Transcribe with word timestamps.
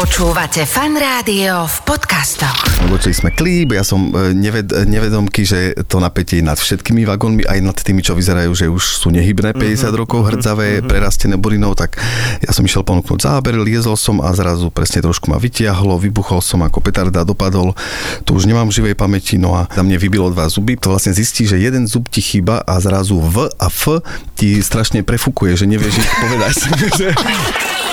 Počúvate 0.00 0.64
fan 0.64 0.96
rádio 0.96 1.68
v 1.68 1.76
podcastoch. 1.84 2.56
Točili 2.88 3.12
sme 3.12 3.36
klíp, 3.36 3.76
ja 3.76 3.84
som 3.84 4.08
e, 4.16 4.32
neved, 4.32 4.72
nevedomky, 4.88 5.44
že 5.44 5.76
to 5.84 6.00
napätie 6.00 6.40
je 6.40 6.48
nad 6.48 6.56
všetkými 6.56 7.04
vagónmi, 7.04 7.44
aj 7.44 7.60
nad 7.60 7.76
tými, 7.76 8.00
čo 8.00 8.16
vyzerajú, 8.16 8.48
že 8.56 8.72
už 8.72 8.80
sú 8.96 9.12
nehybné 9.12 9.52
50 9.52 9.60
mm-hmm. 9.60 10.00
rokov, 10.00 10.24
hrdzavé, 10.24 10.80
mm-hmm. 10.80 10.88
prerastené 10.88 11.36
burinou, 11.36 11.76
tak 11.76 12.00
ja 12.40 12.48
som 12.48 12.64
išiel 12.64 12.80
ponúknuť 12.80 13.28
záber, 13.28 13.60
liezol 13.60 13.92
som 13.92 14.24
a 14.24 14.32
zrazu 14.32 14.72
presne 14.72 15.04
trošku 15.04 15.28
ma 15.28 15.36
vytiahlo, 15.36 16.00
vybuchol 16.00 16.40
som 16.40 16.64
ako 16.64 16.80
petarda, 16.80 17.20
dopadol, 17.20 17.76
to 18.24 18.32
už 18.32 18.48
nemám 18.48 18.72
živej 18.72 18.96
pamäti, 18.96 19.36
no 19.36 19.52
a 19.52 19.68
na 19.76 19.84
mne 19.84 20.00
vybilo 20.00 20.32
dva 20.32 20.48
zuby, 20.48 20.80
to 20.80 20.96
vlastne 20.96 21.12
zistí, 21.12 21.44
že 21.44 21.60
jeden 21.60 21.84
zub 21.84 22.08
ti 22.08 22.24
chýba 22.24 22.64
a 22.64 22.80
zrazu 22.80 23.20
V 23.20 23.52
a 23.52 23.68
F 23.68 24.00
ti 24.32 24.64
strašne 24.64 25.04
prefukuje, 25.04 25.60
že 25.60 25.68
nevieš 25.68 26.00
ich 26.00 26.10
povedať. 26.24 26.56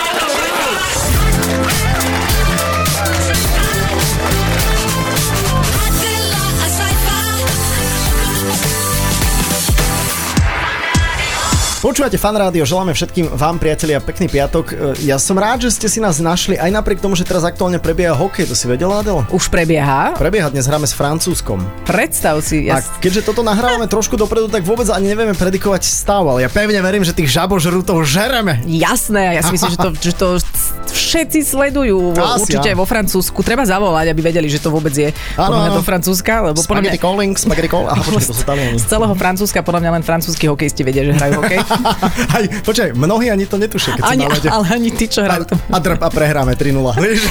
Počúvate 11.87 12.19
fan 12.19 12.35
rádio, 12.35 12.67
želáme 12.67 12.91
všetkým 12.91 13.31
vám, 13.31 13.63
priatelia, 13.63 14.03
pekný 14.03 14.27
piatok. 14.27 14.65
E, 14.99 15.07
Ja 15.07 15.15
som 15.15 15.39
rád, 15.39 15.63
že 15.63 15.71
ste 15.71 15.87
si 15.87 16.03
nás 16.03 16.19
našli, 16.19 16.59
aj 16.59 16.67
napriek 16.67 16.99
tomu, 16.99 17.15
že 17.15 17.23
teraz 17.23 17.47
aktuálne 17.47 17.79
prebieha 17.79 18.11
hokej, 18.11 18.43
to 18.43 18.59
si 18.59 18.67
vedela, 18.67 18.99
Adel? 18.99 19.23
Už 19.31 19.47
prebieha? 19.47 20.11
Prebieha, 20.19 20.51
dnes 20.51 20.67
hráme 20.67 20.83
s 20.83 20.91
Francúzskom. 20.91 21.63
Predstav 21.87 22.43
si. 22.43 22.67
A 22.67 22.83
Ja... 22.83 22.99
keďže 22.99 23.31
toto 23.31 23.39
nahrávame 23.39 23.87
trošku 23.87 24.19
dopredu, 24.19 24.51
tak 24.51 24.67
vôbec 24.67 24.91
ani 24.91 25.15
nevieme 25.15 25.31
predikovať 25.31 25.87
stav, 25.87 26.27
ale 26.27 26.43
ja 26.43 26.51
pevne 26.51 26.83
verím, 26.83 27.07
že 27.07 27.15
tých 27.15 27.31
žabožrútov 27.31 28.03
žereme. 28.03 28.59
Jasné, 28.67 29.39
ja 29.39 29.41
si 29.47 29.55
myslím, 29.55 29.71
že 29.71 29.79
to, 29.79 29.89
že 29.95 30.11
to 30.19 30.27
všetci 30.91 31.39
sledujú. 31.47 32.19
Asi, 32.19 32.51
Určite 32.51 32.67
aj 32.67 32.77
vo 32.79 32.83
Francúzsku. 32.83 33.39
Treba 33.47 33.63
zavolať, 33.63 34.11
aby 34.11 34.21
vedeli, 34.27 34.51
že 34.51 34.59
to 34.59 34.75
vôbec 34.75 34.91
je 34.91 35.15
Áno, 35.39 35.55
podľa 35.55 35.59
mňa 35.63 35.71
do 35.71 35.83
Francúzska. 35.87 36.33
Lebo 36.51 36.59
podľa 36.67 36.83
mňa, 36.83 36.99
calling, 36.99 37.31
spaghetti 37.39 37.71
call. 37.71 37.87
Aha, 37.91 38.03
počkaj, 38.03 38.27
to 38.27 38.35
sú 38.35 38.43
Taliani. 38.43 38.75
z 38.75 38.85
celého 38.91 39.15
Francúzska 39.15 39.59
podľa 39.63 39.87
mňa 39.87 39.91
len 39.99 40.03
francúzski 40.03 40.51
hokejisti 40.51 40.81
vedia, 40.83 41.07
že 41.07 41.15
hrajú 41.15 41.39
hokej. 41.39 41.59
Aj, 42.37 42.43
počkaj, 42.63 42.89
mnohí 42.93 43.27
ani 43.29 43.45
to 43.45 43.57
netušia, 43.57 43.97
keď 43.97 44.03
ani, 44.03 44.23
lede. 44.27 44.49
ale 44.49 44.65
ani 44.69 44.89
tí, 44.91 45.05
čo 45.07 45.23
A, 45.23 45.29
hrajú 45.29 45.43
a, 45.49 45.77
drp, 45.79 46.01
a 46.01 46.09
prehráme 46.09 46.53
3-0. 46.55 46.77
vieš? 46.97 47.21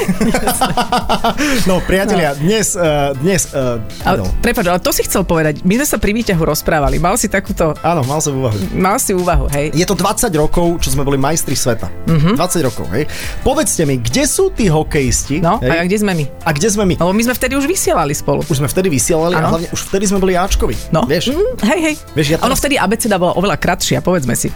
no, 1.69 1.80
priatelia, 1.84 2.34
dnes, 2.36 2.75
uh, 2.75 3.12
dnes, 3.19 3.50
uh, 3.53 3.78
Ale, 4.05 4.22
no. 4.22 4.27
ale 4.30 4.80
to 4.80 4.91
si 4.92 5.03
chcel 5.06 5.22
povedať. 5.22 5.62
My 5.62 5.80
sme 5.83 5.86
sa 5.86 5.97
pri 5.98 6.12
výťahu 6.16 6.42
rozprávali. 6.42 6.97
Mal 6.98 7.16
si 7.19 7.27
takúto... 7.28 7.75
áno, 7.83 8.03
mal 8.05 8.20
som 8.22 8.36
úvahu. 8.36 8.56
Mal 8.75 8.97
si 8.98 9.12
úvahu, 9.12 9.47
hej? 9.53 9.72
Je 9.75 9.86
to 9.86 9.94
20 9.94 10.30
rokov, 10.36 10.81
čo 10.83 10.94
sme 10.94 11.03
boli 11.03 11.19
majstri 11.20 11.55
sveta. 11.55 11.88
Mhm. 12.08 12.14
Mm-hmm. 12.16 12.34
20 12.41 12.66
rokov, 12.69 12.86
hej. 12.97 13.05
Povedzte 13.44 13.83
mi, 13.84 14.00
kde 14.00 14.25
sú 14.25 14.48
tí 14.50 14.66
hokejisti? 14.72 15.38
No, 15.44 15.60
hej? 15.60 15.69
a 15.70 15.84
kde 15.84 15.98
sme 16.00 16.12
my? 16.16 16.25
a 16.42 16.50
kde 16.56 16.69
sme 16.72 16.84
my? 16.88 16.94
Lebo 16.97 17.12
my 17.12 17.22
sme 17.22 17.34
vtedy 17.36 17.55
už 17.55 17.66
vysielali 17.69 18.14
spolu. 18.16 18.41
Už 18.48 18.58
sme 18.58 18.69
vtedy 18.70 18.88
vysielali 18.88 19.36
a 19.36 19.44
Áno. 19.44 19.48
hlavne 19.56 19.69
už 19.70 19.81
vtedy 19.92 20.05
sme 20.08 20.19
boli 20.19 20.33
Ačkovi. 20.34 20.75
No, 20.91 21.05
Vieš? 21.05 21.34
Mm, 21.36 21.55
hej, 21.69 21.81
hej. 21.83 21.94
Vieš, 22.16 22.27
ja 22.33 22.36
Ono 22.41 22.50
teraz- 22.50 22.60
vtedy 22.62 22.75
abeceda 22.81 23.16
bola 23.20 23.33
oveľa 23.36 23.56
kratšia, 23.60 23.98
povedzme 24.00 24.25
si. 24.34 24.50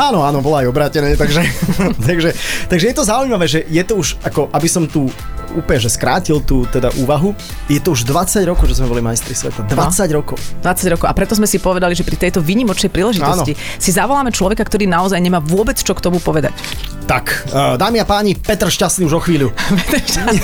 Áno, 0.00 0.24
áno, 0.24 0.40
bola 0.40 0.64
aj 0.64 0.72
obrátené, 0.72 1.12
takže, 1.12 1.44
takže, 2.08 2.32
takže 2.72 2.86
je 2.88 2.94
to 2.96 3.04
zaujímavé, 3.04 3.44
že 3.44 3.60
je 3.68 3.82
to 3.84 4.00
už, 4.00 4.16
ako 4.24 4.48
aby 4.48 4.64
som 4.64 4.88
tu 4.88 5.12
úplne, 5.54 5.82
že 5.82 5.90
skrátil 5.90 6.38
tú 6.42 6.62
teda 6.70 6.94
úvahu, 7.02 7.34
je 7.66 7.80
to 7.82 7.94
už 7.94 8.06
20 8.06 8.46
rokov, 8.46 8.70
že 8.70 8.78
sme 8.78 8.86
boli 8.90 9.02
majstri 9.02 9.34
sveta. 9.34 9.66
20 9.66 10.16
rokov. 10.16 10.38
20 10.62 10.94
rokov. 10.94 11.06
A 11.10 11.14
preto 11.14 11.34
sme 11.34 11.46
si 11.50 11.58
povedali, 11.58 11.92
že 11.98 12.06
pri 12.06 12.16
tejto 12.16 12.38
výnimočnej 12.38 12.90
príležitosti 12.90 13.58
si 13.58 13.90
zavoláme 13.90 14.30
človeka, 14.30 14.62
ktorý 14.62 14.86
naozaj 14.86 15.18
nemá 15.18 15.42
vôbec 15.42 15.76
čo 15.78 15.92
k 15.92 16.00
tomu 16.00 16.22
povedať. 16.22 16.54
Tak, 17.10 17.50
uh, 17.50 17.74
dámy 17.74 17.98
a 17.98 18.06
páni, 18.06 18.38
Petr 18.38 18.70
Šťastný 18.70 19.10
už 19.10 19.18
o 19.18 19.22
chvíľu. 19.22 19.50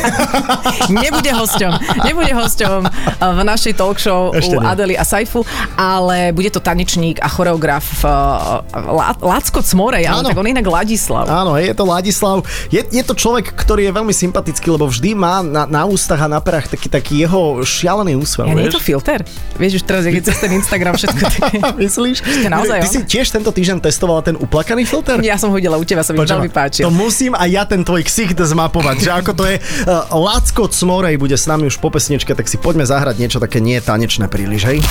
nebude 0.90 1.30
hosťom. 1.30 2.02
Nebude 2.02 2.34
hosťom 2.34 2.80
eh, 2.82 2.90
v 3.22 3.40
našej 3.46 3.78
talk 3.78 4.02
show 4.02 4.34
Ešte 4.34 4.58
u 4.58 4.60
nie. 4.60 4.66
Adely 4.66 4.94
a 4.98 5.06
Saifu, 5.06 5.46
ale 5.78 6.34
bude 6.34 6.50
to 6.50 6.58
tanečník 6.58 7.22
a 7.22 7.30
choreograf 7.30 7.86
uh, 8.02 8.66
La- 8.74 9.14
Lacko 9.46 9.62
Cmorej, 9.62 10.10
ale 10.10 10.26
Áno. 10.26 10.28
tak 10.34 10.42
on 10.42 10.46
je 10.50 10.58
inak 10.58 10.66
Ladislav. 10.66 11.30
Áno, 11.30 11.54
je 11.54 11.70
to 11.70 11.86
Ladislav. 11.86 12.42
Je, 12.66 12.82
je 12.82 13.02
to 13.06 13.14
človek, 13.14 13.54
ktorý 13.54 13.86
je 13.86 13.92
veľmi 13.94 14.10
sympatický, 14.10 14.74
lebo 14.74 14.90
vždy 14.90 15.14
má 15.14 15.38
na, 15.38 15.70
na 15.70 15.86
ústach 15.86 16.18
a 16.18 16.26
na 16.26 16.42
perách 16.42 16.74
taký, 16.74 16.90
taký 16.90 17.14
jeho 17.22 17.62
šialený 17.62 18.18
úsmev. 18.18 18.50
Ja 18.50 18.58
nie 18.58 18.66
je 18.66 18.74
to 18.74 18.82
filter? 18.82 19.22
Vieš, 19.54 19.78
už 19.78 19.82
teraz, 19.86 20.02
je 20.02 20.18
cez 20.18 20.34
ten 20.42 20.50
Instagram 20.50 20.98
všetko 20.98 21.22
také... 21.38 21.62
Myslíš? 21.78 22.26
Je 22.42 22.50
naozaj 22.50 22.82
Ty 22.82 22.88
on? 22.90 22.94
si 22.98 23.00
tiež 23.06 23.26
tento 23.30 23.54
týždeň 23.54 23.86
testovala 23.86 24.26
ten 24.26 24.34
uplakaný 24.34 24.82
filter? 24.82 25.22
Ja 25.22 25.38
som 25.38 25.54
ho 25.54 25.56
videla 25.62 25.78
u 25.78 25.86
teba, 25.86 26.02
sa 26.02 26.10
mi 26.10 26.26
veľmi 26.26 26.50
páčil. 26.50 26.82
To 26.82 26.90
musím 26.90 27.38
aj 27.38 27.46
ja 27.46 27.62
ten 27.70 27.86
tvoj 27.86 28.02
ksicht 28.02 28.34
zmapovať, 28.34 28.96
že 28.98 29.10
ako 29.14 29.30
to 29.30 29.46
je. 29.46 29.62
Uh, 29.86 30.10
Lacko 30.26 30.66
Cmorej 30.66 31.22
bude 31.22 31.38
s 31.38 31.46
nami 31.46 31.70
už 31.70 31.78
po 31.78 31.94
pesničke, 31.94 32.34
tak 32.34 32.50
si 32.50 32.58
poďme 32.58 32.82
zahrať 32.82 33.14
niečo 33.22 33.38
také 33.38 33.62
nie 33.62 33.78
tanečné 33.78 34.26
príliš, 34.26 34.66
hej? 34.66 34.82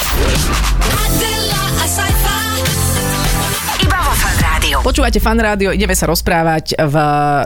Počúvate 4.95 5.19
fan 5.19 5.35
rádio, 5.35 5.75
ideme 5.75 5.91
sa 5.91 6.07
rozprávať 6.07 6.79
v 6.79 6.95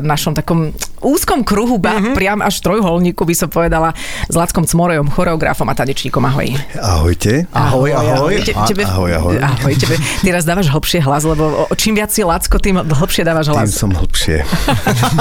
našom 0.05 0.37
takom 0.37 0.69
úzkom 1.01 1.43
kruhu, 1.43 1.77
ba, 1.79 1.97
mm-hmm. 1.97 2.15
priam 2.15 2.39
až 2.39 2.59
trojholníku 2.63 3.23
by 3.23 3.35
som 3.35 3.49
povedala, 3.51 3.95
s 4.27 4.35
Lackom 4.35 4.63
Cmorejom, 4.67 5.09
choreografom 5.11 5.67
a 5.69 5.73
tanečníkom. 5.75 6.21
Ahoj. 6.25 6.53
Ahojte. 6.79 7.47
Ahoj, 7.51 7.91
ahoj. 7.95 8.33
Tebe, 8.67 8.83
ahoj, 8.85 9.11
ahoj. 9.15 9.35
ahoj 9.39 9.73
tebe, 9.75 9.95
ty 9.97 10.27
raz 10.29 10.43
dávaš 10.45 10.69
hlbšie 10.71 10.99
hlas, 11.03 11.23
lebo 11.25 11.67
čím 11.75 11.97
viac 11.97 12.11
si 12.11 12.21
Lacko, 12.23 12.59
tým 12.59 12.81
hlbšie 12.83 13.23
dávaš 13.23 13.49
Tým 13.49 13.55
hlas. 13.55 13.71
som 13.73 13.91
hlbšie. 13.93 14.43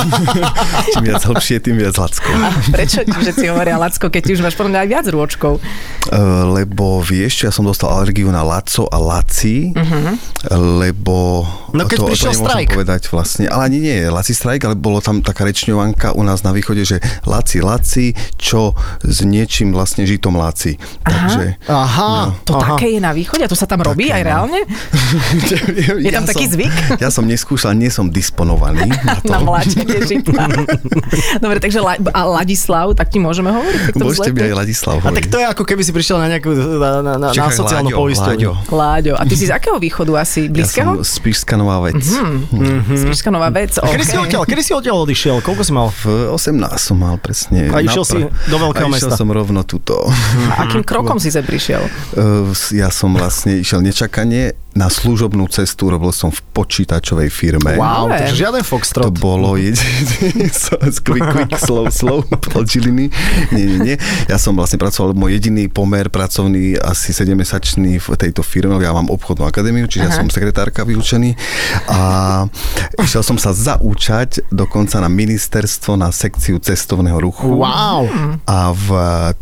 Čím 0.95 1.05
viac 1.05 1.23
hlbšie, 1.25 1.57
tým 1.63 1.77
viac 1.79 1.95
lacko. 1.97 2.31
A 2.33 2.49
prečo 2.73 3.01
ti 3.05 3.13
všetci 3.13 3.45
hovoria 3.51 3.77
Lacko, 3.81 4.09
keď 4.09 4.23
už 4.35 4.41
máš 4.45 4.55
podľa 4.57 4.71
mňa 4.75 4.81
aj 4.85 4.89
viac 4.89 5.07
rôčkov? 5.09 5.53
Uh, 5.59 6.49
lebo 6.57 7.01
vieš, 7.05 7.43
čo, 7.43 7.43
ja 7.49 7.53
som 7.53 7.65
dostal 7.65 7.93
alergiu 7.93 8.29
na 8.33 8.43
laco 8.43 8.89
a 8.89 8.99
laci, 8.99 9.73
lebo 10.53 11.45
No, 11.69 11.85
keď 11.85 11.99
to, 12.01 12.07
prišiel 12.09 12.33
to 12.33 12.41
strajk. 12.49 12.69
povedať 12.73 13.03
vlastne, 13.13 13.45
ale 13.45 13.69
ani 13.69 13.79
nie 13.85 13.97
je 14.01 14.09
laci 14.09 14.33
strajk, 14.33 14.65
ale 14.65 14.75
bolo 14.79 15.05
tam 15.05 15.21
taká 15.21 15.45
rečňovanka 15.69 16.17
u 16.17 16.25
nás 16.25 16.41
na 16.41 16.57
východe, 16.57 16.81
že 16.81 16.97
laci, 17.29 17.61
laci, 17.61 18.17
čo 18.41 18.73
s 19.05 19.21
niečím 19.21 19.77
vlastne 19.77 20.09
žitom 20.09 20.33
laci. 20.33 20.81
Takže, 21.05 21.61
Aha. 21.69 22.33
To 22.49 22.57
aha. 22.57 22.81
také 22.81 22.97
je 22.97 23.01
na 23.05 23.13
východe? 23.13 23.45
A 23.45 23.49
to 23.53 23.53
sa 23.53 23.69
tam 23.69 23.85
robí 23.85 24.09
aj 24.09 24.25
no. 24.25 24.29
reálne? 24.33 24.61
Je 26.09 26.09
tam 26.09 26.25
taký 26.25 26.49
som, 26.49 26.55
zvyk? 26.57 26.75
Ja 27.05 27.13
som 27.13 27.29
neskúšal, 27.29 27.77
nie 27.77 27.93
som 27.93 28.09
disponovaný 28.09 28.89
na 29.09 29.21
to. 29.21 29.29
Na 29.29 29.45
mláčenie 29.45 30.01
žita. 30.09 30.49
Dobre, 31.45 31.61
takže 31.61 31.85
La- 31.85 32.01
a 32.01 32.21
Ladislav, 32.41 32.97
tak 32.97 33.13
ti 33.13 33.21
môžeme 33.21 33.53
hovoriť? 33.53 33.93
Tak 33.93 33.95
to 34.01 34.05
Môžete 34.09 34.31
mi 34.33 34.41
aj 34.49 34.55
Ladislav 34.65 34.97
A 35.05 35.13
tak 35.13 35.29
to 35.29 35.37
je 35.37 35.45
ako 35.45 35.69
keby 35.69 35.85
si 35.85 35.93
prišiel 35.93 36.17
na 36.17 36.33
nejakú 36.33 36.49
na, 36.57 37.05
na, 37.05 37.13
na, 37.21 37.29
na 37.29 37.29
Čakaj, 37.37 37.61
sociálnu 37.61 37.93
Láďo, 37.93 38.01
poisťovňu. 38.01 38.51
Láďo. 38.73 38.73
Láďo. 38.73 39.13
A 39.21 39.23
ty 39.29 39.35
si 39.37 39.45
z 39.45 39.53
akého 39.53 39.77
východu 39.77 40.17
asi? 40.17 40.49
Ja 40.49 40.53
Blízkeho? 40.55 40.93
som 41.03 41.05
Spišská 41.05 41.55
nová 41.61 41.83
vec. 41.85 42.01
Mm-hmm. 42.01 43.05
Spišská 43.05 43.29
nová 43.29 43.53
vec. 43.53 43.77
A 43.77 43.85
Kedy 43.85 44.05
si 44.07 44.17
okay. 44.17 44.25
odtiaľ, 44.25 44.43
kedy 44.47 44.63
si 44.63 44.73
odtiaľ 44.73 44.97
odišiel? 45.05 45.37
Koľko 45.43 45.58
si 45.65 45.73
mal? 45.75 45.89
V 45.91 46.31
18 46.31 46.59
som 46.79 46.97
mal 46.99 47.17
presne. 47.19 47.71
A 47.73 47.81
išiel 47.81 48.05
si 48.05 48.19
do 48.23 48.57
veľkého 48.59 48.87
a 48.87 48.95
išiel 48.95 49.11
mesta. 49.11 49.17
som 49.19 49.29
rovno 49.31 49.63
tuto. 49.63 50.07
A 50.55 50.67
akým 50.69 50.83
krokom 50.85 51.19
si 51.19 51.31
sem 51.33 51.43
prišiel? 51.43 51.83
Uh, 52.15 52.51
Ja 52.75 52.93
som 52.93 53.15
vlastne 53.17 53.59
išiel 53.59 53.81
nečakanie 53.83 54.53
na 54.79 54.87
služobnú 54.87 55.51
cestu, 55.51 55.91
robil 55.91 56.15
som 56.15 56.31
v 56.31 56.39
počítačovej 56.55 57.27
firme. 57.35 57.75
Wow, 57.75 58.07
Ale- 58.07 58.23
takže 58.23 58.35
žiaden 58.47 58.63
To 58.63 58.71
foxtrot. 58.71 59.11
bolo 59.19 59.59
jediný 59.59 60.47
quick, 61.07 61.27
quick, 61.35 61.53
slow, 61.59 61.91
slow, 61.91 62.23
podžiliny. 62.55 63.11
Nie, 63.51 63.65
nie, 63.67 63.79
nie. 63.83 63.97
Ja 64.31 64.39
som 64.39 64.55
vlastne 64.55 64.79
pracoval, 64.79 65.19
môj 65.19 65.35
jediný 65.35 65.67
pomer 65.67 66.07
pracovný, 66.07 66.79
asi 66.79 67.11
7-mesačný 67.11 67.99
v 67.99 68.07
tejto 68.15 68.47
firme. 68.47 68.79
Ja 68.79 68.95
mám 68.95 69.11
obchodnú 69.11 69.43
akadémiu, 69.43 69.91
čiže 69.91 70.07
ja 70.07 70.13
som 70.15 70.31
sekretárka 70.31 70.87
vyučený. 70.87 71.35
A 71.91 71.99
išiel 73.03 73.27
som 73.27 73.35
sa 73.35 73.51
zaúčať 73.51 74.47
dokonca 74.55 75.03
na 75.03 75.11
ministerstvo 75.11 75.99
na 75.99 76.15
sekciu 76.15 76.63
cestovného 76.63 77.19
ruchu. 77.19 77.49
Wow. 77.51 78.07
A 78.47 78.71
v 78.71 78.89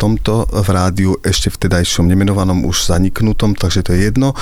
tomto 0.01 0.47
v 0.47 0.69
rádiu 0.71 1.19
ešte 1.21 1.51
vtedajšom 1.51 2.07
nemenovanom 2.07 2.65
už 2.65 2.87
zaniknutom, 2.89 3.53
takže 3.59 3.83
to 3.83 3.91
je 3.93 4.09
jedno, 4.09 4.33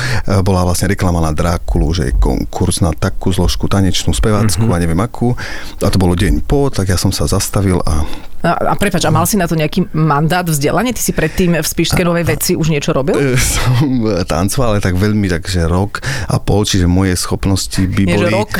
bola 0.44 0.62
vlastne 0.62 0.83
reklama 0.86 1.20
na 1.22 1.32
Drákulu, 1.32 1.92
že 1.94 2.10
je 2.10 2.18
konkurs 2.18 2.80
na 2.84 2.92
takú 2.92 3.32
zložku 3.32 3.66
tanečnú, 3.66 4.12
spevácku 4.12 4.64
mm-hmm. 4.64 4.76
a 4.76 4.82
neviem 4.82 5.00
akú. 5.00 5.34
A 5.80 5.88
to 5.88 5.98
bolo 5.98 6.16
deň 6.16 6.44
po, 6.44 6.68
tak 6.68 6.92
ja 6.92 6.98
som 6.98 7.10
sa 7.10 7.28
zastavil 7.28 7.80
a 7.84 8.04
a 8.44 8.76
prepač, 8.76 9.08
a 9.08 9.10
mal 9.10 9.24
si 9.24 9.40
na 9.40 9.48
to 9.48 9.56
nejaký 9.56 9.88
mandát, 9.96 10.44
vzdelanie? 10.44 10.92
Ty 10.92 11.00
si 11.00 11.12
predtým 11.16 11.56
v 11.56 11.64
Spišskej 11.64 12.04
Novej 12.04 12.28
veci 12.28 12.52
už 12.52 12.68
niečo 12.68 12.92
robil? 12.92 13.16
Som 13.56 14.04
e, 14.04 14.20
tancoval, 14.28 14.76
ale 14.76 14.80
tak 14.84 15.00
veľmi, 15.00 15.32
takže 15.32 15.64
rok 15.64 16.04
a 16.28 16.36
pol, 16.36 16.68
čiže 16.68 16.84
moje 16.84 17.16
schopnosti 17.16 17.80
by 17.80 18.02
Nie, 18.04 18.14
boli 18.20 18.28
rok. 18.28 18.52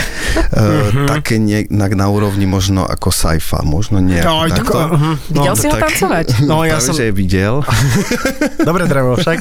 Uh, 0.57 1.05
také 1.05 1.37
nie, 1.37 1.69
na, 1.69 1.93
na 1.93 2.09
úrovni 2.09 2.49
možno 2.49 2.89
ako 2.89 3.13
sci-fi, 3.13 3.61
možno 3.61 4.01
nie. 4.01 4.17
Aj, 4.17 4.49
tak, 4.49 4.65
takto. 4.65 4.79
uh-huh. 4.81 5.15
no, 5.29 5.43
Videl 5.45 5.55
si 5.61 5.67
ho 5.69 5.77
tancovať? 5.77 6.27
No, 6.45 6.61
ja 6.65 6.77
Práve, 6.77 6.87
som... 6.87 6.95
že 6.97 7.13
videl. 7.13 7.65
Dobre 8.69 8.85
drevo, 8.89 9.17
však. 9.17 9.39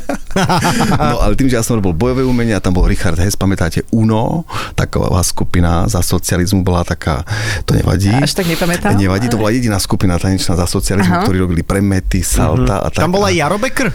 No 0.98 1.20
ale 1.24 1.34
tým, 1.36 1.52
že 1.52 1.60
ja 1.60 1.64
som 1.64 1.78
robil 1.78 1.94
bojové 1.94 2.24
umenia, 2.26 2.64
tam 2.64 2.74
bol 2.76 2.88
Richard 2.88 3.20
Hess, 3.20 3.38
pamätáte 3.38 3.86
UNO, 3.92 4.48
taková 4.74 5.22
skupina 5.22 5.86
za 5.86 6.02
socializmu 6.02 6.64
bola 6.66 6.84
taká, 6.84 7.22
to 7.68 7.76
nevadí. 7.76 8.12
Až 8.12 8.34
tak 8.34 8.48
nepamätám. 8.50 8.98
Nevadí, 8.98 9.30
to 9.30 9.38
bola 9.38 9.54
jediná 9.54 9.78
skupina 9.78 10.18
tanečná 10.34 10.58
za 10.58 10.66
socializmu, 10.66 11.14
Aha. 11.14 11.24
ktorí 11.24 11.38
robili 11.38 11.62
premety, 11.62 12.26
salta 12.26 12.82
a 12.82 12.90
tak. 12.90 13.06
Tam 13.06 13.14
bol 13.14 13.22
A 13.22 13.30
aj 13.30 13.36
Jaro 13.38 13.62
Becker? 13.62 13.94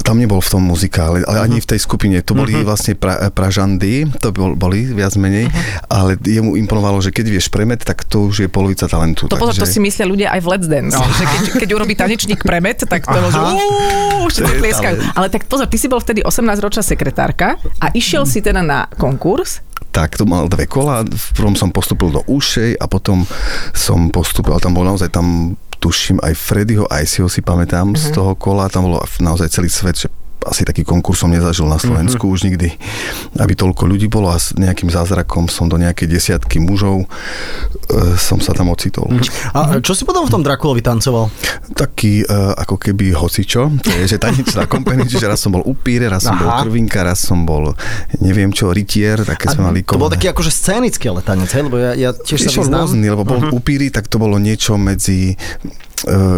tam 0.00 0.16
nebol 0.16 0.40
v 0.40 0.48
tom 0.48 0.64
muzika, 0.64 1.12
ale, 1.12 1.22
ani 1.28 1.60
v 1.60 1.68
tej 1.68 1.76
skupine. 1.76 2.16
To 2.24 2.32
boli 2.32 2.56
Mhm. 2.56 2.64
vlastne 2.64 2.96
pra, 2.96 3.28
Pražandy, 3.28 4.08
to 4.16 4.32
bol, 4.32 4.56
boli 4.56 4.88
viac 4.88 5.12
menej, 5.14 5.52
ale 5.86 6.16
jemu 6.16 6.56
imponovalo, 6.56 6.98
že 6.98 7.12
keď 7.12 7.26
vieš 7.28 7.52
premet, 7.52 7.84
tak 7.84 8.08
to 8.08 8.26
už 8.26 8.42
je 8.42 8.48
polovica 8.48 8.88
talentu. 8.88 9.28
To 9.28 9.36
pozor, 9.36 9.52
to 9.54 9.68
si 9.68 9.76
myslia 9.76 10.08
ľudia 10.08 10.32
aj 10.32 10.40
v 10.40 10.46
Let's 10.48 10.66
Dance. 10.66 10.96
Že 10.96 11.24
keď, 11.28 11.42
keď 11.60 11.68
urobí 11.76 11.94
tanečník 11.94 12.40
premet, 12.42 12.80
tak 12.80 13.04
to 13.04 13.18
že 13.28 13.38
Aha. 13.38 13.52
uú, 13.52 14.24
všetci 14.26 14.40
To 14.40 14.52
tlieskajú. 14.56 14.96
Ale 15.14 15.26
tak 15.28 15.44
pozor, 15.44 15.68
ty 15.68 15.76
si 15.76 15.84
bol 15.84 16.00
vtedy 16.00 16.24
18-ročná 16.24 16.80
sekretárka 16.80 17.60
a 17.78 17.92
išiel 17.92 18.24
si 18.24 18.40
teda 18.40 18.64
na 18.64 18.88
konkurs 18.90 19.60
Tak, 19.90 20.18
to 20.18 20.24
mal 20.26 20.46
dve 20.46 20.70
kola. 20.70 21.02
V 21.02 21.26
prvom 21.34 21.58
som 21.58 21.74
postupil 21.74 22.14
do 22.14 22.22
Ušej 22.30 22.78
a 22.78 22.86
potom 22.86 23.26
som 23.74 24.10
postupil, 24.14 24.54
tam 24.62 24.78
bol 24.78 24.86
naozaj 24.86 25.10
tam 25.10 25.58
tuším 25.80 26.20
aj 26.20 26.36
Freddyho, 26.36 26.84
aj 26.92 27.04
si 27.08 27.18
ho 27.24 27.28
si 27.28 27.40
pamätám 27.40 27.96
uh-huh. 27.96 27.98
z 27.98 28.06
toho 28.12 28.36
kola, 28.36 28.68
tam 28.68 28.86
bolo 28.86 29.00
naozaj 29.18 29.48
celý 29.48 29.72
svet, 29.72 29.96
že 29.96 30.08
asi 30.46 30.64
taký 30.64 30.82
konkurs 30.88 31.20
som 31.20 31.28
nezažil 31.28 31.68
na 31.68 31.76
Slovensku 31.76 32.24
uh-huh. 32.24 32.34
už 32.36 32.48
nikdy, 32.48 32.72
aby 33.36 33.52
toľko 33.52 33.84
ľudí 33.84 34.08
bolo 34.08 34.32
a 34.32 34.40
s 34.40 34.56
nejakým 34.56 34.88
zázrakom 34.88 35.52
som 35.52 35.68
do 35.68 35.76
nejakej 35.76 36.08
desiatky 36.08 36.56
mužov 36.62 37.04
e, 37.04 37.06
som 38.16 38.40
sa 38.40 38.56
tam 38.56 38.72
ocitol. 38.72 39.12
Uh-huh. 39.12 39.56
A 39.56 39.60
čo 39.84 39.92
si 39.92 40.08
potom 40.08 40.24
v 40.24 40.32
tom 40.32 40.40
Drakulovi 40.40 40.80
tancoval? 40.80 41.28
Taký 41.76 42.24
e, 42.24 42.34
ako 42.56 42.80
keby 42.80 43.12
hocičo, 43.12 43.68
to 43.84 43.90
je, 44.00 44.16
že 44.16 44.16
tanečná 44.16 44.64
kompania, 44.64 45.04
čiže 45.04 45.28
raz 45.28 45.44
som 45.44 45.52
bol 45.52 45.64
upír, 45.64 46.08
raz 46.08 46.24
som 46.24 46.36
Aha. 46.36 46.40
bol 46.40 46.50
krvinka, 46.64 47.04
raz 47.04 47.20
som 47.20 47.44
bol 47.44 47.76
neviem 48.24 48.48
čo, 48.54 48.72
rytier, 48.72 49.20
také 49.20 49.52
sme 49.52 49.68
mali 49.68 49.84
To 49.84 50.00
bol 50.00 50.08
taký 50.08 50.32
akože 50.32 50.48
scénický 50.48 51.12
ale 51.12 51.20
tanec, 51.20 51.52
hej? 51.52 51.62
Lebo 51.68 51.76
ja, 51.76 51.92
ja 51.92 52.10
tiež 52.16 52.48
sa 52.48 52.48
Išiel 52.48 52.64
vyznám. 52.64 52.80
rôzny, 52.88 53.06
lebo 53.12 53.22
bol 53.28 53.40
uh-huh. 53.44 53.58
upíry, 53.58 53.92
tak 53.92 54.08
to 54.08 54.16
bolo 54.16 54.40
niečo 54.40 54.80
medzi 54.80 55.36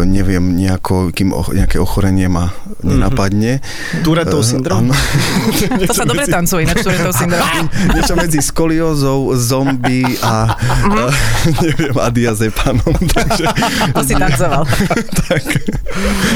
neviem, 0.03 0.43
nejako, 0.53 1.09
kým 1.09 1.31
och, 1.31 1.49
nejaké 1.49 1.77
ochorenie 1.77 2.27
ma 2.27 2.51
nenapadne. 2.79 3.63
Tourettov 4.01 4.41
Eh, 4.41 4.49
syndrom? 4.49 4.79
áno. 4.83 4.93
To 5.87 5.93
sa 5.93 6.03
dobre 6.03 6.25
tancuje, 6.25 6.63
ináč 6.63 6.81
Tourettov 6.81 7.13
syndrom. 7.13 7.47
niečo 7.91 8.13
medzi 8.13 8.39
skoliózou, 8.39 9.31
zombie 9.33 10.03
a 10.19 10.51
uh, 10.51 11.11
neviem, 11.63 11.95
a 11.95 12.07
diazepánom. 12.07 12.91
Takže, 13.05 13.45
To 13.91 14.01
si 14.01 14.13
tancoval. 14.13 14.63
tak. 15.27 15.43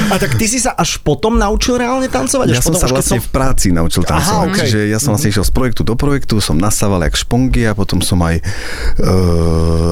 A 0.08 0.16
tak 0.16 0.32
ty 0.36 0.46
si 0.46 0.58
sa 0.58 0.72
až 0.72 0.98
potom 0.98 1.36
naučil 1.36 1.76
reálne 1.76 2.08
tancovať? 2.08 2.48
Ja 2.48 2.54
Až 2.54 2.64
som 2.64 2.72
potom, 2.72 2.82
sa 2.82 2.88
vlastne 2.90 3.20
v 3.20 3.30
práci 3.30 3.68
naučil 3.70 4.04
Aha, 4.04 4.14
tancovať. 4.14 4.48
okej. 4.48 4.62
Čiže 4.62 4.80
ja 4.88 4.98
som 4.98 5.12
vlastne 5.12 5.30
išiel 5.30 5.44
z 5.44 5.52
projektu 5.52 5.82
do 5.82 5.94
projektu, 5.94 6.38
som 6.38 6.56
nasával 6.56 7.04
jak 7.04 7.16
špongy 7.16 7.66
a 7.66 7.74
potom 7.74 8.00
som 8.00 8.20
aj, 8.20 8.40
e, 8.96 9.08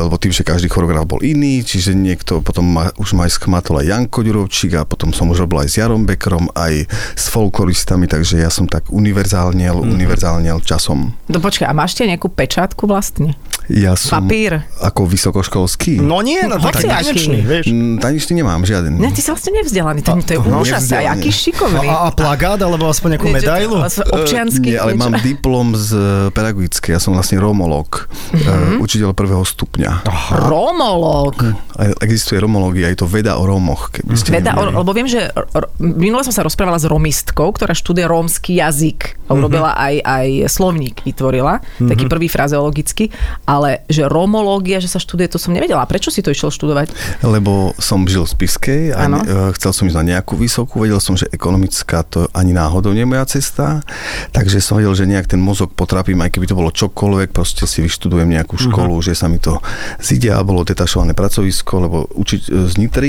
lebo 0.02 0.16
tým, 0.16 0.32
že 0.32 0.42
každý 0.42 0.68
choreograf 0.68 1.06
bol 1.06 1.20
iný, 1.20 1.62
čiže 1.62 1.92
niekto, 1.92 2.40
potom 2.40 2.64
ma, 2.66 2.94
už 2.96 3.14
ma 3.14 3.25
aj 3.26 3.34
schmatol 3.34 3.82
aj 3.82 3.88
Janko 3.88 4.22
Ďurovčík 4.22 4.72
a 4.74 4.84
potom 4.84 5.10
som 5.10 5.28
už 5.28 5.42
robil 5.42 5.60
aj 5.60 5.68
s 5.68 5.76
Jarom 5.76 6.04
Beckerom, 6.04 6.48
aj 6.52 6.86
s 7.12 7.26
folkloristami, 7.28 8.06
takže 8.06 8.38
ja 8.38 8.48
som 8.48 8.66
tak 8.66 8.88
univerzálnel, 8.88 9.74
Mhm. 9.74 9.82
mm-hmm. 9.82 9.96
univerzálnel 9.96 10.58
časom. 10.62 11.12
No 11.26 11.38
počkaj, 11.38 11.66
a 11.66 11.74
máš 11.74 11.94
tie 11.94 12.06
nejakú 12.06 12.28
pečátku 12.28 12.86
vlastne? 12.86 13.34
Ja 13.66 13.98
som 13.98 14.22
Papír. 14.22 14.62
ako 14.78 15.10
vysokoškolský. 15.10 15.98
No 15.98 16.22
nie, 16.22 16.38
no 16.40 16.62
tak 16.62 16.78
Hociaký. 16.78 17.18
tanečný, 17.18 17.38
vieš. 17.42 17.66
Mm, 17.66 17.98
Tanečný 17.98 18.34
nemám 18.38 18.62
žiaden. 18.62 18.94
Ne, 18.94 19.10
ty 19.10 19.20
si 19.20 19.28
vlastne 19.28 19.58
nevzdelaný, 19.58 20.06
to, 20.06 20.14
to 20.20 20.32
je 20.32 20.40
no, 20.40 20.62
úžasné, 20.62 21.02
a 21.02 21.18
aký 21.18 21.34
šikovný. 21.34 21.82
A, 21.84 22.06
a 22.06 22.14
plagát, 22.14 22.62
alebo 22.62 22.86
aspoň 22.86 23.18
nejakú 23.18 23.26
medailu? 23.28 23.82
Občiansky. 24.14 24.70
Nie, 24.70 24.78
ale 24.78 24.94
niečo. 24.94 25.02
mám 25.02 25.18
diplom 25.18 25.74
z 25.74 25.90
e, 25.92 26.06
pedagogickej, 26.30 26.94
ja 26.94 27.02
som 27.02 27.18
vlastne 27.18 27.42
romolog, 27.42 28.06
Mhm. 28.06 28.38
mm-hmm. 28.38 28.78
učiteľ 28.80 29.10
prvého 29.12 29.42
stupňa. 29.42 30.06
Romológ. 30.46 31.42
Aj 31.74 31.90
existuje 32.00 32.38
romológia, 32.38 32.88
je 32.88 32.98
to 32.98 33.10
veda 33.16 33.40
o 33.40 33.48
Rómoch, 33.48 33.96
keby 33.96 34.12
ste 34.20 34.36
Veda, 34.36 34.60
o, 34.60 34.68
lebo 34.68 34.92
viem, 34.92 35.08
že 35.08 35.32
r- 35.32 35.70
minule 35.80 36.20
som 36.28 36.36
sa 36.36 36.44
rozprávala 36.44 36.76
s 36.76 36.84
romistkou, 36.84 37.56
ktorá 37.56 37.72
študuje 37.72 38.04
rómsky 38.04 38.60
jazyk. 38.60 39.16
Mhm. 39.16 39.24
A 39.26 39.32
urobila 39.32 39.72
aj, 39.74 39.96
aj 40.04 40.28
slovník, 40.52 41.02
vytvorila, 41.02 41.64
taký 41.82 42.06
prvý 42.06 42.30
frazeologický, 42.30 43.10
ale 43.50 43.82
že 43.90 44.06
romológia, 44.06 44.78
že 44.78 44.92
sa 44.92 45.02
študuje, 45.02 45.32
to 45.32 45.40
som 45.42 45.56
nevedela. 45.56 45.82
Prečo 45.90 46.14
si 46.14 46.22
to 46.22 46.30
išiel 46.30 46.54
študovať? 46.54 46.94
Lebo 47.26 47.74
som 47.82 48.06
žil 48.06 48.28
v 48.28 48.32
Spiskej 48.36 48.82
a 48.94 49.10
Áno. 49.10 49.24
ne, 49.24 49.50
chcel 49.58 49.72
som 49.74 49.88
ísť 49.90 49.98
na 49.98 50.06
nejakú 50.18 50.38
vysokú, 50.38 50.86
vedel 50.86 51.02
som, 51.02 51.18
že 51.18 51.26
ekonomická 51.34 52.06
to 52.06 52.30
ani 52.38 52.54
náhodou 52.54 52.94
nie 52.94 53.02
je 53.02 53.10
moja 53.10 53.26
cesta, 53.26 53.82
takže 54.30 54.62
som 54.62 54.78
vedel, 54.78 54.94
že 54.94 55.10
nejak 55.10 55.26
ten 55.26 55.42
mozog 55.42 55.74
potrapím, 55.74 56.22
aj 56.22 56.30
keby 56.30 56.46
to 56.46 56.58
bolo 56.58 56.70
čokoľvek, 56.70 57.34
proste 57.34 57.66
si 57.66 57.82
vyštudujem 57.82 58.30
nejakú 58.30 58.58
školu, 58.62 58.94
že 59.02 59.18
sa 59.18 59.26
mi 59.26 59.42
to 59.42 59.58
zide 60.02 60.30
a 60.30 60.42
bolo 60.46 60.62
detašované 60.62 61.18
pracovisko, 61.18 61.74
lebo 61.82 61.98
učiť 62.14 62.42
z 62.70 62.74
Nitry, 62.78 63.05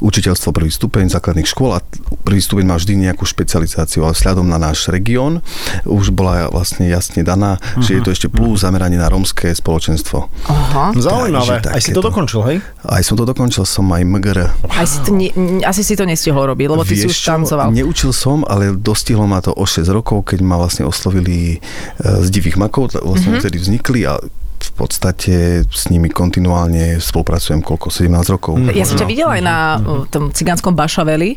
učiteľstvo 0.00 0.50
prvý 0.50 0.70
stupeň 0.70 1.10
základných 1.10 1.48
škôl 1.48 1.76
a 1.76 1.80
prvý 2.22 2.40
stupeň 2.40 2.64
má 2.64 2.76
vždy 2.76 3.10
nejakú 3.10 3.24
špecializáciu, 3.24 4.04
ale 4.04 4.14
vzhľadom 4.14 4.46
na 4.46 4.58
náš 4.58 4.88
región 4.88 5.42
už 5.84 6.14
bola 6.14 6.48
vlastne 6.48 6.86
jasne 6.88 7.20
daná, 7.22 7.58
že 7.78 7.98
je 7.98 8.02
to 8.02 8.10
ešte 8.10 8.26
plus 8.30 8.62
zameranie 8.62 8.96
na 8.96 9.10
rómske 9.10 9.52
spoločenstvo. 9.52 10.28
Aha. 10.48 10.94
Zaujímavé. 10.96 11.60
Takže 11.60 11.74
Aj 11.74 11.82
si 11.82 11.92
to 11.92 12.02
dokončil, 12.02 12.40
hej? 12.48 12.56
Aj 12.84 13.02
som 13.02 13.16
to 13.16 13.24
dokončil, 13.24 13.64
som 13.64 13.86
aj 13.90 14.02
MGR. 14.04 14.38
Aj 14.70 14.86
si 14.86 14.98
to 15.02 15.10
ne, 15.12 15.28
asi 15.62 15.82
si 15.82 15.94
to 15.94 16.04
nestihol 16.04 16.46
robiť, 16.48 16.66
lebo 16.70 16.82
ty 16.84 16.94
si 16.96 17.06
už 17.08 17.14
Vieš 17.14 17.26
tancoval. 17.26 17.68
Neučil 17.72 18.12
som, 18.12 18.42
ale 18.44 18.74
dostihlo 18.74 19.24
ma 19.24 19.40
to 19.40 19.54
o 19.54 19.64
6 19.64 19.86
rokov, 19.90 20.28
keď 20.28 20.38
ma 20.42 20.56
vlastne 20.56 20.84
oslovili 20.84 21.56
e, 21.56 21.58
z 22.00 22.28
divých 22.28 22.56
makov, 22.60 22.94
vlastne 22.94 23.04
Mhm. 23.04 23.20
mm-hmm. 23.24 23.42
vtedy 23.42 23.56
vznikli 23.58 24.00
a 24.04 24.18
v 24.64 24.72
podstate 24.72 25.34
s 25.66 25.90
nimi 25.92 26.08
kontinuálne 26.08 27.02
spolupracujem 27.02 27.60
koľko, 27.60 27.92
17 27.92 28.34
rokov. 28.34 28.52
Ja 28.72 28.86
som 28.88 28.96
ťa 28.96 29.08
videla 29.08 29.36
aj 29.36 29.42
na 29.42 29.56
uh, 29.76 30.06
tom 30.08 30.30
cigánskom 30.32 30.72
Bašaveli. 30.72 31.36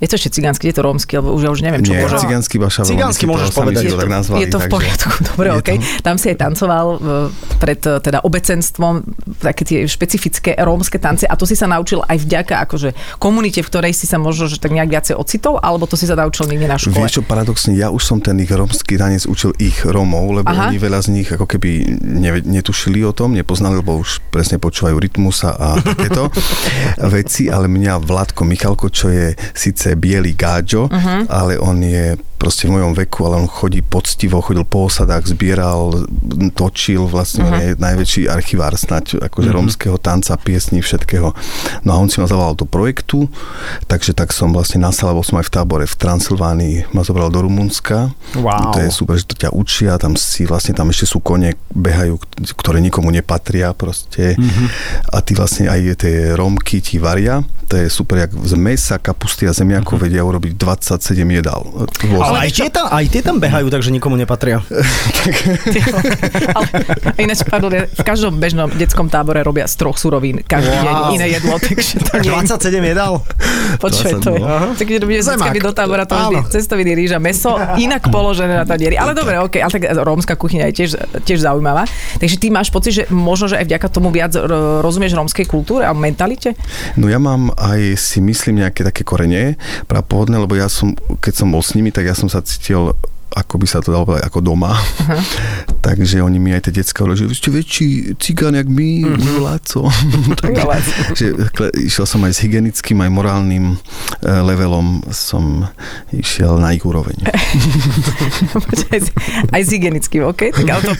Je 0.00 0.08
to 0.08 0.14
ešte 0.16 0.30
cigánsky, 0.34 0.70
je 0.70 0.74
to 0.76 0.82
rómsky, 0.82 1.12
lebo 1.18 1.34
už 1.36 1.42
ja 1.46 1.50
už 1.52 1.60
neviem, 1.62 1.82
čo 1.82 1.92
Nie, 1.94 2.04
môžem. 2.04 2.18
cigánsky 2.18 2.56
baša. 2.58 2.82
Cigánsky 2.82 3.24
môžeš 3.26 3.54
povedať. 3.54 3.82
Je 3.86 3.92
to, 3.92 4.00
tak 4.00 4.10
nazvali, 4.10 4.38
je 4.42 4.48
to 4.48 4.58
v 4.58 4.62
takže- 4.66 4.74
poriadku, 4.74 5.10
dobre, 5.32 5.46
je 5.46 5.52
OK. 5.58 5.70
Tam 6.02 6.16
si 6.18 6.26
aj 6.32 6.36
tancoval 6.40 6.86
v, 6.98 7.06
pred 7.58 7.80
eh, 7.84 8.00
teda 8.00 8.18
obecenstvom 8.22 8.94
také 9.38 9.62
tie 9.62 9.78
špecifické 9.86 10.58
rómske 10.58 10.98
tance 10.98 11.24
a 11.28 11.34
to 11.38 11.46
si 11.46 11.54
sa 11.54 11.70
naučil 11.70 12.02
aj 12.02 12.18
vďaka 12.18 12.54
akože 12.66 13.18
komunite, 13.18 13.62
v 13.62 13.68
ktorej 13.68 13.92
si 13.94 14.10
sa 14.10 14.18
možno 14.18 14.50
že 14.50 14.58
tak 14.58 14.74
nejak 14.74 14.90
viacej 14.90 15.14
ocitol, 15.14 15.58
alebo 15.62 15.86
to 15.86 15.94
si 15.94 16.06
sa 16.06 16.18
naučil 16.18 16.48
niekde 16.50 16.66
na 16.66 16.78
škole? 16.80 16.98
Vieš 16.98 17.20
čo, 17.20 17.22
paradoxne, 17.22 17.72
ja 17.74 17.92
už 17.92 18.02
som 18.02 18.18
ten 18.18 18.38
ich 18.40 18.50
rómsky 18.50 18.98
tanec 18.98 19.24
učil 19.26 19.54
ich 19.58 19.84
Rómov, 19.84 20.42
lebo 20.42 20.50
Aha. 20.50 20.70
oni 20.70 20.78
veľa 20.78 20.98
z 21.02 21.08
nich 21.12 21.28
ako 21.30 21.46
keby 21.46 21.70
ne, 22.00 22.40
netušili 22.42 23.04
o 23.06 23.12
tom, 23.14 23.34
nepoznali, 23.36 23.78
lebo 23.78 23.98
už 23.98 24.24
presne 24.30 24.58
počúvajú 24.58 24.96
rytmusa 24.98 25.54
a 25.54 25.78
takéto 25.78 26.28
veci, 27.14 27.48
ale 27.52 27.68
mňa 27.68 28.02
Vládko 28.02 28.42
Michalko, 28.44 28.86
čo 28.88 29.08
je 29.12 29.34
síce 29.54 29.96
biely 29.96 30.32
gáďo, 30.32 30.88
uh-huh. 30.88 31.28
ale 31.28 31.58
on 31.60 31.82
je 31.84 32.16
proste 32.42 32.66
v 32.66 32.74
mojom 32.74 32.98
veku, 32.98 33.22
ale 33.22 33.38
on 33.38 33.46
chodí 33.46 33.86
poctivo, 33.86 34.42
chodil 34.42 34.66
po 34.66 34.90
osadách, 34.90 35.30
zbieral, 35.30 35.94
točil, 36.58 37.06
vlastne 37.06 37.46
uh-huh. 37.46 37.62
je 37.62 37.70
najväčší 37.78 38.26
archivár 38.26 38.74
snať 38.74 39.22
akože 39.30 39.54
uh-huh. 39.54 39.62
rómskeho 39.62 39.94
tanca, 40.02 40.34
piesní, 40.34 40.82
všetkého. 40.82 41.30
No 41.86 41.90
a 41.94 41.96
on 42.02 42.10
si 42.10 42.18
ma 42.18 42.26
zavolal 42.26 42.58
do 42.58 42.66
projektu, 42.66 43.30
takže 43.86 44.10
tak 44.10 44.34
som 44.34 44.50
vlastne 44.50 44.82
nasal, 44.82 45.14
lebo 45.14 45.22
som 45.22 45.38
aj 45.38 45.46
v 45.46 45.54
tábore 45.54 45.86
v 45.86 45.94
Transylvánii, 45.94 46.90
ma 46.90 47.06
zobral 47.06 47.30
do 47.30 47.46
Rumunska. 47.46 48.10
Wow. 48.34 48.74
To 48.74 48.82
je 48.82 48.90
super, 48.90 49.14
že 49.14 49.30
to 49.30 49.38
ťa 49.38 49.54
učia, 49.54 49.94
tam 50.02 50.18
si 50.18 50.42
vlastne, 50.42 50.74
tam 50.74 50.90
ešte 50.90 51.06
sú 51.06 51.22
kone, 51.22 51.54
behajú, 51.70 52.18
ktoré 52.58 52.82
nikomu 52.82 53.14
nepatria 53.14 53.70
proste. 53.70 54.34
Uh-huh. 54.34 54.66
A 55.14 55.22
ty 55.22 55.38
vlastne 55.38 55.70
aj 55.70 56.02
tie 56.02 56.34
rómky 56.34 56.82
ti 56.82 56.98
varia, 56.98 57.46
to 57.70 57.78
je 57.78 57.88
super, 57.88 58.28
jak 58.28 58.34
z 58.34 58.52
mesa, 58.58 58.98
kapusty 58.98 59.48
a 59.48 59.54
zemiakov 59.54 59.96
uh-huh. 59.96 60.10
vedia 60.10 60.26
urobiť 60.26 60.58
27 60.58 61.24
jedál. 61.24 61.62
Rôznych. 62.04 62.31
Ale 62.32 62.48
aj 62.48 62.52
tie, 62.56 62.68
tam, 62.72 62.86
aj 62.88 63.06
tie 63.12 63.22
tam 63.22 63.36
behajú, 63.38 63.66
takže 63.68 63.92
nikomu 63.92 64.16
nepatria. 64.16 64.64
ale 66.56 66.66
ináč, 67.20 67.44
pardon, 67.44 67.72
v 67.72 68.02
každom 68.02 68.40
bežnom 68.40 68.68
detskom 68.72 69.06
tábore 69.12 69.44
robia 69.44 69.68
z 69.68 69.74
troch 69.76 69.96
surovín 70.00 70.40
každý 70.42 70.72
deň 70.72 70.90
Wow. 70.92 71.16
iné 71.16 71.26
jedlo, 71.34 71.56
takže 71.56 72.04
to 72.04 72.12
nie 72.20 72.28
je 72.28 72.52
27 72.52 72.84
jedál? 72.84 73.24
Počuj, 73.80 74.12
to 74.20 74.36
je. 74.36 74.40
Tak 74.76 74.86
keď 74.86 75.00
Zemák. 75.02 75.50
vždycky 75.50 75.58
do 75.64 75.72
tábora, 75.72 76.04
to 76.04 76.14
vždy 76.14 76.36
cestoviny 76.52 76.92
rýža, 76.92 77.18
meso, 77.18 77.56
inak 77.80 78.06
položené 78.12 78.60
na 78.60 78.66
tanieri. 78.68 79.00
Ale 79.00 79.16
dobre, 79.16 79.40
OK, 79.40 79.56
ale 79.58 79.72
tak 79.72 79.82
rómska 79.88 80.36
kuchyňa 80.36 80.68
je 80.70 80.74
tiež, 80.74 80.90
tiež 81.24 81.38
zaujímavá. 81.42 81.88
Takže 82.20 82.36
ty 82.36 82.52
máš 82.52 82.68
pocit, 82.68 82.92
že 82.92 83.02
možno, 83.08 83.48
že 83.48 83.56
aj 83.58 83.66
vďaka 83.66 83.88
tomu 83.88 84.12
viac 84.12 84.36
rozumieš 84.84 85.16
rómskej 85.16 85.46
kultúre 85.48 85.88
a 85.88 85.96
mentalite? 85.96 86.54
No 86.94 87.08
ja 87.08 87.16
mám 87.16 87.50
aj 87.56 87.96
si 87.98 88.18
myslím 88.20 88.62
nejaké 88.62 88.84
také 88.84 89.02
korene 89.02 89.56
prapôvodné, 89.88 90.36
lebo 90.38 90.54
ja 90.54 90.68
som, 90.68 90.92
keď 91.18 91.34
som 91.42 91.48
bol 91.50 91.64
s 91.64 91.72
nimi, 91.74 91.90
tak 91.90 92.06
ja 92.06 92.14
som 92.14 92.21
sa 92.28 92.42
cítil 92.44 92.92
ako 93.32 93.54
by 93.58 93.66
sa 93.66 93.80
to 93.80 93.90
dalo 93.90 94.04
povedať, 94.04 94.28
ako 94.28 94.38
doma. 94.44 94.76
Takže 95.86 96.22
oni 96.22 96.38
mi 96.38 96.54
aj 96.54 96.70
tie 96.70 96.78
detská 96.78 97.02
hovorili, 97.02 97.26
že 97.26 97.26
vy 97.26 97.34
ste 97.34 97.50
väčší 97.50 97.88
cigán, 98.22 98.54
jak 98.54 98.70
my, 98.70 98.90
mm-hmm. 99.02 99.42
Láco. 99.42 99.90
Takže 100.46 101.26
kle- 101.50 101.74
išiel 101.74 102.06
som 102.06 102.22
aj 102.22 102.38
s 102.38 102.40
hygienickým, 102.46 103.02
aj 103.02 103.10
morálnym 103.10 103.64
e, 103.74 103.76
levelom 104.46 105.02
som 105.10 105.66
išiel 106.14 106.62
na 106.62 106.70
ich 106.70 106.86
úroveň. 106.86 107.18
aj, 108.94 109.00
s- 109.00 109.14
aj 109.50 109.60
s 109.64 109.68
hygienickým, 109.74 110.22
OK? 110.22 110.54
Tak 110.54 110.66
ale 110.70 110.82
to, 110.86 110.94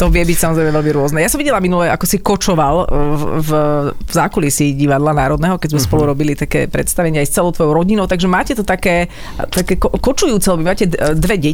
to 0.00 0.04
vie 0.08 0.24
byť 0.24 0.38
samozrejme 0.40 0.72
veľmi 0.72 0.92
rôzne. 0.96 1.18
Ja 1.20 1.28
som 1.28 1.36
videla 1.36 1.60
minule, 1.60 1.92
ako 1.92 2.04
si 2.08 2.22
kočoval 2.24 2.88
v, 2.88 3.22
v, 3.44 3.50
v 3.92 4.10
zákulisí 4.12 4.72
divadla 4.72 5.12
Národného, 5.12 5.60
keď 5.60 5.76
sme 5.76 5.84
spolu 5.84 6.08
robili 6.08 6.32
také 6.32 6.64
predstavenie 6.64 7.20
aj 7.20 7.28
s 7.28 7.34
celou 7.36 7.52
tvojou 7.52 7.76
rodinou, 7.76 8.08
takže 8.08 8.24
máte 8.24 8.56
to 8.56 8.64
také, 8.64 9.12
také 9.52 9.76
ko- 9.76 9.92
kočujúce, 9.92 10.48
lebo 10.54 10.64
máte 10.64 10.88
dve 11.12 11.36
deti 11.36 11.47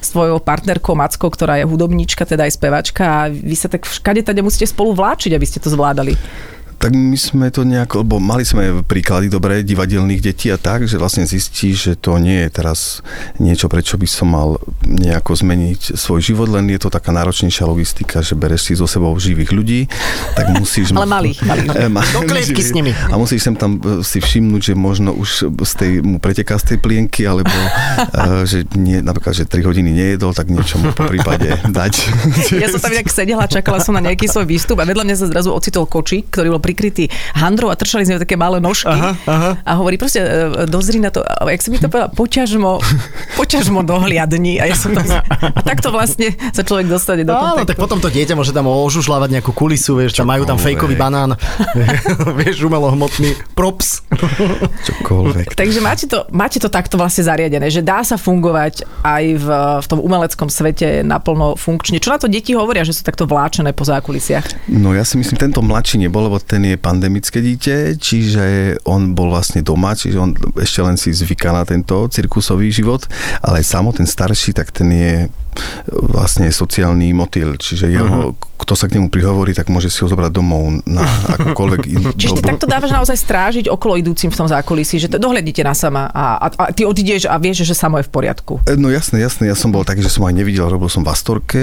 s 0.00 0.08
tvojou 0.10 0.40
partnerkou 0.40 0.96
Mackou, 0.96 1.30
ktorá 1.30 1.60
je 1.60 1.68
hudobníčka, 1.68 2.24
teda 2.24 2.48
aj 2.48 2.56
spevačka 2.56 3.04
a 3.04 3.20
vy 3.28 3.54
sa 3.54 3.68
tak 3.68 3.86
všade 3.86 4.22
tady 4.22 4.40
musíte 4.42 4.66
spolu 4.66 4.96
vláčiť, 4.96 5.36
aby 5.36 5.46
ste 5.46 5.60
to 5.60 5.70
zvládali. 5.70 6.16
Tak 6.80 6.90
my 6.90 7.12
sme 7.12 7.52
to 7.52 7.60
nejako, 7.60 8.00
lebo 8.00 8.16
mali 8.16 8.40
sme 8.40 8.80
príklady 8.80 9.28
dobré 9.28 9.60
divadelných 9.60 10.24
detí 10.24 10.48
a 10.48 10.56
tak, 10.56 10.88
že 10.88 10.96
vlastne 10.96 11.28
zistí, 11.28 11.76
že 11.76 11.92
to 11.92 12.16
nie 12.16 12.40
je 12.40 12.48
teraz 12.48 13.04
niečo, 13.36 13.68
prečo 13.68 14.00
by 14.00 14.08
som 14.08 14.32
mal 14.32 14.56
nejako 14.80 15.36
zmeniť 15.36 15.92
svoj 15.92 16.24
život, 16.24 16.48
len 16.48 16.72
je 16.72 16.80
to 16.80 16.88
taká 16.88 17.12
náročnejšia 17.12 17.68
logistika, 17.68 18.24
že 18.24 18.32
bereš 18.32 18.64
si 18.64 18.72
so 18.72 18.88
sebou 18.88 19.12
živých 19.12 19.52
ľudí, 19.52 19.80
tak 20.32 20.56
musíš... 20.56 20.96
Ale 20.96 21.04
malých, 21.04 21.44
malých. 21.44 21.68
Eh, 21.80 21.92
ma- 21.92 22.00
Do 22.16 22.24
klietky 22.24 22.64
s 22.64 22.72
nimi. 22.72 22.96
A 22.96 23.20
musíš 23.20 23.44
sem 23.44 23.52
tam 23.52 23.76
eh, 23.76 24.00
si 24.00 24.16
všimnúť, 24.16 24.72
že 24.72 24.74
možno 24.74 25.12
už 25.12 25.52
z 25.52 25.72
tej, 25.76 25.90
mu 26.00 26.16
preteká 26.16 26.56
z 26.56 26.74
tej 26.74 26.78
plienky, 26.80 27.28
alebo 27.28 27.52
eh, 27.52 28.48
že 28.48 28.64
nie, 28.72 29.04
napríklad, 29.04 29.36
že 29.36 29.44
3 29.44 29.68
hodiny 29.68 29.92
nejedol, 29.92 30.32
tak 30.32 30.48
niečo 30.48 30.80
mu 30.80 30.96
po 30.96 31.04
prípade 31.04 31.60
dať. 31.68 31.92
Ja 32.56 32.72
som 32.72 32.80
tam 32.80 32.96
inak 32.96 33.12
sedela, 33.12 33.44
čakala 33.44 33.84
som 33.84 33.92
na 33.92 34.00
nejaký 34.00 34.24
svoj 34.26 34.48
výstup 34.48 34.80
a 34.80 34.88
vedľa 34.88 35.04
mňa 35.04 35.16
sa 35.20 35.28
zrazu 35.28 35.52
ocitol 35.52 35.84
kočík, 35.84 36.32
ktorý 36.32 36.56
bol 36.56 36.62
prikrytý 36.70 37.10
handrou 37.34 37.74
a 37.74 37.74
trčali 37.74 38.06
z 38.06 38.14
neho 38.14 38.20
také 38.22 38.38
malé 38.38 38.62
nožky. 38.62 38.94
Aha, 38.94 39.18
aha. 39.26 39.50
A 39.66 39.70
hovorí 39.74 39.98
proste, 39.98 40.22
e, 40.22 40.70
dozri 40.70 41.02
na 41.02 41.10
to, 41.10 41.26
a 41.26 41.50
jak 41.50 41.58
si 41.66 41.74
mi 41.74 41.82
to 41.82 41.90
povedal, 41.90 42.14
poťažmo, 42.14 42.78
poťažmo 43.38 43.82
dohliadni. 43.82 44.62
A 44.62 44.70
ja 44.70 44.78
som 44.78 44.94
tam, 44.94 45.02
a 45.26 45.60
takto 45.66 45.90
vlastne 45.90 46.30
sa 46.54 46.62
človek 46.62 46.86
dostane 46.86 47.26
do 47.26 47.34
Áno, 47.34 47.66
kontaktu. 47.66 47.68
tak 47.74 47.76
potom 47.82 47.98
to 47.98 48.06
dieťa 48.06 48.38
môže 48.38 48.54
tam 48.54 48.70
ožužľávať 48.70 49.42
nejakú 49.42 49.50
kulisu, 49.50 49.98
vieš, 49.98 50.14
tam 50.14 50.30
majú 50.30 50.46
tam 50.46 50.62
fejkový 50.62 50.94
banán, 50.94 51.34
vieš, 52.38 52.62
umelohmotný 52.62 53.34
props. 53.58 54.06
Čokoľvek. 54.86 55.54
Takže 55.60 55.80
máte 55.82 56.06
to, 56.06 56.28
máte 56.30 56.62
to 56.62 56.70
takto 56.70 56.94
vlastne 56.94 57.26
zariadené, 57.26 57.66
že 57.72 57.82
dá 57.82 58.06
sa 58.06 58.14
fungovať 58.14 58.86
aj 59.02 59.24
v, 59.40 59.46
v 59.82 59.86
tom 59.90 59.98
umeleckom 59.98 60.46
svete 60.46 61.02
naplno 61.02 61.58
funkčne. 61.58 61.98
Čo 61.98 62.14
na 62.14 62.18
to 62.20 62.28
deti 62.30 62.54
hovoria, 62.54 62.86
že 62.86 62.94
sú 62.94 63.02
takto 63.02 63.26
vláčené 63.26 63.74
po 63.74 63.82
zákulisiach? 63.82 64.70
No 64.70 64.94
ja 64.94 65.02
si 65.02 65.16
myslím, 65.18 65.40
tento 65.40 65.64
mladší 65.64 66.06
nebol, 66.06 66.28
lebo 66.28 66.36
ten 66.60 66.76
je 66.76 66.76
pandemické 66.76 67.40
dieťa, 67.40 67.96
čiže 67.96 68.44
on 68.84 69.16
bol 69.16 69.32
vlastne 69.32 69.64
doma, 69.64 69.96
čiže 69.96 70.20
on 70.20 70.36
ešte 70.60 70.84
len 70.84 71.00
si 71.00 71.08
zvyká 71.08 71.56
na 71.56 71.64
tento 71.64 72.04
cirkusový 72.04 72.68
život, 72.68 73.08
ale 73.40 73.64
samo 73.64 73.96
ten 73.96 74.04
starší, 74.04 74.52
tak 74.52 74.68
ten 74.68 74.92
je 74.92 75.14
vlastne 75.90 76.48
sociálny 76.50 77.10
motýl, 77.12 77.58
čiže 77.58 77.90
jeho, 77.90 78.34
kto 78.60 78.72
sa 78.76 78.86
k 78.86 79.00
nemu 79.00 79.08
prihovorí, 79.08 79.56
tak 79.56 79.72
môže 79.72 79.88
si 79.88 80.04
ho 80.04 80.08
zobrať 80.08 80.30
domov 80.30 80.84
na 80.84 81.02
akúkoľvek 81.36 81.80
inú 81.90 82.08
Čiže 82.14 82.38
ty 82.38 82.42
dobu. 82.44 82.50
takto 82.54 82.66
dávaš 82.68 82.92
naozaj 82.92 83.16
strážiť 83.16 83.66
okolo 83.72 83.98
idúcim 83.98 84.30
v 84.30 84.36
tom 84.36 84.48
zákulisí, 84.48 85.00
že 85.00 85.08
to 85.10 85.18
dohľadíte 85.18 85.64
na 85.64 85.74
sama 85.74 86.12
a, 86.12 86.36
a, 86.38 86.46
a 86.48 86.64
ty 86.70 86.84
odídeš 86.84 87.26
a 87.26 87.34
vieš, 87.40 87.64
že 87.64 87.74
samo 87.74 87.98
je 87.98 88.06
v 88.06 88.12
poriadku. 88.12 88.62
No 88.76 88.92
jasné, 88.92 89.24
jasné, 89.24 89.50
ja 89.50 89.56
som 89.56 89.72
bol 89.72 89.82
taký, 89.82 90.04
že 90.04 90.12
som 90.12 90.28
aj 90.28 90.34
nevidel, 90.36 90.68
robil 90.68 90.92
som 90.92 91.02
v 91.02 91.10
Astorke, 91.10 91.62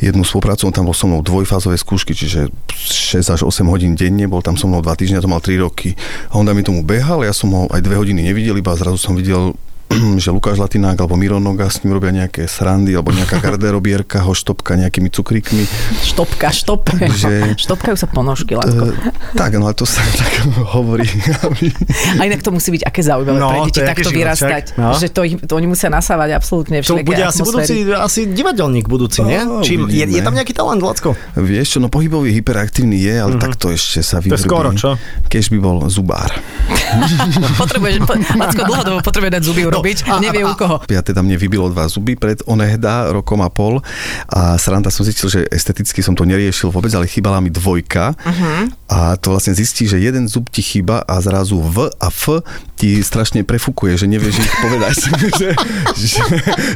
jednu 0.00 0.22
spoluprácu, 0.22 0.70
on 0.70 0.74
tam 0.74 0.86
bol 0.88 0.96
so 0.96 1.10
mnou 1.10 1.20
dvojfázové 1.20 1.76
skúšky, 1.76 2.16
čiže 2.16 2.48
6 2.72 3.34
až 3.34 3.40
8 3.44 3.66
hodín 3.68 3.98
denne, 3.98 4.30
bol 4.30 4.40
tam 4.40 4.54
so 4.54 4.70
mnou 4.70 4.80
2 4.80 4.88
týždňa, 4.88 5.24
to 5.24 5.30
mal 5.30 5.42
3 5.42 5.60
roky. 5.60 5.98
A 6.30 6.38
on 6.38 6.46
tam 6.46 6.56
mi 6.56 6.64
tomu 6.64 6.86
behal, 6.86 7.26
ja 7.26 7.34
som 7.34 7.50
ho 7.52 7.62
aj 7.68 7.82
2 7.82 8.00
hodiny 8.00 8.24
nevidel, 8.32 8.56
iba 8.56 8.72
zrazu 8.78 8.96
som 8.96 9.18
videl 9.18 9.52
že 10.16 10.28
Lukáš 10.28 10.56
Latinák 10.56 10.96
alebo 10.96 11.14
Miro 11.14 11.36
Noga 11.36 11.66
s 11.66 11.80
ním 11.80 11.92
robia 11.92 12.10
nejaké 12.10 12.44
srandy 12.44 12.90
alebo 12.90 13.10
nejaká 13.10 13.38
garderobierka 13.38 14.20
ho 14.20 14.32
štopka 14.32 14.74
nejakými 14.74 15.08
cukríkmi. 15.08 15.64
Štopka, 16.02 16.50
štop. 16.50 16.90
Že- 16.92 17.54
Štopkajú 17.64 17.94
sa 17.94 18.06
ponožky, 18.06 18.52
Lacko. 18.52 18.88
E, 18.88 18.98
tak, 19.32 19.54
no 19.54 19.64
ale 19.64 19.72
to 19.72 19.84
sa 19.84 20.02
tak 20.20 20.32
hovorí. 20.68 21.06
aby- 21.40 21.70
A 22.16 22.24
inak 22.24 22.40
to 22.40 22.50
musí 22.50 22.70
byť 22.70 22.82
aké 22.82 23.00
zaujímavé 23.00 23.36
No, 23.36 23.48
pre 23.48 23.58
to 23.58 23.66
deti 23.66 23.78
je 23.78 23.86
takto 23.86 24.08
vyrastať. 24.10 24.64
No. 24.74 24.92
Že 24.92 25.06
to, 25.08 25.20
ich, 25.22 25.34
to 25.40 25.52
oni 25.52 25.66
musia 25.66 25.88
nasávať 25.88 26.34
absolútne 26.34 26.80
To 26.80 26.98
bude 26.98 27.18
asi 27.18 27.40
budúci, 27.42 27.74
asi 27.88 28.20
divadelník 28.26 28.86
budúci, 28.86 29.22
nie? 29.22 29.40
Ó, 29.40 29.60
Či, 29.60 29.78
je, 29.78 30.04
je 30.08 30.20
tam 30.20 30.32
nejaký 30.32 30.52
talent, 30.52 30.78
Lacko? 30.78 31.14
Vieš 31.32 31.66
čo, 31.68 31.78
no 31.78 31.86
pohybový 31.86 32.30
hyperaktívny 32.32 32.98
je, 32.98 33.14
ale 33.16 33.34
takto 33.36 33.68
ešte 33.68 34.00
sa 34.00 34.18
Mhm. 34.18 34.22
je 34.22 34.28
vyvrbí. 34.28 34.44
skoro, 34.44 34.68
čo? 34.72 34.90
Keď 35.24 35.42
by 35.48 35.58
bol 35.58 35.76
zubár. 35.86 36.30
Potrebuješ, 37.60 37.94
po, 38.02 38.12
Lacko 38.16 38.62
dlhodobo 38.62 38.98
potrebuje 39.00 39.30
dať 39.32 39.42
zuby 39.42 39.62
urobiť, 39.76 39.98
No, 40.02 40.12
a- 40.12 40.20
nevie 40.20 40.40
a- 40.40 40.48
u 40.48 40.54
koho. 40.54 40.76
Ja 40.86 41.00
teda 41.00 41.20
mne 41.20 41.36
vybilo 41.36 41.68
dva 41.68 41.86
zuby 41.86 42.14
pred 42.14 42.40
onehda 42.42 43.10
rokom 43.10 43.38
a 43.38 43.48
pol 43.48 43.78
a 44.26 44.56
sranda 44.56 44.88
som 44.88 45.02
zistil, 45.02 45.28
že 45.28 45.40
esteticky 45.46 46.00
som 46.00 46.12
to 46.12 46.24
neriešil 46.24 46.68
vôbec, 46.68 46.90
ale 46.90 47.04
chýbala 47.04 47.38
mi 47.38 47.48
dvojka 47.48 48.16
Mhm. 48.18 48.88
a 48.88 48.98
to 49.14 49.30
vlastne 49.30 49.52
zistí, 49.52 49.84
že 49.84 49.98
jeden 49.98 50.26
zub 50.26 50.46
ti 50.46 50.60
chýba 50.60 51.00
a 51.00 51.18
zrazu 51.18 51.58
V 51.58 51.90
a 51.92 52.08
F 52.08 52.40
ti 52.74 52.98
strašne 52.98 53.42
prefukuje, 53.42 53.94
že 53.94 54.06
nevieš 54.06 54.36
ich 54.38 54.54
povedať. 54.58 54.96
že, 55.12 55.28
že, 55.36 55.48
že, 55.94 56.22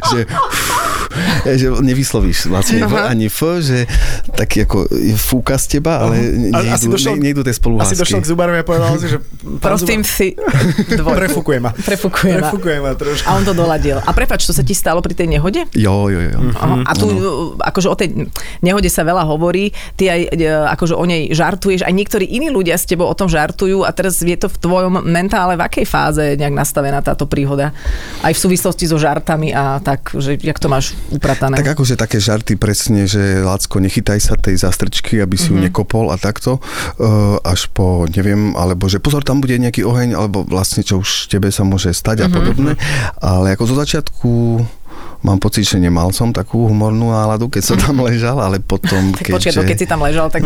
že 0.07 0.19
nevyslovíš 1.91 2.51
vlastne 2.51 2.83
V 2.85 2.93
ani 2.97 3.27
F, 3.27 3.61
že 3.61 3.85
taký 4.35 4.65
ako 4.65 4.87
fúka 5.17 5.55
z 5.57 5.77
teba, 5.77 6.03
ale 6.07 6.15
A- 6.51 6.75
asi 6.75 6.87
nejdu, 6.87 6.95
došiel- 6.97 7.17
ne, 7.17 7.23
nejdu 7.31 7.41
tie 7.43 7.55
spoluhlásky. 7.55 7.93
Asi 7.93 8.01
došiel 8.01 8.19
k 8.23 8.27
zubarovi 8.27 8.59
a 8.61 8.65
povedal 8.65 8.95
si, 8.97 9.07
že... 9.11 9.17
Prosím 9.65 10.01
zubar, 10.01 10.15
si 10.15 10.27
dvojku. 10.99 11.17
Prefukuje 11.17 11.59
ma. 11.59 11.71
Prefukuje 11.73 12.33
ma. 12.37 12.49
Prefukuje 12.49 12.77
ma 12.81 12.91
trošku. 12.95 13.25
A 13.27 13.31
on 13.37 13.43
to 13.45 13.53
doladil. 13.53 13.97
A 14.01 14.11
prepač, 14.15 14.45
to 14.45 14.53
sa 14.55 14.63
ti 14.65 14.73
stalo 14.73 14.99
pri 15.03 15.13
tej 15.13 15.27
nehode? 15.31 15.67
Jo, 15.75 16.07
jo, 16.09 16.19
jo. 16.19 16.39
Aha. 16.57 16.85
A 16.87 16.91
tu, 16.95 17.05
akože 17.59 17.87
o 17.89 17.95
tej 17.97 18.29
nehode 18.61 18.89
sa 18.89 19.05
veľa 19.05 19.23
hovorí, 19.27 19.71
ty 19.97 20.09
aj 20.09 20.21
e, 20.31 20.47
akože 20.47 20.93
o 20.95 21.03
nej 21.05 21.31
žartuješ, 21.31 21.83
aj 21.85 21.93
niektorí 21.93 22.25
iní 22.27 22.49
ľudia 22.49 22.75
s 22.77 22.85
tebou 22.85 23.07
o 23.07 23.15
tom 23.17 23.27
žartujú 23.31 23.83
a 23.85 23.89
teraz 23.91 24.19
je 24.21 24.37
to 24.37 24.47
v 24.49 24.57
tvojom 24.61 24.93
mentále 25.05 25.55
v 25.57 25.61
akej 25.65 25.85
fáze 25.87 26.23
nejak 26.37 26.53
nastavená 26.53 27.01
táto 27.01 27.25
príhoda? 27.25 27.73
Aj 28.21 28.31
v 28.33 28.39
súvislosti 28.39 28.85
so 28.87 28.97
žartami 28.97 29.51
a 29.51 29.81
tak, 29.81 30.13
že 30.17 30.37
jak 30.39 30.57
to 30.57 30.67
máš 30.69 30.93
upratané? 31.09 31.57
Tak 31.57 31.73
akože 31.73 31.97
také 31.97 32.21
žarty 32.21 32.55
presne, 32.55 33.09
že 33.09 33.41
Lacko, 33.41 33.81
nechytaj 33.81 34.19
sa 34.21 34.37
tej 34.37 34.61
zastrčky, 34.61 35.17
aby 35.17 35.35
si 35.35 35.49
ju 35.49 35.57
Mhm. 35.57 35.71
nekopol 35.71 36.13
a 36.13 36.21
takto, 36.21 36.61
uh, 36.61 37.37
až 37.41 37.71
po, 37.73 38.05
neviem, 38.05 38.53
alebo 38.53 38.85
že 38.85 39.01
pozor, 39.01 39.25
tam 39.25 39.41
bude 39.41 39.57
nejaký 39.57 39.81
oheň, 39.81 40.13
alebo 40.13 40.45
vlastne 40.45 40.85
čo 40.85 41.01
už 41.01 41.27
tebe 41.27 41.49
sa 41.49 41.65
môže 41.65 41.89
stať 41.91 42.23
a 42.23 42.27
Mhm. 42.29 42.33
podobné. 42.35 42.71
Ale 43.17 43.57
ako 43.57 43.63
zo 43.65 43.75
začiatku 43.79 44.29
mám 45.21 45.37
pocit, 45.37 45.63
že 45.63 45.77
nemal 45.77 46.09
som 46.09 46.29
takú 46.29 46.65
humornú 46.65 47.09
náladu, 47.09 47.45
keď 47.45 47.63
som 47.63 47.77
tam 47.77 48.01
ležal, 48.01 48.37
ale 48.37 48.57
potom, 48.57 49.11
tak 49.15 49.29
počkaj, 49.29 49.53
to 49.53 49.61
keďže... 49.61 49.69
keď 49.69 49.77
si 49.77 49.87
tam 49.87 49.99
ležal, 50.01 50.27
tak... 50.27 50.41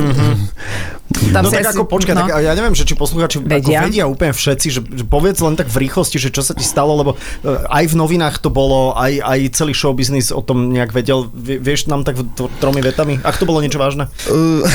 Tam 1.32 1.46
No 1.46 1.48
si 1.48 1.56
tak 1.56 1.70
asi- 1.70 1.78
ako 1.78 1.86
počkaj, 1.86 2.14
no. 2.14 2.26
tak 2.26 2.42
ja 2.42 2.52
neviem, 2.52 2.74
že 2.74 2.82
či 2.82 2.94
poslucháči 2.94 3.38
vedia. 3.38 3.78
Ako 3.78 3.88
vedia 3.88 4.06
úplne 4.06 4.34
všetci, 4.34 4.68
že, 4.68 4.82
že 4.82 5.04
povedz 5.06 5.38
len 5.38 5.54
tak 5.54 5.70
v 5.70 5.86
rýchlosti, 5.86 6.18
že 6.18 6.34
čo 6.34 6.42
sa 6.42 6.52
ti 6.52 6.66
stalo, 6.66 6.98
lebo 6.98 7.14
e, 7.14 7.18
aj 7.46 7.86
v 7.88 7.96
novinách 7.96 8.42
to 8.42 8.50
bolo, 8.50 8.92
aj, 8.92 9.22
aj 9.22 9.40
celý 9.54 9.72
show 9.72 9.94
business 9.94 10.34
o 10.34 10.42
tom 10.42 10.74
nejak 10.74 10.92
vedel. 10.92 11.30
Vie- 11.30 11.62
Vieš 11.62 11.88
nám 11.88 12.02
tak 12.02 12.18
tromi 12.58 12.82
vetami, 12.82 13.22
ak 13.22 13.38
to 13.38 13.46
bolo 13.46 13.62
niečo 13.62 13.78
vážne? 13.78 14.10
Uh, 14.26 14.66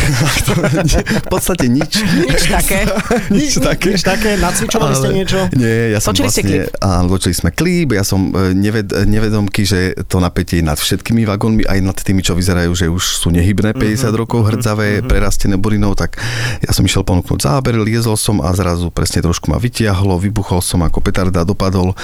v 1.21 1.29
podstate 1.29 1.67
nič. 1.67 1.99
Nič 1.99 2.43
také. 2.47 2.87
nič 3.35 3.53
také. 3.59 3.89
Nič 3.91 4.03
také? 4.03 4.31
Nacvičovali 4.39 4.95
ste 4.95 5.09
niečo? 5.11 5.39
Nie, 5.53 5.93
ja 5.93 5.99
som 5.99 6.15
Točili 6.15 6.31
ste 6.31 6.41
vlastne... 6.41 6.59
Áno, 6.79 7.07
točili 7.11 7.35
sme 7.35 7.51
klip, 7.51 7.91
ja 7.91 8.07
som 8.07 8.31
e, 8.31 8.55
neved, 8.55 8.87
nevedomky, 9.05 9.67
že 9.67 9.90
je 9.91 10.07
to 10.07 10.23
napätie 10.23 10.63
nad 10.63 10.79
všetkými 10.79 11.27
vagónmi, 11.27 11.67
aj 11.67 11.81
nad 11.83 11.99
tými, 11.99 12.23
čo 12.23 12.39
vyzerajú, 12.39 12.71
že 12.73 12.87
už 12.87 13.19
sú 13.19 13.35
nehybné 13.35 13.75
50 13.75 14.11
rokov, 14.15 14.47
hrdzavé, 14.47 15.03
prerastené 15.05 15.59
burinou, 15.59 15.99
tak 15.99 16.17
ja 16.63 16.71
som 16.71 16.87
išiel 16.87 17.03
ponúknuť 17.03 17.43
záber, 17.43 17.75
liezol 17.81 18.15
som 18.15 18.39
a 18.41 18.53
zrazu 18.55 18.89
presne 18.95 19.25
trošku 19.25 19.51
ma 19.51 19.59
vytiahlo, 19.59 20.23
vybuchol 20.23 20.63
som 20.63 20.83
ako 20.87 21.03
petarda, 21.03 21.43
dopadol. 21.43 21.97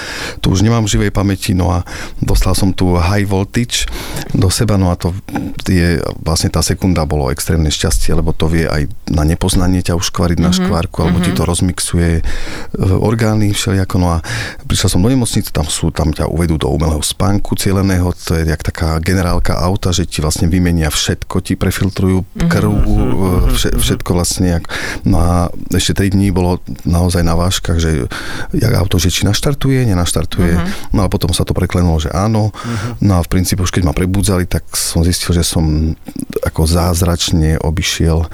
Tu 0.42 0.50
už 0.50 0.66
nemám 0.66 0.88
živej 0.90 1.14
pamäti, 1.14 1.54
no 1.54 1.70
a 1.70 1.86
dostal 2.18 2.58
som 2.58 2.74
tu 2.74 2.98
high 2.98 3.26
voltage 3.26 3.86
do 4.34 4.50
seba, 4.50 4.74
no 4.74 4.90
a 4.90 4.98
to 4.98 5.14
je 5.66 6.02
vlastne 6.22 6.50
tá 6.50 6.62
sekunda 6.64 7.06
bolo 7.06 7.30
extrémne 7.30 7.70
šťastie, 7.70 8.16
lebo 8.16 8.34
to 8.34 8.50
vie 8.50 8.66
aj 8.66 8.90
na 9.12 9.22
nepoznanie 9.22 9.84
ťa 9.84 9.98
uškvariť 9.98 10.38
na 10.42 10.50
škvárku, 10.50 11.02
alebo 11.02 11.22
ti 11.22 11.30
to 11.30 11.46
rozmixuje 11.46 12.10
e, 12.18 12.22
orgány 12.82 13.52
všelijako. 13.52 13.94
No 14.00 14.18
a 14.18 14.24
prišiel 14.66 14.96
som 14.96 15.02
do 15.02 15.10
nemocnice, 15.10 15.52
tam 15.52 15.68
sú, 15.68 15.92
tam 15.92 16.10
ťa 16.10 16.26
uvedú 16.30 16.58
do 16.58 16.72
umelého 16.72 17.02
spánku 17.02 17.54
cieleného, 17.76 18.08
to 18.16 18.32
je 18.40 18.48
jak 18.48 18.62
taká 18.64 18.96
generálka 19.04 19.52
auta, 19.52 19.92
že 19.92 20.08
ti 20.08 20.24
vlastne 20.24 20.48
vymenia 20.48 20.88
všetko, 20.88 21.44
ti 21.44 21.60
prefiltrujú 21.60 22.24
krv, 22.48 22.72
e, 22.72 23.52
vše, 23.52 23.76
všetko 23.76 24.16
vlastne. 24.16 24.56
Jak, 24.56 24.64
no 25.04 25.20
a 25.20 25.52
ešte 25.76 26.00
3 26.00 26.16
dní 26.16 26.32
bolo 26.32 26.64
naozaj 26.88 27.20
na 27.20 27.36
váškach, 27.36 27.76
že 27.76 28.08
jak 28.56 28.72
auto, 28.72 28.96
že 28.96 29.12
či 29.12 29.28
naštartuje, 29.28 29.84
nenaštartuje. 29.92 30.56
No 30.96 31.04
a 31.04 31.12
potom 31.12 31.36
sa 31.36 31.44
to 31.44 31.52
preklenulo, 31.52 32.00
že 32.00 32.08
áno. 32.16 32.48
No 33.04 33.12
a 33.12 33.20
v 33.20 33.28
princípe 33.28 33.60
už 33.60 33.76
keď 33.76 33.84
ma 33.84 33.92
prebudzali, 33.92 34.48
tak 34.48 34.64
som 34.72 35.04
zistil, 35.04 35.36
že 35.36 35.44
som 35.44 35.92
ako 36.48 36.64
zázračne 36.64 37.60
obišiel, 37.60 38.24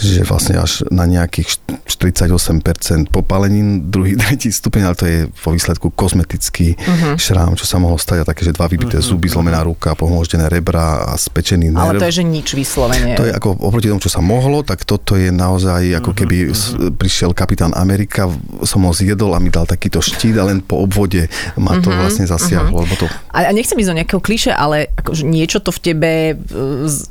že 0.00 0.24
vlastne 0.24 0.56
až 0.56 0.88
na 0.88 1.04
nejakých 1.04 1.60
48% 1.84 3.12
popálenín, 3.12 3.92
druhý, 3.92 4.16
tretí 4.16 4.48
stupeň, 4.48 4.82
ale 4.88 4.96
to 4.96 5.04
je 5.04 5.18
vo 5.28 5.50
výsledku 5.52 5.92
kozmetický 5.92 6.80
šrám, 7.20 7.60
čo 7.60 7.68
sa 7.68 7.76
mohlo 7.76 8.00
stať 8.00 8.22
a 8.22 8.28
také, 8.28 8.46
že 8.46 8.56
dva 8.56 8.70
vybité 8.70 8.85
zuby, 8.92 9.26
zlomená 9.26 9.60
ruka, 9.60 9.92
pomoždené 9.92 10.46
rebra 10.46 11.04
a 11.04 11.14
spečený 11.14 11.68
nerv. 11.68 11.82
Ale 11.88 11.98
to 11.98 12.06
je, 12.06 12.16
že 12.16 12.24
nič 12.24 12.48
vyslovene. 12.52 13.14
To 13.14 13.22
je 13.22 13.32
ako 13.32 13.58
oproti 13.58 13.86
tomu, 13.86 13.98
čo 13.98 14.08
sa 14.08 14.18
mohlo, 14.18 14.60
tak 14.60 14.82
toto 14.82 15.14
je 15.14 15.28
naozaj 15.28 15.96
ako 15.96 16.10
keby 16.12 16.36
s- 16.48 16.70
prišiel 16.92 17.30
kapitán 17.30 17.72
Amerika, 17.72 18.26
som 18.62 18.82
ho 18.82 18.92
zjedol 18.92 19.32
a 19.32 19.38
mi 19.38 19.48
dal 19.48 19.64
takýto 19.64 19.98
štít 19.98 20.34
a 20.34 20.44
len 20.44 20.60
po 20.60 20.78
obvode 20.78 21.26
ma 21.54 21.76
to 21.76 21.88
vlastne 21.88 22.24
zasiahlo, 22.24 22.78
lebo 22.78 22.94
to 22.96 23.06
A, 23.28 23.44
a 23.44 23.52
nechcem 23.52 23.74
ísť 23.74 23.90
do 23.90 23.96
nejakého 23.96 24.20
kliše, 24.20 24.50
ale 24.50 24.88
akože 24.94 25.22
niečo 25.22 25.58
to 25.58 25.68
v 25.68 25.80
tebe 25.82 26.10
e, 26.28 26.34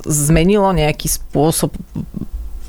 zmenilo, 0.03 0.71
nejaký 0.71 1.07
spôsob 1.07 1.73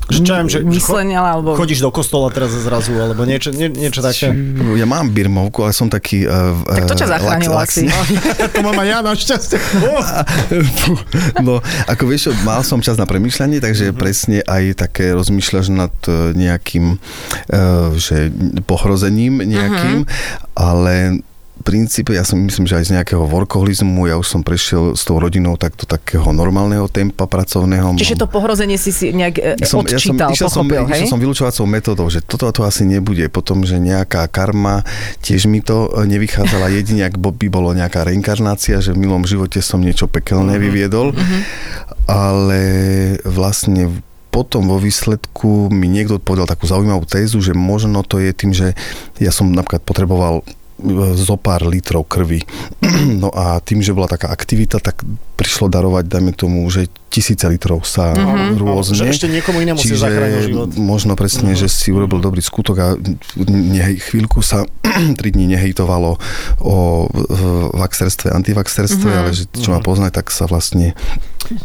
Že 0.07 0.19
čo 0.23 0.33
viem, 0.39 0.49
že 0.49 0.59
myslenia, 0.63 1.19
alebo... 1.19 1.59
chodíš 1.59 1.83
do 1.83 1.91
kostola 1.91 2.31
teraz 2.31 2.55
zrazu, 2.55 2.95
alebo 2.95 3.27
niečo, 3.27 3.51
nie, 3.51 3.67
niečo 3.67 3.99
také. 4.07 4.31
Ja 4.79 4.87
mám 4.87 5.11
birmovku, 5.11 5.67
ale 5.67 5.75
som 5.75 5.91
taký... 5.91 6.23
Uh, 6.23 6.63
Tak 6.63 6.87
to 6.87 6.95
ťa 6.95 7.09
zachránilo 7.11 7.59
asi. 7.59 7.91
to 8.55 8.61
mám 8.63 8.79
aj 8.79 8.87
ja 8.87 8.99
našťastie. 9.03 9.59
No, 11.43 11.61
ako 11.91 12.03
vieš, 12.07 12.33
mal 12.47 12.63
som 12.63 12.79
čas 12.81 12.97
na 12.97 13.05
premýšľanie, 13.05 13.59
takže 13.59 13.91
presne 13.93 14.41
aj 14.47 14.79
také 14.87 15.13
rozmýšľaš 15.13 15.67
nad 15.75 15.95
eh, 16.07 16.33
nejakým 16.35 16.97
uh, 16.97 17.91
že 17.99 18.31
pohrozením 18.65 19.43
nejakým, 19.43 20.07
ale 20.57 21.21
v 21.21 21.36
princípe 21.65 22.13
ja 22.13 22.23
som 22.23 22.37
myslím, 22.45 22.69
že 22.69 22.77
aj 22.77 22.85
z 22.85 22.91
nejakého 23.01 23.25
workoholizmu, 23.25 24.09
ja 24.09 24.21
už 24.21 24.29
som 24.29 24.41
prešiel 24.45 24.93
s 24.93 25.09
tou 25.09 25.17
rodinou 25.17 25.57
takto 25.57 25.89
takého 25.89 26.29
normálneho 26.31 26.85
tempa 26.91 27.25
pracovného. 27.25 27.97
Čiže 27.97 28.21
to 28.21 28.29
pohrozenie 28.29 28.77
si 28.77 28.93
si 28.93 29.17
nejak 29.17 29.35
e, 29.41 29.53
Ja 29.57 29.67
som, 29.67 29.83
ja 29.89 29.97
som, 29.97 30.15
odčítal, 30.17 30.29
išiel, 30.37 30.51
som, 30.53 30.65
pochopil, 30.69 30.85
hej? 30.93 30.95
išiel 31.01 31.13
som 31.17 31.21
vylúčovacou 31.21 31.65
metodou, 31.65 32.07
že 32.13 32.21
toto 32.21 32.53
to 32.53 32.63
asi 32.69 32.85
nebude. 32.85 33.25
Potom, 33.33 33.65
že 33.65 33.81
nejaká 33.81 34.29
karma, 34.29 34.85
tiež 35.25 35.49
mi 35.49 35.65
to 35.65 35.89
e, 35.89 36.05
nevychádzala 36.05 36.69
jedine, 36.71 37.09
ak 37.09 37.17
by 37.17 37.47
bolo 37.49 37.73
nejaká 37.73 38.05
reinkarnácia, 38.05 38.85
že 38.85 38.93
v 38.93 39.09
milom 39.09 39.25
živote 39.25 39.59
som 39.65 39.81
niečo 39.81 40.07
pekelné 40.07 40.61
vyviedol. 40.61 41.17
Ale 42.07 42.63
vlastne 43.27 43.91
potom 44.37 44.69
vo 44.69 44.77
výsledku 44.77 45.73
mi 45.73 45.89
niekto 45.89 46.21
povedal 46.21 46.45
takú 46.45 46.69
zaujímavú 46.69 47.09
tézu, 47.09 47.41
že 47.41 47.57
možno 47.57 48.05
to 48.05 48.21
je 48.21 48.31
tým, 48.37 48.53
že 48.53 48.77
ja 49.17 49.33
som 49.33 49.49
napríklad 49.49 49.81
potreboval 49.81 50.45
zo 51.17 51.37
pár 51.41 51.65
litrov 51.65 52.07
krvi. 52.09 52.41
No 53.23 53.33
a 53.33 53.61
tým, 53.63 53.81
že 53.81 53.97
bola 53.97 54.11
taká 54.11 54.29
aktivita, 54.29 54.83
tak 54.83 55.05
prišlo 55.37 55.69
darovať, 55.69 56.09
dajme 56.09 56.33
tomu, 56.33 56.65
že 56.67 56.89
tisíce 57.13 57.45
litrov 57.49 57.85
sa 57.85 58.13
rôzne. 58.57 58.97
Že 58.97 59.09
ešte 59.09 59.29
niekomu 59.29 59.65
inému 59.65 59.81
si 59.81 59.93
zachránil 59.93 60.53
život. 60.53 60.69
možno 60.77 61.13
presne, 61.17 61.57
že 61.57 61.69
si 61.69 61.89
urobil 61.89 62.21
dobrý 62.21 62.41
skutok 62.41 62.77
a 62.77 62.87
nehej, 63.47 64.01
chvíľku 64.01 64.41
sa 64.41 64.65
tri 65.21 65.33
dní 65.33 65.49
nehejtovalo 65.57 66.17
o 66.61 66.77
vaxerstve, 67.73 68.33
antivaxerstve, 68.33 69.09
ale 69.13 69.31
že 69.33 69.49
čo 69.53 69.73
ma 69.73 69.81
poznať, 69.81 70.13
tak 70.13 70.29
sa 70.29 70.45
vlastne 70.45 70.93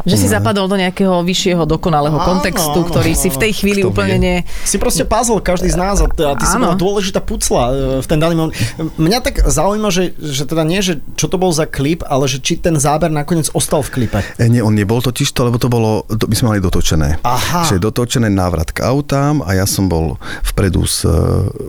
Že 0.05 0.15
si 0.15 0.27
zapadol 0.29 0.69
do 0.69 0.77
nejakého 0.77 1.25
vyššieho 1.25 1.65
dokonalého 1.65 2.13
Áno, 2.15 2.27
kontextu, 2.37 2.85
áno, 2.85 2.87
ktorý 2.87 3.11
si 3.17 3.33
v 3.33 3.37
tej 3.41 3.51
chvíli 3.51 3.81
úplne 3.81 4.17
vie. 4.21 4.23
ne... 4.23 4.35
Si 4.63 4.77
proste 4.77 5.03
puzzle, 5.03 5.41
každý 5.41 5.73
z 5.73 5.77
nás 5.79 5.97
a 5.99 6.07
ty, 6.07 6.21
a 6.21 6.37
ty 6.37 6.45
si 6.45 6.53
Áno. 6.55 6.69
bola 6.69 6.75
dôležitá 6.77 7.19
pucla 7.19 7.63
e, 7.71 7.73
v 7.99 8.07
ten 8.07 8.21
daný 8.21 8.35
moment. 8.37 8.53
Mňa 9.01 9.19
tak 9.19 9.41
zaujíma, 9.41 9.89
že, 9.89 10.13
že 10.21 10.45
teda 10.45 10.61
nie, 10.63 10.79
že 10.85 11.01
čo 11.17 11.25
to 11.25 11.41
bol 11.41 11.49
za 11.49 11.65
klip, 11.65 12.05
ale 12.05 12.29
že 12.29 12.37
či 12.37 12.61
ten 12.61 12.77
záber 12.77 13.09
nakoniec 13.09 13.49
ostal 13.61 13.85
v 13.85 13.89
klipe. 14.01 14.19
E, 14.41 14.49
nie, 14.49 14.59
on 14.65 14.73
nebol 14.73 14.97
totiž 14.97 15.29
to, 15.37 15.45
lebo 15.45 15.61
to 15.61 15.69
bolo, 15.69 16.01
to, 16.09 16.25
my 16.25 16.35
sme 16.35 16.47
mali 16.57 16.61
dotočené. 16.65 17.21
Aha. 17.21 17.69
Čiže 17.69 17.77
dotočené 17.77 18.27
návrat 18.33 18.73
k 18.73 18.81
autám 18.81 19.45
a 19.45 19.53
ja 19.53 19.69
som 19.69 19.85
bol 19.85 20.17
vpredu 20.41 20.89
s 20.89 21.05
e, 21.05 21.13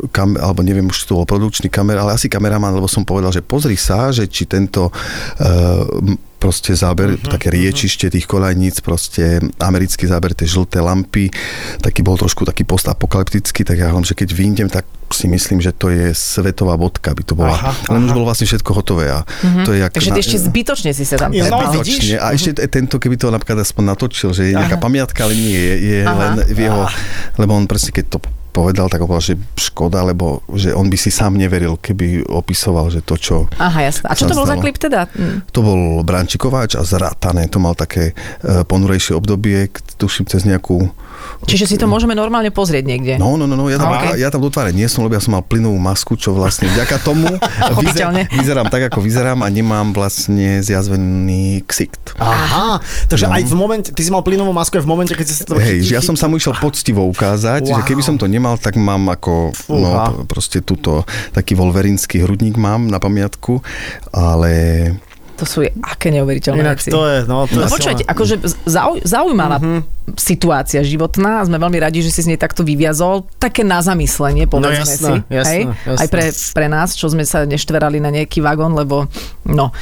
kam, 0.08 0.40
alebo 0.40 0.64
neviem 0.64 0.88
už, 0.88 1.04
či 1.04 1.08
to 1.12 1.20
bol 1.20 1.28
produkčný 1.28 1.68
kamer, 1.68 2.00
ale 2.00 2.16
asi 2.16 2.32
kameraman, 2.32 2.72
lebo 2.72 2.88
som 2.88 3.04
povedal, 3.04 3.30
že 3.30 3.44
pozri 3.44 3.76
sa, 3.76 4.08
že 4.08 4.24
či 4.24 4.48
tento 4.48 4.88
e, 5.36 6.20
proste 6.42 6.74
záber, 6.74 7.14
uh-huh, 7.14 7.30
také 7.30 7.54
riečište 7.54 8.10
tých 8.10 8.26
kolajníc, 8.26 8.82
proste 8.82 9.38
americký 9.62 10.10
záber, 10.10 10.34
tie 10.34 10.50
žlté 10.50 10.82
lampy, 10.82 11.30
taký 11.78 12.02
bol 12.02 12.18
trošku 12.18 12.42
taký 12.42 12.66
postapokalyptický, 12.66 13.62
tak 13.62 13.78
ja 13.78 13.94
hovorím, 13.94 14.10
že 14.10 14.18
keď 14.18 14.28
vyjdem, 14.34 14.66
tak 14.66 14.82
si 15.14 15.28
myslím, 15.28 15.60
že 15.60 15.70
to 15.76 15.92
je 15.92 16.10
svetová 16.16 16.74
bodka, 16.74 17.12
by 17.12 17.22
to 17.22 17.36
bola. 17.36 17.54
Aha, 17.54 17.70
Len 17.92 18.00
už 18.08 18.10
aha. 18.10 18.16
bolo 18.16 18.26
vlastne 18.26 18.48
všetko 18.48 18.70
hotové 18.72 19.12
a 19.12 19.22
to 19.62 19.76
je 19.76 19.84
jak 19.84 19.92
Takže 19.92 20.10
ty 20.10 20.20
ešte 20.24 20.38
zbytočne 20.40 20.90
si 20.96 21.04
sa 21.04 21.20
tam... 21.20 21.30
Ja, 21.36 21.52
no, 21.52 21.68
vidíš? 21.68 22.16
A 22.18 22.32
ešte 22.32 22.58
t- 22.58 22.66
tento, 22.66 22.96
keby 22.96 23.20
to 23.20 23.28
napríklad 23.28 23.60
aspoň 23.60 23.92
natočil, 23.92 24.32
že 24.32 24.50
je 24.50 24.52
nejaká 24.56 24.80
pamiatka, 24.80 25.28
ale 25.28 25.36
nie, 25.36 25.52
je, 25.52 25.74
je 25.78 26.00
Aha. 26.02 26.16
len 26.16 26.32
v 26.48 26.58
jeho, 26.64 26.82
lebo 27.36 27.52
on 27.54 27.68
presne 27.68 27.92
keď 27.92 28.16
to 28.16 28.18
povedal, 28.52 28.92
tak 28.92 29.00
povedal, 29.02 29.34
že 29.34 29.40
škoda, 29.56 30.04
lebo 30.04 30.44
že 30.52 30.76
on 30.76 30.92
by 30.92 30.96
si 31.00 31.08
sám 31.08 31.40
neveril, 31.40 31.80
keby 31.80 32.28
opisoval, 32.28 32.92
že 32.92 33.00
to, 33.00 33.16
čo 33.16 33.36
Aha, 33.56 33.88
jasné. 33.88 34.06
A 34.06 34.14
čo 34.14 34.28
to 34.28 34.36
bol 34.36 34.44
za 34.44 34.54
stalo. 34.54 34.62
klip 34.62 34.76
teda? 34.76 35.08
Hm. 35.08 35.48
to 35.48 35.60
bol 35.64 35.80
Brančikováč 36.04 36.76
a 36.76 36.84
zrátané, 36.84 37.48
to 37.48 37.56
mal 37.58 37.72
také 37.72 38.12
e, 38.12 38.62
ponurejšie 38.68 39.16
obdobie, 39.16 39.72
tuším 39.96 40.28
cez 40.28 40.44
nejakú 40.44 40.92
Čiže 41.42 41.64
si 41.66 41.76
to 41.76 41.84
môžeme 41.84 42.12
normálne 42.12 42.48
pozrieť 42.48 42.84
niekde. 42.84 43.12
No, 43.16 43.34
no, 43.34 43.44
no, 43.44 43.54
no 43.54 43.66
ja, 43.66 43.76
tam, 43.76 43.90
Ok. 43.90 44.14
ja 44.14 44.28
tam 44.28 44.38
do 44.38 44.48
tváre 44.48 44.70
nie 44.70 44.84
som, 44.84 45.02
lebo 45.02 45.12
ja 45.12 45.20
som 45.20 45.32
mal 45.32 45.42
plynovú 45.42 45.74
masku, 45.74 46.14
čo 46.14 46.30
vlastne 46.30 46.68
vďaka 46.68 46.96
tomu 47.00 47.26
Pochopiteľne. 47.70 48.30
vyzerám 48.30 48.66
tak, 48.66 48.88
ako 48.88 48.98
vyzerám 48.98 49.38
a 49.38 49.48
nemám 49.48 49.90
vlastne 49.90 50.60
zjazvený 50.60 51.12
ksikt. 51.64 52.14
Aha, 52.16 52.78
takže 53.06 53.24
No. 53.24 53.34
aj 53.34 53.42
v 53.42 53.54
momente, 53.54 53.88
ty 53.88 54.00
si 54.00 54.08
mal 54.08 54.20
plynovú 54.20 54.50
masku 54.50 54.76
aj 54.76 54.84
v 54.84 54.90
momente, 54.90 55.12
keď 55.12 55.26
si 55.26 55.42
to 55.42 55.54
Hej, 55.54 55.82
že 55.82 55.92
ja 55.92 56.00
som 56.00 56.14
sa 56.14 56.24
mu 56.24 56.36
išiel 56.36 56.54
poctivo 56.54 57.02
ukázať, 57.04 57.64
Wow. 57.64 57.76
že 57.76 57.82
keby 57.84 58.02
som 58.02 58.14
to 58.14 58.24
nemal, 58.24 58.54
tak 58.54 58.74
mám 58.74 59.08
ako, 59.08 59.50
no, 59.68 59.88
Fúha. 59.88 60.06
p- 60.08 60.26
proste 60.26 60.58
túto, 60.58 61.02
taký 61.30 61.52
wolverínsky 61.52 62.18
hrudník 62.18 62.54
mám 62.54 62.86
na 62.86 62.96
pamiatku, 62.96 63.62
ale 64.10 64.52
To 65.42 65.44
sú 65.44 65.58
aké 65.82 66.14
neuveriteľné 66.14 66.62
Inak 66.62 66.78
veci. 66.78 66.94
to 66.94 67.02
je, 67.02 67.26
no 67.26 67.50
to 67.50 67.58
No 67.58 67.66
je 67.66 67.74
počujete, 67.74 68.02
akože 68.06 68.34
zau, 68.62 68.94
zaujímavá 69.02 69.58
situácia 70.14 70.82
životná. 70.82 71.42
Sme 71.42 71.58
veľmi 71.58 71.78
radi, 71.78 71.98
že 71.98 72.10
si 72.10 72.22
z 72.22 72.30
nej 72.30 72.38
takto 72.38 72.62
vyviazol. 72.62 73.26
Také 73.36 73.62
na 73.62 73.82
zamyslenie, 73.82 74.46
povedzme 74.46 74.70
No 74.70 74.86
jasné, 74.86 74.94
si. 74.94 75.14
jasné, 75.28 75.50
hej? 75.50 75.62
jasné. 75.84 75.98
Aj 75.98 76.06
pre, 76.06 76.24
pre 76.30 76.66
nás, 76.66 76.94
čo 76.94 77.06
sme 77.06 77.22
sa 77.22 77.42
neštverali 77.42 77.98
na 77.98 78.10
nejaký 78.10 78.38
vagón, 78.38 78.72
lebo 78.72 79.10
no. 79.44 79.74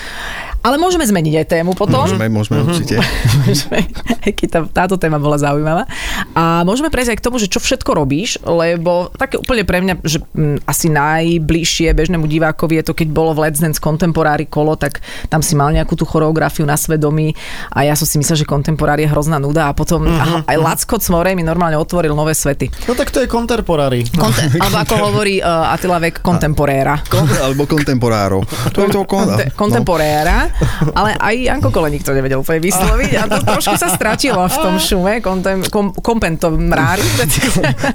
Ale 0.61 0.77
môžeme 0.77 1.05
zmeniť 1.05 1.35
aj 1.41 1.47
tému 1.49 1.73
potom. 1.73 2.05
môžeme, 2.05 2.29
môžeme 2.29 2.61
určite. 2.61 3.01
Môžeme, 3.49 3.89
keď 4.21 4.49
tá, 4.53 4.61
táto 4.85 5.01
téma 5.01 5.17
bola 5.17 5.41
zaujímavá. 5.41 5.89
A 6.37 6.61
môžeme 6.63 6.93
prejsť 6.93 7.17
aj 7.17 7.19
k 7.19 7.25
tomu, 7.25 7.37
že 7.41 7.49
čo 7.49 7.57
všetko 7.59 7.97
robíš, 7.97 8.37
lebo 8.45 9.09
také 9.17 9.41
úplne 9.41 9.65
pre 9.65 9.81
mňa, 9.81 9.95
že 10.05 10.21
m, 10.37 10.61
asi 10.69 10.93
najbližšie 10.93 11.89
bežnému 11.97 12.29
divákovi 12.29 12.77
je 12.81 12.85
to, 12.85 12.93
keď 12.93 13.09
bolo 13.09 13.33
v 13.33 13.49
Let's 13.49 13.59
Dance 13.59 13.81
Contemporary 13.81 14.45
kolo, 14.45 14.77
tak 14.77 15.01
tam 15.33 15.41
si 15.41 15.57
mal 15.57 15.73
nejakú 15.73 15.97
tú 15.97 16.05
choreografiu 16.05 16.69
na 16.69 16.77
svedomí 16.77 17.33
a 17.73 17.89
ja 17.89 17.97
som 17.97 18.05
si 18.05 18.21
myslel, 18.21 18.45
že 18.45 18.47
Contemporary 18.47 19.09
je 19.09 19.11
hrozná 19.11 19.41
nuda 19.41 19.67
a 19.67 19.73
potom 19.73 20.05
uh-huh, 20.05 20.45
aj 20.45 20.57
Lacko 20.61 21.01
Cmorej 21.01 21.33
mi 21.33 21.43
normálne 21.43 21.81
otvoril 21.81 22.13
nové 22.13 22.37
svety. 22.37 22.69
No 22.85 22.93
tak 22.93 23.09
to 23.09 23.25
je 23.25 23.29
contemporary. 23.31 24.05
Konte- 24.13 24.53
alebo 24.63 24.77
ako 24.85 24.95
hovorí 25.09 25.41
uh, 25.41 25.73
Attila 25.73 25.97
Vek, 25.97 26.21
Contemporéra. 26.21 27.01
Kon, 27.09 27.25
alebo 27.25 27.65
kontemporáro. 27.65 28.45
To 28.77 28.85
je 28.85 28.91
to 28.93 29.09
kon, 29.09 29.25
Konte- 29.25 29.49
no. 29.49 29.57
Contemporéra. 29.57 30.50
Ale 30.99 31.17
aj 31.17 31.35
Janko 31.37 31.69
Koleník 31.71 32.03
to 32.03 32.13
nevedel 32.13 32.41
úplne 32.41 32.61
vysloviť 32.61 33.13
a 33.17 33.23
to 33.27 33.39
trošku 33.45 33.77
sa 33.77 33.89
stratilo 33.91 34.41
v 34.47 34.57
tom 34.61 34.75
šume, 34.77 35.21
kontem, 35.23 35.63
kom, 35.69 35.95
kompentomrári. 35.95 37.03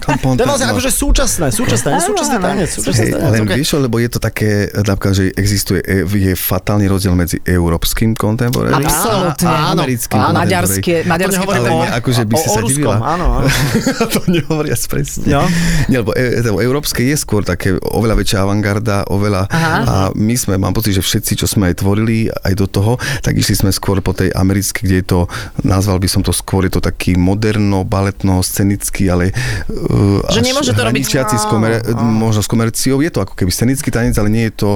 To 0.06 0.41
je 0.41 0.46
vlastne 0.48 0.70
akože 0.72 0.91
súčasné, 0.91 1.48
súčasné, 1.52 1.89
áno. 1.96 2.46
tanec. 2.46 2.70
Súčasný 2.72 3.06
Hej, 3.06 3.12
tanec. 3.15 3.32
len 3.34 3.41
okay. 3.46 3.56
vieš, 3.60 3.70
lebo 3.80 3.96
je 4.00 4.10
to 4.10 4.20
také, 4.20 4.70
napríklad, 4.74 5.13
že 5.15 5.24
existuje, 5.36 5.80
e, 5.84 6.04
je 6.06 6.34
fatálny 6.34 6.86
rozdiel 6.88 7.13
medzi 7.13 7.38
európskym 7.44 8.15
contemporary 8.15 8.86
Absolútne. 8.86 9.48
a 9.48 9.72
americkým 9.76 10.20
áno. 10.20 10.38
Maďarské, 10.39 11.04
maďarské 11.06 11.46
To 11.46 11.52
Ale 11.54 11.70
o- 11.72 11.91
akože 12.00 12.24
by 12.28 12.36
o- 12.36 12.41
si 12.41 12.48
o 12.48 12.54
sa 12.54 12.62
ruskom, 12.62 12.91
divila. 12.91 12.98
áno, 13.04 13.26
áno. 13.41 13.48
to 14.13 14.20
nehovoria 14.28 14.76
presne. 14.86 15.26
No. 15.28 15.44
Nie, 15.89 16.02
lebo 16.02 16.12
e, 16.13 16.41
to 16.41 16.60
európske 16.62 17.02
je 17.04 17.15
skôr 17.18 17.41
také 17.41 17.76
oveľa 17.80 18.15
väčšia 18.22 18.38
avantgarda, 18.46 19.10
oveľa 19.10 19.50
Aha. 19.50 19.78
a 19.86 19.96
my 20.13 20.36
sme, 20.38 20.56
mám 20.62 20.74
pocit, 20.76 20.96
že 20.96 21.02
všetci, 21.04 21.44
čo 21.44 21.46
sme 21.50 21.72
aj 21.74 21.82
tvorili 21.82 22.30
aj 22.45 22.53
do 22.55 22.67
toho, 22.67 22.93
tak 23.19 23.34
išli 23.34 23.58
sme 23.58 23.69
skôr 23.69 23.99
po 23.99 24.13
tej 24.13 24.29
americkej, 24.29 24.81
kde 24.81 24.95
je 24.95 25.05
to, 25.05 25.19
nazval 25.62 25.97
by 25.97 26.05
som 26.05 26.21
to 26.21 26.29
skôr, 26.29 26.63
je 26.63 26.73
to 26.73 26.81
taký 26.81 27.15
moderno, 27.15 27.81
baletno, 27.81 28.39
scenický, 28.39 29.10
ale 29.10 29.34
uh, 29.67 30.21
Že 30.29 30.41
nemôže 30.41 30.71
to 30.71 30.81
robiť- 30.81 31.08
s 31.25 31.45
komer- 31.47 31.81
možno 31.97 32.39
s 32.39 32.47
komerciou. 32.47 32.99
Je 32.99 33.10
to 33.10 33.19
ako 33.19 33.34
keby 33.34 33.49
scenický 33.49 33.89
tanec, 33.89 34.13
ale 34.15 34.29
nie 34.29 34.45
je 34.47 34.53
to, 34.55 34.71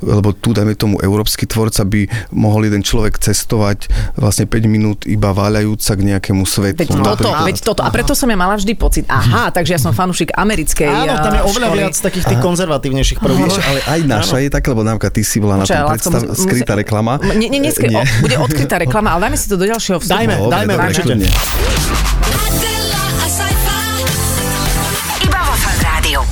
lebo 0.00 0.30
tu, 0.30 0.52
dajme 0.52 0.72
tomu, 0.74 1.00
európsky 1.00 1.44
tvorca 1.44 1.82
by 1.82 2.06
mohol 2.30 2.64
jeden 2.64 2.80
človek 2.80 3.18
cestovať 3.18 3.88
vlastne 4.14 4.46
5 4.46 4.68
minút 4.68 4.98
iba 5.04 5.32
váľajúca 5.32 5.90
k 5.90 6.00
nejakému 6.06 6.44
svetu. 6.44 6.78
Veď 6.78 6.94
toto, 6.94 7.28
veď 7.42 7.56
toto. 7.60 7.80
A 7.82 7.90
preto 7.90 8.14
som 8.14 8.28
ja 8.28 8.36
mala 8.36 8.54
vždy 8.54 8.72
pocit, 8.74 9.04
aha, 9.08 9.50
takže 9.50 9.74
ja 9.74 9.80
som 9.80 9.90
fanúšik 9.90 10.30
americkej 10.32 10.86
Áno, 10.86 11.14
tam 11.18 11.32
je 11.34 11.40
a, 11.40 11.46
oveľa 11.46 11.68
viac 11.72 11.94
takých 11.94 12.24
tých 12.26 12.40
konzervatívnejších 12.40 13.18
prvých. 13.18 13.56
Ale 13.58 13.80
aj 13.82 14.00
naša 14.04 14.36
je 14.38 14.48
taká, 14.48 14.66
lebo 14.70 14.82
napríklad 14.84 15.12
ty 15.12 15.22
si 15.24 15.38
bola 15.38 15.58
na 15.58 15.64
tom 15.64 15.88
predstav, 15.88 16.20
skrytá 16.36 16.74
musí- 16.74 16.80
reklama. 17.16 17.34
Nie, 17.34 17.48
nie, 17.50 17.60
nie, 17.60 17.72
skry, 17.72 17.88
Nie. 17.88 18.02
O, 18.02 18.20
bude 18.20 18.36
odkrytá 18.38 18.76
reklama, 18.78 19.16
ale 19.16 19.20
dajme 19.30 19.38
si 19.40 19.46
to 19.48 19.56
do 19.56 19.64
ďalšieho 19.64 19.98
vstupu. 20.00 20.18
Dajme, 20.18 20.34
Dobre, 20.36 20.52
dajme, 20.52 20.72
dobre, 20.76 21.28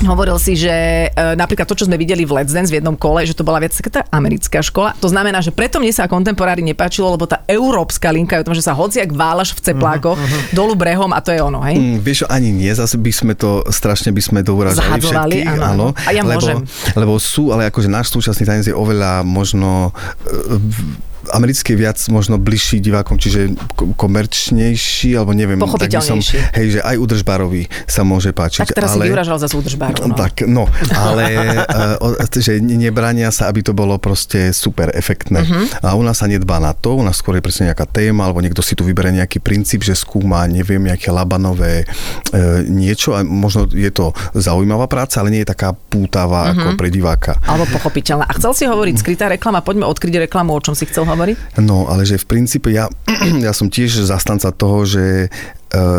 Hovoril 0.04 0.36
si, 0.36 0.60
že 0.60 1.08
e, 1.08 1.08
napríklad 1.40 1.64
to, 1.64 1.72
čo 1.72 1.88
sme 1.88 1.96
videli 1.96 2.28
v 2.28 2.36
Let's 2.36 2.52
Dance 2.52 2.68
v 2.68 2.84
jednom 2.84 2.92
kole, 3.00 3.24
že 3.24 3.32
to 3.32 3.40
bola 3.40 3.56
viac 3.56 3.72
taká 3.72 3.88
tá 3.88 4.02
americká 4.12 4.60
škola. 4.60 4.92
To 5.00 5.08
znamená, 5.08 5.40
že 5.40 5.56
preto 5.56 5.80
mne 5.80 5.88
sa 5.88 6.04
kontemporári 6.04 6.60
nepáčilo, 6.60 7.16
lebo 7.16 7.24
tá 7.24 7.40
európska 7.48 8.12
linka 8.12 8.36
je 8.36 8.44
o 8.44 8.46
tom, 8.52 8.56
že 8.56 8.60
sa 8.60 8.76
hociak 8.76 9.08
válaš 9.16 9.56
v 9.56 9.72
ceplákoch 9.72 10.20
dolu 10.52 10.76
brehom 10.76 11.16
a 11.16 11.24
to 11.24 11.32
je 11.32 11.40
ono, 11.40 11.64
hej? 11.64 11.80
Mm, 11.80 11.96
vieš, 12.04 12.28
ani 12.28 12.52
nie, 12.52 12.68
zase 12.76 13.00
by 13.00 13.08
sme 13.08 13.32
to, 13.32 13.64
strašne 13.72 14.12
by 14.12 14.20
sme 14.20 14.44
všetkých, 15.00 15.48
áno, 15.48 15.64
áno. 15.64 15.86
áno. 15.96 16.04
A 16.04 16.10
ja 16.12 16.20
lebo, 16.20 16.44
môžem. 16.44 16.56
lebo 16.92 17.16
sú, 17.16 17.56
ale 17.56 17.72
akože 17.72 17.88
náš 17.88 18.12
súčasný 18.12 18.44
tanec 18.44 18.68
je 18.68 18.76
oveľa 18.76 19.24
možno 19.24 19.96
e, 20.28 20.60
americký 21.34 21.74
je 21.74 21.78
viac 21.86 21.98
možno 22.08 22.38
bližší 22.38 22.78
divákom, 22.78 23.18
čiže 23.18 23.52
ko- 23.74 23.92
komerčnejší, 23.96 25.18
alebo 25.18 25.34
neviem. 25.34 25.58
tak 25.58 25.66
by 25.66 26.00
som, 26.00 26.22
Pochopiteľnejší. 26.22 26.36
hej, 26.54 26.66
že 26.78 26.80
aj 26.84 26.96
udržbarovi 26.96 27.62
sa 27.90 28.02
môže 28.06 28.30
páčiť. 28.30 28.66
Tak 28.66 28.76
teraz 28.76 28.94
ale... 28.94 29.06
si 29.06 29.12
vyražal 29.12 29.36
za 29.42 29.48
súdržbáru. 29.50 30.06
No. 30.06 30.14
Tak, 30.14 30.46
no, 30.46 30.64
ale 30.94 31.24
o- 32.04 32.16
že 32.36 32.60
ne- 32.62 32.78
nebrania 32.78 33.32
sa, 33.34 33.50
aby 33.50 33.66
to 33.66 33.72
bolo 33.74 33.98
proste 33.98 34.54
super 34.54 34.92
efektné. 34.94 35.42
Mhm. 35.42 35.50
Uh-huh. 35.50 35.66
A 35.82 35.98
u 35.98 36.02
nás 36.04 36.20
sa 36.20 36.30
nedbá 36.30 36.62
na 36.62 36.72
to, 36.76 36.96
u 36.96 37.02
nás 37.02 37.18
skôr 37.18 37.36
je 37.38 37.44
presne 37.44 37.72
nejaká 37.72 37.88
téma, 37.88 38.28
alebo 38.28 38.44
niekto 38.44 38.60
si 38.60 38.78
tu 38.78 38.86
vybere 38.86 39.10
nejaký 39.10 39.42
princíp, 39.42 39.82
že 39.82 39.96
skúma, 39.96 40.46
neviem, 40.46 40.80
nejaké 40.80 41.10
labanové 41.10 41.84
uh, 41.84 42.62
niečo 42.66 43.16
a 43.16 43.24
možno 43.24 43.66
je 43.68 43.88
to 43.90 44.12
zaujímavá 44.36 44.86
práca, 44.86 45.20
ale 45.24 45.32
nie 45.32 45.42
je 45.42 45.50
taká 45.50 45.72
pútavá 45.72 46.52
uh-huh. 46.52 46.54
ako 46.54 46.68
pre 46.78 46.88
diváka. 46.92 47.32
Alebo 47.48 47.66
pochopiteľná. 47.72 48.28
A 48.28 48.32
chcel 48.36 48.52
si 48.52 48.64
hovoriť 48.68 48.94
skrytá 49.00 49.26
reklama, 49.32 49.64
poďme 49.64 49.88
odkryť 49.88 50.28
reklamu, 50.28 50.54
o 50.54 50.60
čom 50.60 50.76
si 50.76 50.84
chcel 50.86 51.02
hovoriť? 51.02 51.15
No, 51.58 51.88
ale 51.88 52.04
že 52.04 52.20
v 52.20 52.26
princípe 52.28 52.68
ja, 52.70 52.86
ja 53.46 53.52
som 53.56 53.72
tiež 53.72 54.04
zastanca 54.04 54.52
toho, 54.52 54.84
že 54.84 55.26
e, 55.26 55.28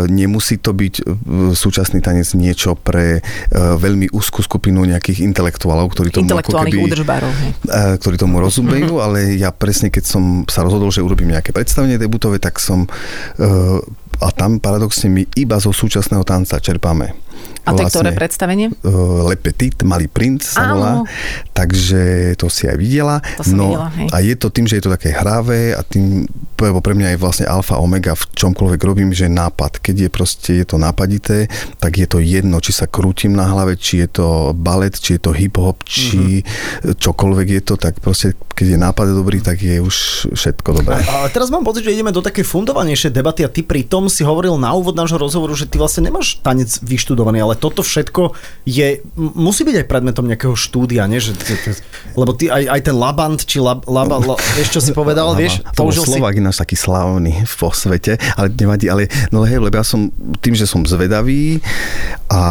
nemusí 0.07 0.61
to 0.61 0.71
byť 0.71 0.93
e, 0.97 1.03
súčasný 1.57 1.99
tanec 1.99 2.29
niečo 2.37 2.77
pre 2.77 3.19
e, 3.19 3.21
veľmi 3.55 4.13
úzkú 4.13 4.45
skupinu 4.45 4.85
nejakých 4.85 5.25
intelektuálov, 5.25 5.89
ktorí 5.91 6.13
tomu 6.13 6.29
ako 6.31 6.53
keby, 6.63 6.77
údržbárov. 6.85 7.31
hej. 7.33 7.51
ktorí 7.99 8.15
tomu 8.15 8.39
rozumejú, 8.39 8.99
ale 9.05 9.35
ja 9.35 9.49
presne 9.49 9.89
keď 9.89 10.03
som 10.05 10.23
sa 10.45 10.61
rozhodol, 10.61 10.93
že 10.93 11.03
urobím 11.03 11.33
nejaké 11.33 11.51
predstavenie 11.51 11.97
debutové, 11.97 12.37
tak 12.37 12.61
som 12.61 12.85
a 14.17 14.33
tam 14.33 14.57
paradoxne 14.57 15.13
my 15.13 15.23
iba 15.37 15.61
zo 15.61 15.69
súčasného 15.69 16.25
tanca 16.25 16.57
čerpáme. 16.57 17.26
A 17.63 17.75
to 17.75 17.83
je 17.83 17.91
ktoré 17.91 18.15
predstavenie? 18.15 18.71
uh, 18.71 19.27
Le 19.27 19.35
Petit, 19.35 19.75
Malý 19.83 20.07
princ 20.07 20.39
sa 20.47 20.71
Áno. 20.71 20.71
volá, 20.73 20.93
takže 21.51 22.33
to 22.39 22.47
si 22.47 22.63
aj 22.63 22.77
videla. 22.79 23.19
To 23.35 23.43
som 23.43 23.57
no, 23.59 23.65
videla, 23.67 23.87
hej. 23.91 24.07
a 24.07 24.17
je 24.23 24.35
to 24.35 24.47
tým, 24.47 24.65
že 24.65 24.79
je 24.79 24.83
to 24.87 24.93
také 24.93 25.11
hravé 25.11 25.75
a 25.75 25.83
tým, 25.83 26.23
lebo 26.57 26.79
pre 26.79 26.95
mňa 26.95 27.13
je 27.13 27.19
vlastne 27.19 27.45
alfa 27.45 27.75
omega 27.77 28.15
v 28.15 28.23
čomkoľvek 28.31 28.81
robím, 28.81 29.11
že 29.11 29.27
nápad. 29.27 29.83
Keď 29.83 30.07
je 30.07 30.09
proste 30.09 30.51
je 30.55 30.65
to 30.65 30.79
nápadité, 30.79 31.51
tak 31.77 31.99
je 31.99 32.07
to 32.07 32.23
jedno, 32.23 32.63
či 32.63 32.71
sa 32.71 32.87
krútim 32.87 33.35
na 33.35 33.43
hlave, 33.45 33.75
či 33.75 33.99
je 33.99 34.09
to 34.15 34.27
balet, 34.55 34.95
či 34.95 35.17
je 35.17 35.21
to 35.21 35.35
hip-hop, 35.35 35.83
či 35.83 36.39
Mhm. 36.39 36.95
čokoľvek 36.95 37.47
je 37.51 37.61
to, 37.61 37.73
tak 37.75 37.99
proste 37.99 38.31
keď 38.55 38.67
je 38.73 38.79
nápad 38.79 39.05
dobrý, 39.11 39.43
tak 39.43 39.59
je 39.59 39.77
už 39.77 39.95
všetko 40.31 40.69
dobré. 40.81 41.03
A 41.03 41.27
teraz 41.27 41.51
mám 41.51 41.61
pocit, 41.61 41.83
že 41.83 41.91
ideme 41.91 42.09
do 42.09 42.23
takej 42.23 42.47
fundovanejšej 42.47 43.11
debaty 43.11 43.43
a 43.43 43.51
ty 43.51 43.59
pri 43.61 43.83
tom 43.83 44.07
si 44.07 44.23
hovoril 44.23 44.55
na 44.55 44.71
úvod 44.71 44.95
nášho 44.95 45.19
rozhovoru, 45.19 45.51
že 45.51 45.67
ty 45.67 45.75
vlastne 45.75 46.07
nemáš 46.07 46.39
tanec 46.39 46.71
vyštudovaný, 46.79 47.17
ale 47.35 47.59
toto 47.59 47.83
všetko 47.83 48.31
je, 48.63 49.03
musí 49.17 49.67
byť 49.67 49.83
aj 49.83 49.85
predmetom 49.91 50.23
nejakého 50.23 50.55
štúdia, 50.55 51.03
nie? 51.11 51.19
Že, 51.19 51.35
lebo 52.15 52.31
ty 52.31 52.47
aj, 52.47 52.63
aj 52.71 52.81
ten 52.87 52.95
labant, 52.95 53.39
či 53.43 53.59
lab, 53.59 53.83
laba, 53.83 54.23
la, 54.23 54.39
vieš, 54.55 54.71
čo 54.71 54.79
si 54.79 54.95
povedal, 54.95 55.35
vieš? 55.35 55.59
to 55.75 55.83
použil 55.83 56.07
si- 56.07 56.15
Slovak 56.15 56.39
ináč 56.39 56.63
taký 56.63 56.79
slávny 56.79 57.43
vo 57.59 57.69
svete, 57.75 58.15
ale 58.39 58.47
nevadí, 58.55 58.87
ale 58.87 59.11
no 59.35 59.43
hej, 59.43 59.59
lebo 59.59 59.75
ja 59.75 59.83
som 59.83 60.07
tým, 60.39 60.55
že 60.55 60.63
som 60.63 60.87
zvedavý 60.87 61.59
a 62.31 62.43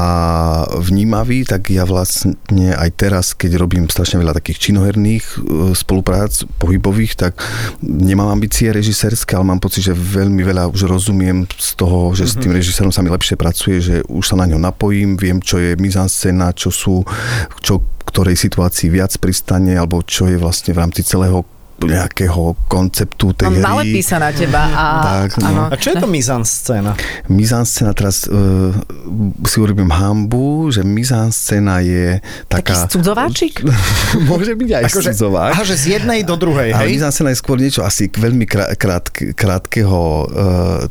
vnímavý, 0.77 1.45
tak 1.45 1.69
ja 1.73 1.85
vlastne 1.85 2.37
aj 2.77 2.91
teraz, 2.97 3.33
keď 3.37 3.61
robím 3.61 3.89
strašne 3.89 4.21
veľa 4.21 4.37
takých 4.37 4.71
činoherných 4.71 5.25
e, 5.25 5.37
spoluprác 5.77 6.49
pohybových, 6.57 7.13
tak 7.17 7.41
nemám 7.85 8.33
ambície 8.33 8.73
režisérske, 8.73 9.37
ale 9.37 9.45
mám 9.45 9.61
pocit, 9.61 9.85
že 9.85 9.93
veľmi 9.93 10.41
veľa 10.43 10.73
už 10.73 10.89
rozumiem 10.89 11.45
z 11.53 11.71
toho, 11.77 12.13
že 12.17 12.25
s 12.25 12.35
tým 12.41 12.53
režisérom 12.57 12.91
sa 12.91 13.05
mi 13.05 13.13
lepšie 13.13 13.37
pracuje, 13.37 13.77
že 13.79 13.95
už 14.09 14.25
sa 14.25 14.37
na 14.37 14.49
ňo 14.49 14.59
napojím, 14.67 15.15
viem, 15.15 15.39
čo 15.39 15.63
je 15.63 15.79
mizanscéna, 15.79 16.51
čo 16.53 16.75
sú, 16.75 17.07
čo 17.63 17.87
ktorej 18.07 18.39
situácii 18.39 18.89
viac 18.91 19.15
pristane, 19.19 19.75
alebo 19.79 20.03
čo 20.03 20.27
je 20.31 20.39
vlastne 20.39 20.75
v 20.75 20.81
rámci 20.83 21.03
celého 21.07 21.43
nejakého 21.79 22.43
konceptu 22.67 23.33
tej 23.33 23.47
No, 23.47 23.53
hry. 23.53 23.61
nalepí 23.61 24.01
sa 24.01 24.17
na 24.17 24.31
teba 24.31 24.63
a... 24.67 24.85
Tak, 25.23 25.31
no. 25.39 25.69
A 25.69 25.75
čo 25.75 25.93
je 25.93 25.97
to 25.97 26.07
mizanscéna? 26.07 26.97
Mizanscéna 27.27 27.93
teraz 27.93 28.25
uh, 28.25 28.73
si 29.43 29.57
urobím 29.57 29.89
hambu, 29.89 30.69
že 30.69 30.81
mizanscéna 30.81 31.81
je 31.81 32.21
Taký 32.47 32.73
taká... 32.73 32.89
cudzováčik? 32.89 33.61
Môže 34.31 34.55
byť 34.55 34.71
aj 34.73 34.83
Akože, 34.87 35.11
cudzovák. 35.11 35.51
aha, 35.53 35.63
že 35.63 35.75
z 35.75 35.85
jednej 35.95 36.23
do 36.23 36.35
druhej, 36.35 36.71
Ale 36.71 36.87
hej? 36.87 36.97
mizanscéna 36.97 37.29
je 37.31 37.39
skôr 37.39 37.57
niečo 37.57 37.83
asi 37.83 38.07
veľmi 38.07 38.45
krá, 38.45 38.73
krát, 38.73 39.05
krátkeho 39.11 40.01
uh, 40.23 40.25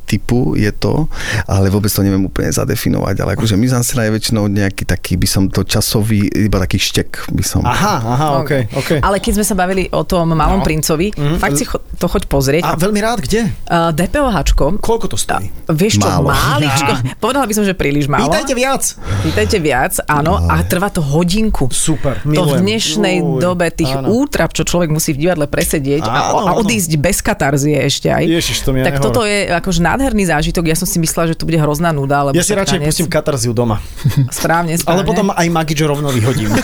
typu 0.03 0.53
je 0.53 0.69
to, 0.69 1.09
ale 1.43 1.69
vôbec 1.69 1.89
to 1.89 2.01
neviem 2.01 2.21
úplne 2.21 2.49
zadefinovať, 2.49 3.15
ale 3.19 3.33
akože 3.33 3.55
mizanscéna 3.55 4.05
je 4.05 4.11
väčšinou 4.13 4.43
nejaký 4.45 4.83
taký, 4.83 5.15
by 5.15 5.25
som 5.25 5.43
to 5.47 5.63
časový, 5.63 6.27
iba 6.27 6.57
taký 6.57 6.77
štek 6.77 7.31
by 7.31 7.41
som. 7.41 7.61
Aha, 7.63 7.95
aha, 7.97 8.27
ok, 8.41 8.51
ok. 8.71 8.89
Ale 8.99 9.17
keď 9.17 9.31
sme 9.35 9.45
sa 9.45 9.55
bavili 9.55 9.87
o 9.89 10.03
tom 10.03 10.29
malom 10.29 10.61
No. 10.61 10.67
Princovi, 10.75 11.07
fakt 11.37 11.55
si 11.55 11.63
cho- 11.63 11.79
to 11.95 12.05
choď 12.05 12.27
pozrieť. 12.27 12.61
A 12.61 12.75
veľmi 12.75 12.99
rád, 12.99 13.23
kde? 13.23 13.47
Uh, 13.63 13.89
DPOHčko, 13.89 14.75
Koľko 14.77 15.07
to 15.07 15.15
stojí? 15.15 15.47
vieš 15.71 15.97
čo, 15.97 16.05
Málo. 16.05 16.27
máličko, 16.27 16.91
povedala 17.23 17.47
by 17.47 17.53
som, 17.53 17.63
že 17.63 17.71
príliš 17.71 18.05
málo. 18.05 18.27
Pýtajte 18.27 18.51
viac. 18.51 18.83
Pýtajte 19.23 19.57
viac, 19.57 20.03
áno, 20.03 20.35
a 20.41 20.59
trvá 20.61 20.89
to 20.89 20.99
hodinku. 20.99 21.71
Super, 21.71 22.19
To 22.19 22.27
v 22.27 22.29
milujem. 22.29 22.59
dnešnej 22.59 23.15
Uj, 23.17 23.39
dobe 23.39 23.71
tých 23.71 23.95
áno. 23.95 24.11
útrap, 24.13 24.51
čo 24.51 24.61
človek 24.61 24.89
musí 24.89 25.11
v 25.11 25.23
divadle 25.23 25.45
presedieť 25.45 26.03
Áno, 26.03 26.11
a 26.11 26.19
áno. 26.51 26.59
odísť 26.59 26.91
bez 26.97 27.21
katarzie 27.21 27.79
ešte 27.79 28.09
aj. 28.09 28.23
Ježiš, 28.25 28.57
to 28.59 28.69
mi 28.69 28.81
tak 28.81 28.99
nehovor. 28.99 29.05
toto 29.05 29.21
je 29.23 29.47
akože 29.47 29.79
nádherný 29.79 30.23
zážitok. 30.25 30.63
Ja 30.65 30.75
som 30.75 30.83
si 30.83 30.97
myslela, 30.97 31.31
že 31.31 31.35
to 31.35 31.45
bude 31.45 31.55
hrozná 31.55 31.89
nuda. 31.89 32.27
Ja 32.31 32.41
si 32.41 32.51
radšej 32.51 32.79
tanec- 32.79 32.89
pustím 32.91 33.07
katarziu 33.07 33.53
doma. 33.53 33.79
Správne, 34.29 34.75
správne. 34.75 34.83
Ale 34.97 35.07
potom 35.07 35.27
aj 35.29 35.47
Magičo 35.47 35.85
rovno 35.85 36.09
vyhodím. 36.09 36.51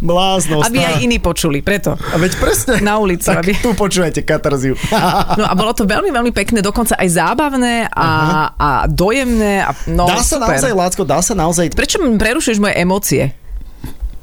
Bláznost. 0.00 0.66
Aby 0.66 0.78
aj 0.80 0.94
iní 1.00 1.13
počuli, 1.18 1.60
preto. 1.60 1.94
A 1.94 2.16
veď 2.16 2.32
presne. 2.38 2.74
Na 2.80 2.96
ulici, 2.98 3.26
Tak 3.26 3.42
aby- 3.44 3.58
tu 3.60 3.74
počujete 3.74 4.22
katarziu. 4.22 4.74
No 5.38 5.44
a 5.46 5.54
bolo 5.58 5.74
to 5.74 5.84
veľmi, 5.84 6.10
veľmi 6.10 6.32
pekné, 6.32 6.62
dokonca 6.62 6.94
aj 6.94 7.08
zábavné 7.10 7.90
a, 7.90 8.08
a 8.54 8.68
dojemné. 8.86 9.66
A, 9.66 9.70
no, 9.90 10.06
dá 10.06 10.22
sa 10.22 10.38
super. 10.38 10.54
naozaj, 10.56 10.72
Lácko, 10.72 11.02
dá 11.02 11.18
sa 11.20 11.34
naozaj... 11.34 11.74
Prečo 11.74 11.98
prerušuješ 12.00 12.58
moje 12.62 12.74
emócie? 12.78 13.22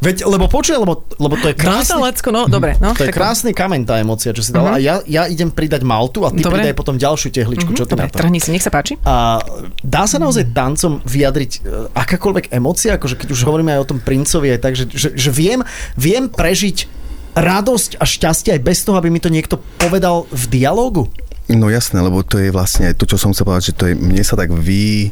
Veď, 0.02 0.26
lebo 0.26 0.50
počuj, 0.50 0.82
lebo, 0.82 1.06
lebo 1.22 1.38
to 1.38 1.54
je 1.54 1.56
Dá 1.56 1.62
krásny... 1.62 1.94
sa, 1.94 2.02
Lacko, 2.02 2.34
no 2.34 2.50
dobre. 2.50 2.74
No, 2.82 2.98
To 2.98 3.06
je 3.06 3.14
krásny 3.14 3.54
kameň, 3.54 3.86
tá 3.86 4.02
emócia, 4.02 4.34
čo 4.34 4.42
si 4.42 4.50
dala. 4.50 4.76
A 4.76 4.82
ja, 4.82 4.98
ja 5.06 5.30
idem 5.30 5.54
pridať 5.54 5.86
maltu 5.86 6.26
a 6.26 6.34
ty 6.34 6.42
Dobre. 6.42 6.58
pridaj 6.66 6.74
potom 6.74 6.98
ďalšiu 6.98 7.30
tehličku, 7.30 7.70
čo 7.78 7.86
ty 7.86 7.94
Dobre, 7.94 8.10
na 8.10 8.12
to. 8.12 8.18
trhni 8.18 8.42
si, 8.42 8.50
nech 8.50 8.66
sa 8.66 8.74
páči. 8.74 8.98
A 9.06 9.38
dá 9.86 10.10
sa 10.10 10.18
naozaj 10.18 10.50
tancom 10.58 11.06
vyjadriť 11.06 11.52
e, 11.54 11.60
akákoľvek 11.94 12.50
emócia, 12.50 12.98
akože 12.98 13.14
keď 13.14 13.30
už 13.30 13.46
hovoríme 13.46 13.78
aj 13.78 13.82
o 13.86 13.90
tom 13.94 14.00
princovi, 14.02 14.58
aj 14.58 14.60
tak, 14.66 14.74
že, 14.74 14.90
že, 14.90 15.14
že 15.14 15.30
viem, 15.30 15.62
viem 15.94 16.26
prežiť 16.26 16.90
radosť 17.38 18.02
a 18.02 18.04
šťastie 18.04 18.58
aj 18.58 18.62
bez 18.66 18.82
toho, 18.82 18.98
aby 18.98 19.14
mi 19.14 19.22
to 19.22 19.30
niekto 19.30 19.62
povedal 19.78 20.26
v 20.34 20.44
dialógu? 20.50 21.14
No 21.52 21.68
jasné, 21.68 22.00
lebo 22.00 22.24
to 22.24 22.40
je 22.40 22.48
vlastne 22.48 22.96
to, 22.96 23.04
čo 23.04 23.20
som 23.20 23.36
chcel 23.36 23.44
povedať, 23.44 23.74
že 23.74 23.78
to 23.78 23.84
je, 23.92 23.94
mne 24.00 24.24
sa 24.24 24.40
tak 24.40 24.56
vy, 24.56 25.08
e, 25.08 25.10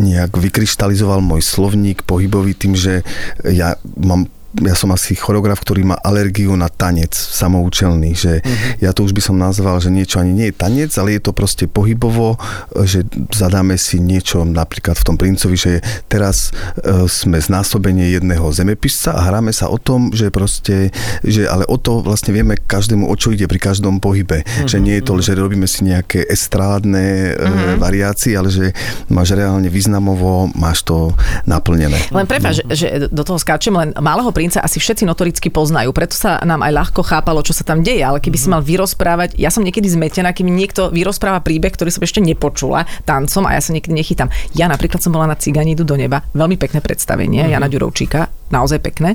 nejak 0.00 0.32
vykryštalizoval 0.32 1.20
môj 1.20 1.44
slovník 1.44 2.00
pohybový 2.08 2.56
tým, 2.56 2.72
že 2.72 3.04
ja 3.44 3.76
mám 4.00 4.32
ja 4.60 4.76
som 4.76 4.92
asi 4.92 5.16
choreograf, 5.16 5.64
ktorý 5.64 5.88
má 5.88 5.96
alergiu 5.96 6.52
na 6.52 6.68
tanec 6.68 7.16
samoučelný, 7.16 8.12
že 8.12 8.44
uh-huh. 8.44 8.84
ja 8.84 8.92
to 8.92 9.08
už 9.08 9.16
by 9.16 9.22
som 9.24 9.40
nazval, 9.40 9.80
že 9.80 9.88
niečo 9.88 10.20
ani 10.20 10.32
nie 10.36 10.46
je 10.52 10.58
tanec, 10.60 10.92
ale 11.00 11.16
je 11.16 11.22
to 11.24 11.32
proste 11.32 11.64
pohybovo, 11.72 12.36
že 12.84 13.08
zadáme 13.32 13.80
si 13.80 13.96
niečo 13.96 14.44
napríklad 14.44 15.00
v 15.00 15.06
tom 15.08 15.16
princovi, 15.16 15.56
že 15.56 15.72
teraz 16.12 16.52
uh, 16.52 17.08
sme 17.08 17.40
znásobenie 17.40 18.12
jedného 18.12 18.52
zemepisca 18.52 19.16
a 19.16 19.24
hráme 19.32 19.56
sa 19.56 19.72
o 19.72 19.80
tom, 19.80 20.12
že 20.12 20.28
proste, 20.28 20.92
že 21.24 21.48
ale 21.48 21.64
o 21.64 21.80
to 21.80 22.04
vlastne 22.04 22.36
vieme 22.36 22.60
každému, 22.60 23.08
o 23.08 23.14
čo 23.16 23.32
ide 23.32 23.48
pri 23.48 23.56
každom 23.72 24.04
pohybe. 24.04 24.44
Uh-huh. 24.44 24.68
Že 24.68 24.78
nie 24.84 25.00
je 25.00 25.04
to, 25.08 25.12
že 25.24 25.32
robíme 25.32 25.64
si 25.64 25.88
nejaké 25.88 26.28
estrádne 26.28 27.40
uh-huh. 27.40 27.80
variácie, 27.80 28.36
ale 28.36 28.52
že 28.52 28.76
máš 29.08 29.32
reálne 29.32 29.72
významovo, 29.72 30.52
máš 30.52 30.84
to 30.84 31.16
naplnené. 31.48 31.96
Len 32.12 32.26
prepáč, 32.28 32.60
uh-huh. 32.60 32.76
že 32.76 32.86
do 33.08 33.22
toho 33.24 33.40
skáčem, 33.40 33.72
len 33.72 33.96
malého 33.96 34.28
princa 34.42 34.58
asi 34.58 34.82
všetci 34.82 35.06
notoricky 35.06 35.54
poznajú, 35.54 35.94
preto 35.94 36.18
sa 36.18 36.42
nám 36.42 36.66
aj 36.66 36.74
ľahko 36.74 37.06
chápalo, 37.06 37.46
čo 37.46 37.54
sa 37.54 37.62
tam 37.62 37.86
deje, 37.86 38.02
ale 38.02 38.18
keby 38.18 38.34
mm-hmm. 38.34 38.50
si 38.50 38.54
mal 38.58 38.58
vyrozprávať, 38.66 39.38
ja 39.38 39.54
som 39.54 39.62
niekedy 39.62 39.86
zmetená, 39.86 40.34
keby 40.34 40.50
niekto 40.50 40.90
vyrozpráva 40.90 41.38
príbeh, 41.46 41.70
ktorý 41.70 41.94
som 41.94 42.02
ešte 42.02 42.18
nepočula 42.18 42.82
tancom 43.06 43.46
a 43.46 43.54
ja 43.54 43.62
sa 43.62 43.70
niekedy 43.70 43.94
nechytám. 43.94 44.34
Ja 44.58 44.66
napríklad 44.66 44.98
som 44.98 45.14
bola 45.14 45.30
na 45.30 45.38
Cigáni 45.38 45.78
do 45.78 45.94
neba, 45.94 46.26
veľmi 46.34 46.58
pekné 46.58 46.82
predstavenie, 46.82 47.46
mm-hmm. 47.46 47.54
Jana 47.54 47.70
Ďurovčíka, 47.70 48.50
naozaj 48.50 48.82
pekné. 48.82 49.14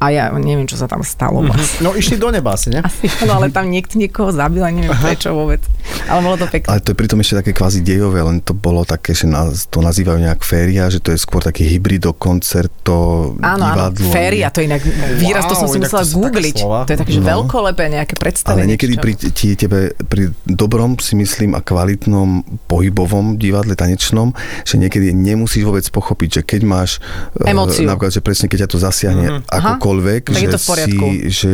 A 0.00 0.08
ja 0.10 0.32
neviem, 0.32 0.64
čo 0.64 0.80
sa 0.80 0.88
tam 0.88 1.04
stalo. 1.04 1.44
Mm-hmm. 1.44 1.76
No 1.84 1.92
išli 1.92 2.16
do 2.16 2.32
neba 2.32 2.56
asi, 2.56 2.72
ne? 2.72 2.80
Asi, 2.80 3.04
no 3.28 3.36
ale 3.36 3.52
tam 3.52 3.68
niekto 3.68 4.00
niekoho 4.00 4.32
zabil 4.32 4.64
a 4.64 4.72
neviem 4.72 4.88
Aha. 4.88 5.04
prečo 5.04 5.36
vôbec. 5.36 5.60
Ale 6.08 6.24
bolo 6.24 6.40
to 6.40 6.48
pekné. 6.48 6.72
Ale 6.72 6.80
to 6.80 6.96
je 6.96 6.96
pritom 6.96 7.20
ešte 7.20 7.44
také 7.44 7.52
kvázi 7.52 7.84
dejové, 7.84 8.24
len 8.24 8.40
to 8.40 8.56
bolo 8.56 8.88
také, 8.88 9.12
že 9.12 9.28
nás, 9.28 9.68
to 9.68 9.84
nazývajú 9.84 10.24
nejak 10.24 10.40
féria, 10.40 10.88
že 10.88 11.04
to 11.04 11.12
je 11.12 11.20
skôr 11.20 11.44
taký 11.44 11.68
hybrido 11.68 12.16
koncerto, 12.16 13.36
Áno, 13.42 13.64
áno, 13.68 13.92
féria, 14.08 14.53
to 14.54 14.62
je 14.62 14.70
inak 14.70 14.82
výraz, 15.18 15.44
wow, 15.44 15.50
to 15.50 15.54
som 15.58 15.66
si 15.66 15.82
musela 15.82 16.06
googliť. 16.06 16.56
To 16.62 16.90
je 16.94 16.98
také, 16.98 17.10
že 17.10 17.18
no. 17.18 17.26
veľkolepé 17.26 17.90
nejaké 17.90 18.14
predstavenie. 18.14 18.62
Ale 18.62 18.70
niekedy 18.70 18.94
pri, 19.02 19.12
ti, 19.18 19.58
tebe, 19.58 19.98
pri 20.06 20.30
dobrom 20.46 20.94
si 21.02 21.18
myslím 21.18 21.58
a 21.58 21.60
kvalitnom 21.60 22.46
pohybovom 22.70 23.34
divadle 23.34 23.74
tanečnom, 23.74 24.30
že 24.62 24.78
niekedy 24.78 25.10
nemusíš 25.10 25.66
vôbec 25.66 25.82
pochopiť, 25.90 26.28
že 26.30 26.42
keď 26.46 26.60
máš 26.62 27.02
eh, 27.42 27.50
Emóciu. 27.50 27.82
napríklad, 27.90 28.14
že 28.14 28.22
presne 28.22 28.46
keď 28.46 28.64
ťa 28.64 28.68
to 28.70 28.78
zasiahne 28.78 29.26
mm-hmm. 29.26 29.50
akokoľvek, 29.50 30.22
Aha, 30.30 30.38
že, 30.38 30.46
to 30.54 30.58
v 30.62 30.66
si, 30.78 30.94
že 31.34 31.52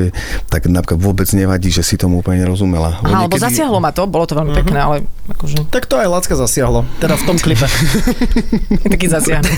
tak 0.52 0.68
napríklad 0.68 1.00
vôbec 1.00 1.28
nevadí, 1.32 1.72
že 1.72 1.80
si 1.80 1.96
tomu 1.96 2.20
úplne 2.20 2.44
nerozumela. 2.44 3.00
Aha, 3.00 3.24
niekedy... 3.24 3.24
lebo 3.32 3.36
zasiahlo 3.40 3.78
ma 3.80 3.96
to, 3.96 4.04
bolo 4.04 4.28
to 4.28 4.36
veľmi 4.36 4.52
mm-hmm. 4.52 4.68
pekné, 4.68 4.78
ale 4.78 4.96
akože... 5.32 5.56
Tak 5.72 5.88
to 5.88 5.96
aj 5.96 6.08
Lacka 6.12 6.36
zasiahlo, 6.36 6.84
teda 7.00 7.16
v 7.16 7.22
tom 7.24 7.36
klipe. 7.40 7.64
Taký 8.92 9.06
zasiahnutý. 9.08 9.56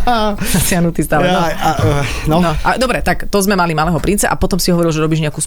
zasiahnutý 0.58 1.00
stále. 1.00 1.30
Ja, 1.30 1.32
no. 1.32 1.40
A, 1.40 1.70
uh, 1.80 2.04
no. 2.28 2.36
no. 2.42 2.52
A, 2.60 2.73
dobre, 2.76 3.00
tak 3.00 3.28
to 3.30 3.38
sme 3.40 3.54
mali 3.54 3.72
malého 3.72 3.98
princa 3.98 4.28
a 4.30 4.36
potom 4.38 4.58
si 4.58 4.70
hovoril, 4.70 4.90
že 4.90 5.00
robíš 5.02 5.22
nejakú 5.24 5.40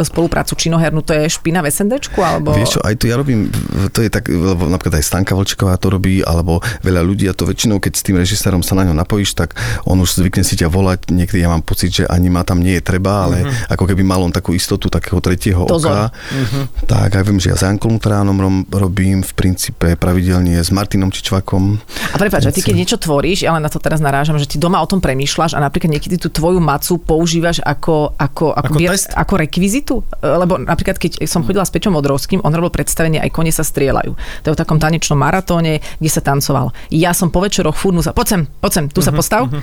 spoluprácu 0.00 0.52
činohernú, 0.56 1.02
to 1.04 1.12
je 1.16 1.28
špina 1.28 1.60
v 1.60 1.70
SNDčku, 1.70 2.18
alebo... 2.20 2.54
Vieš 2.54 2.78
čo, 2.78 2.80
aj 2.80 2.94
to 2.98 3.04
ja 3.10 3.16
robím, 3.18 3.52
to 3.92 4.00
je 4.00 4.10
tak, 4.12 4.28
lebo 4.28 4.68
napríklad 4.68 5.00
aj 5.00 5.04
Stanka 5.04 5.36
Vlčková 5.36 5.76
to 5.76 5.92
robí, 5.92 6.22
alebo 6.22 6.62
veľa 6.86 7.02
ľudí 7.02 7.28
a 7.28 7.34
to 7.36 7.44
väčšinou, 7.44 7.82
keď 7.82 7.92
s 7.98 8.02
tým 8.06 8.16
režisérom 8.16 8.62
sa 8.64 8.78
na 8.78 8.88
ňo 8.88 8.94
napojíš, 8.96 9.34
tak 9.36 9.58
on 9.84 9.98
už 10.00 10.22
zvykne 10.22 10.46
si 10.46 10.56
ťa 10.56 10.70
volať, 10.70 11.12
niekedy 11.12 11.42
ja 11.42 11.50
mám 11.50 11.66
pocit, 11.66 11.92
že 11.92 12.04
ani 12.08 12.32
ma 12.32 12.46
tam 12.46 12.62
nie 12.62 12.78
je 12.78 12.82
treba, 12.84 13.28
ale 13.28 13.44
uh-huh. 13.44 13.74
ako 13.74 13.84
keby 13.90 14.02
mal 14.06 14.22
on 14.22 14.32
takú 14.32 14.56
istotu 14.56 14.88
takého 14.88 15.18
tretieho 15.18 15.66
Dozor. 15.66 15.92
oka. 15.92 16.02
Uh-huh. 16.12 16.64
Tak 16.86 17.18
aj 17.18 17.24
viem, 17.26 17.38
že 17.42 17.50
ja 17.52 17.56
s 17.58 17.66
Jankom 17.66 17.98
Tránom 17.98 18.38
robím 18.70 19.20
v 19.26 19.32
princípe 19.34 19.98
pravidelne 19.98 20.62
s 20.62 20.70
Martinom 20.70 21.10
Čičvakom. 21.10 21.82
A 22.14 22.16
prepáč, 22.16 22.48
ty 22.54 22.62
keď 22.62 22.74
niečo 22.78 22.96
tvoríš, 22.96 23.44
ja 23.44 23.50
len 23.52 23.62
na 23.62 23.70
to 23.70 23.82
teraz 23.82 23.98
narážam, 23.98 24.38
že 24.38 24.46
ty 24.46 24.56
doma 24.56 24.78
o 24.78 24.86
tom 24.86 25.02
premýšľaš 25.02 25.58
a 25.58 25.60
napríklad 25.60 25.98
niekedy 25.98 26.16
tú 26.16 26.30
tvoju 26.30 26.61
macu 26.62 27.02
používaš 27.02 27.58
ako, 27.60 28.14
ako, 28.14 28.54
ako, 28.54 28.70
ako, 28.72 28.78
bier, 28.78 28.94
ako 28.94 29.34
rekvizitu? 29.36 29.94
Lebo 30.22 30.56
napríklad, 30.62 30.96
keď 30.96 31.26
som 31.26 31.42
chodila 31.42 31.66
s 31.66 31.74
Pečom 31.74 31.98
Odrovským, 31.98 32.40
on 32.46 32.54
robil 32.54 32.70
predstavenie 32.70 33.18
aj 33.18 33.30
kone 33.34 33.50
sa 33.50 33.66
strieľajú. 33.66 34.12
To 34.14 34.46
je 34.46 34.54
o 34.54 34.58
takom 34.58 34.78
tanečnom 34.78 35.18
maratóne, 35.18 35.82
kde 35.98 36.10
sa 36.10 36.22
tancoval. 36.22 36.70
Ja 36.94 37.10
som 37.12 37.34
po 37.34 37.42
večeroch 37.42 37.74
fúrnu 37.74 38.00
sa, 38.00 38.14
poď 38.14 38.26
sem, 38.30 38.42
poď 38.62 38.72
sem, 38.72 38.84
tu 38.88 39.02
uh-huh, 39.02 39.06
sa 39.06 39.12
mhm, 39.12 39.18
postav. 39.18 39.42
Uh-huh. 39.50 39.60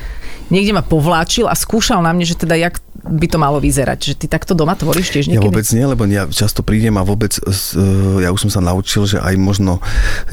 Niekde 0.50 0.74
ma 0.74 0.84
povláčil 0.84 1.46
a 1.46 1.54
skúšal 1.54 2.02
na 2.02 2.14
mne, 2.14 2.26
že 2.26 2.38
teda 2.38 2.58
jak 2.58 2.82
by 3.06 3.28
to 3.32 3.38
malo 3.40 3.58
vyzerať. 3.64 4.00
Že 4.12 4.14
ty 4.20 4.26
takto 4.28 4.54
doma 4.58 4.76
tvoríš 4.76 5.14
tiež 5.14 5.26
niekedy? 5.32 5.40
Ja 5.40 5.48
vôbec 5.48 5.68
nie, 5.72 5.86
lebo 5.86 6.04
ja 6.10 6.28
často 6.28 6.62
prídem 6.66 7.00
a 7.00 7.04
vôbec, 7.08 7.38
e, 7.40 7.84
ja 8.24 8.30
už 8.34 8.50
som 8.50 8.52
sa 8.52 8.62
naučil, 8.64 9.08
že 9.08 9.18
aj 9.22 9.36
možno, 9.40 9.80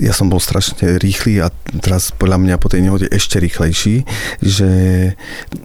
ja 0.01 0.11
som 0.11 0.27
bol 0.27 0.43
strašne 0.43 0.99
rýchly 0.99 1.39
a 1.41 1.53
teraz 1.79 2.11
podľa 2.11 2.43
mňa 2.43 2.55
po 2.59 2.69
tej 2.73 2.83
nehode 2.83 3.07
ešte 3.09 3.39
rýchlejší, 3.39 4.03
že 4.43 4.71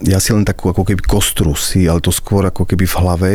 ja 0.06 0.20
si 0.22 0.30
len 0.36 0.46
takú 0.46 0.70
ako 0.70 0.86
keby 0.86 1.02
kostru 1.02 1.58
si, 1.58 1.90
ale 1.90 2.04
to 2.04 2.14
skôr 2.14 2.46
ako 2.46 2.68
keby 2.68 2.86
v 2.86 2.98
hlave 3.02 3.32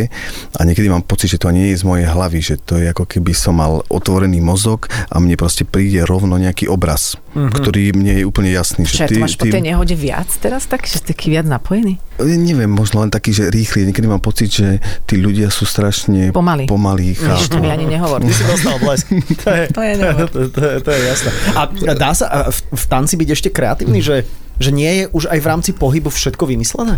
a 0.57 0.61
niekedy 0.63 0.87
mám 0.87 1.03
pocit, 1.03 1.35
že 1.35 1.43
to 1.43 1.51
nie 1.51 1.75
je 1.75 1.83
z 1.83 1.85
mojej 1.85 2.07
hlavy, 2.07 2.41
že 2.41 2.57
to 2.63 2.79
je 2.79 2.93
ako 2.93 3.05
keby 3.09 3.35
som 3.35 3.59
mal 3.59 3.83
otvorený 3.91 4.39
mozog 4.39 4.87
a 5.11 5.19
mne 5.19 5.35
proste 5.35 5.67
príde 5.67 6.07
rovno 6.07 6.39
nejaký 6.39 6.71
obraz, 6.71 7.19
mm-hmm. 7.37 7.53
ktorý 7.53 7.83
mne 7.93 8.13
je 8.17 8.25
úplne 8.25 8.51
jasný. 8.51 8.89
Čo, 8.89 9.05
že 9.05 9.13
ty, 9.13 9.21
máš 9.21 9.37
ty... 9.37 9.45
po 9.45 9.53
tej 9.53 9.63
nehode 9.69 9.93
viac 9.93 10.29
teraz 10.41 10.65
tak, 10.65 10.89
že 10.89 11.05
taký 11.05 11.37
viac 11.37 11.45
napojený? 11.45 12.01
Neviem, 12.17 12.73
možno 12.73 13.05
len 13.05 13.13
taký, 13.13 13.37
že 13.37 13.53
rýchly. 13.53 13.85
Niekedy 13.85 14.09
mám 14.09 14.25
pocit, 14.25 14.49
že 14.49 14.81
tí 15.05 15.21
ľudia 15.21 15.53
sú 15.53 15.69
strašne 15.69 16.33
pomalí. 16.33 16.65
pomalí 16.65 17.13
Víš, 17.13 17.53
to 17.53 17.61
mi 17.61 17.69
ani 17.69 17.85
nehovor. 17.85 18.25
Ty 18.25 18.33
si 18.33 18.45
dostal 18.49 18.81
blesk. 18.81 19.07
To 19.47 19.53
je, 19.53 19.69
to 19.69 19.83
je, 19.85 19.93
to, 20.33 20.39
to, 20.49 20.61
je, 20.65 20.77
to 20.81 20.91
je 20.91 21.01
jasné. 21.05 21.31
A 21.55 21.61
dá 21.93 22.17
sa 22.17 22.49
v, 22.49 22.59
v 22.73 22.85
tanci 22.89 23.15
byť 23.21 23.29
ešte 23.31 23.49
kreatívny, 23.53 24.01
že 24.01 24.25
že 24.57 24.71
nie 24.73 24.89
je 24.89 25.05
už 25.13 25.29
aj 25.29 25.39
v 25.41 25.47
rámci 25.47 25.71
pohybu 25.77 26.09
všetko 26.09 26.49
vymyslené? 26.49 26.97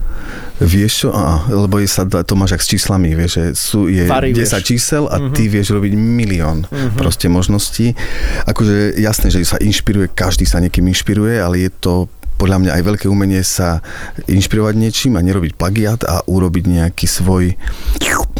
Vieš 0.62 0.92
čo, 1.06 1.08
á, 1.10 1.46
lebo 1.50 1.82
je 1.82 1.88
sa, 1.90 2.06
to 2.06 2.34
máš 2.38 2.54
ak 2.58 2.62
s 2.62 2.70
číslami, 2.70 3.14
vieš, 3.18 3.32
že 3.38 3.44
sú, 3.58 3.90
je 3.90 4.06
Variuješ. 4.06 4.62
10 4.62 4.70
čísel 4.70 5.04
a 5.10 5.18
uh-huh. 5.18 5.34
ty 5.34 5.50
vieš 5.50 5.74
robiť 5.74 5.92
milión 5.94 6.66
uh-huh. 6.66 6.94
proste 6.94 7.26
možností. 7.26 7.98
Akože 8.46 8.94
jasné, 8.98 9.34
že 9.34 9.42
sa 9.42 9.58
inšpiruje, 9.58 10.14
každý 10.14 10.46
sa 10.46 10.62
niekým 10.62 10.86
inšpiruje, 10.86 11.42
ale 11.42 11.66
je 11.66 11.70
to 11.74 12.06
podľa 12.38 12.58
mňa 12.62 12.70
aj 12.78 12.82
veľké 12.86 13.06
umenie 13.10 13.42
sa 13.42 13.82
inšpirovať 14.30 14.74
niečím 14.78 15.18
a 15.18 15.20
nerobiť 15.20 15.58
plagiat 15.58 16.06
a 16.06 16.22
urobiť 16.22 16.64
nejaký 16.70 17.06
svoj... 17.10 17.58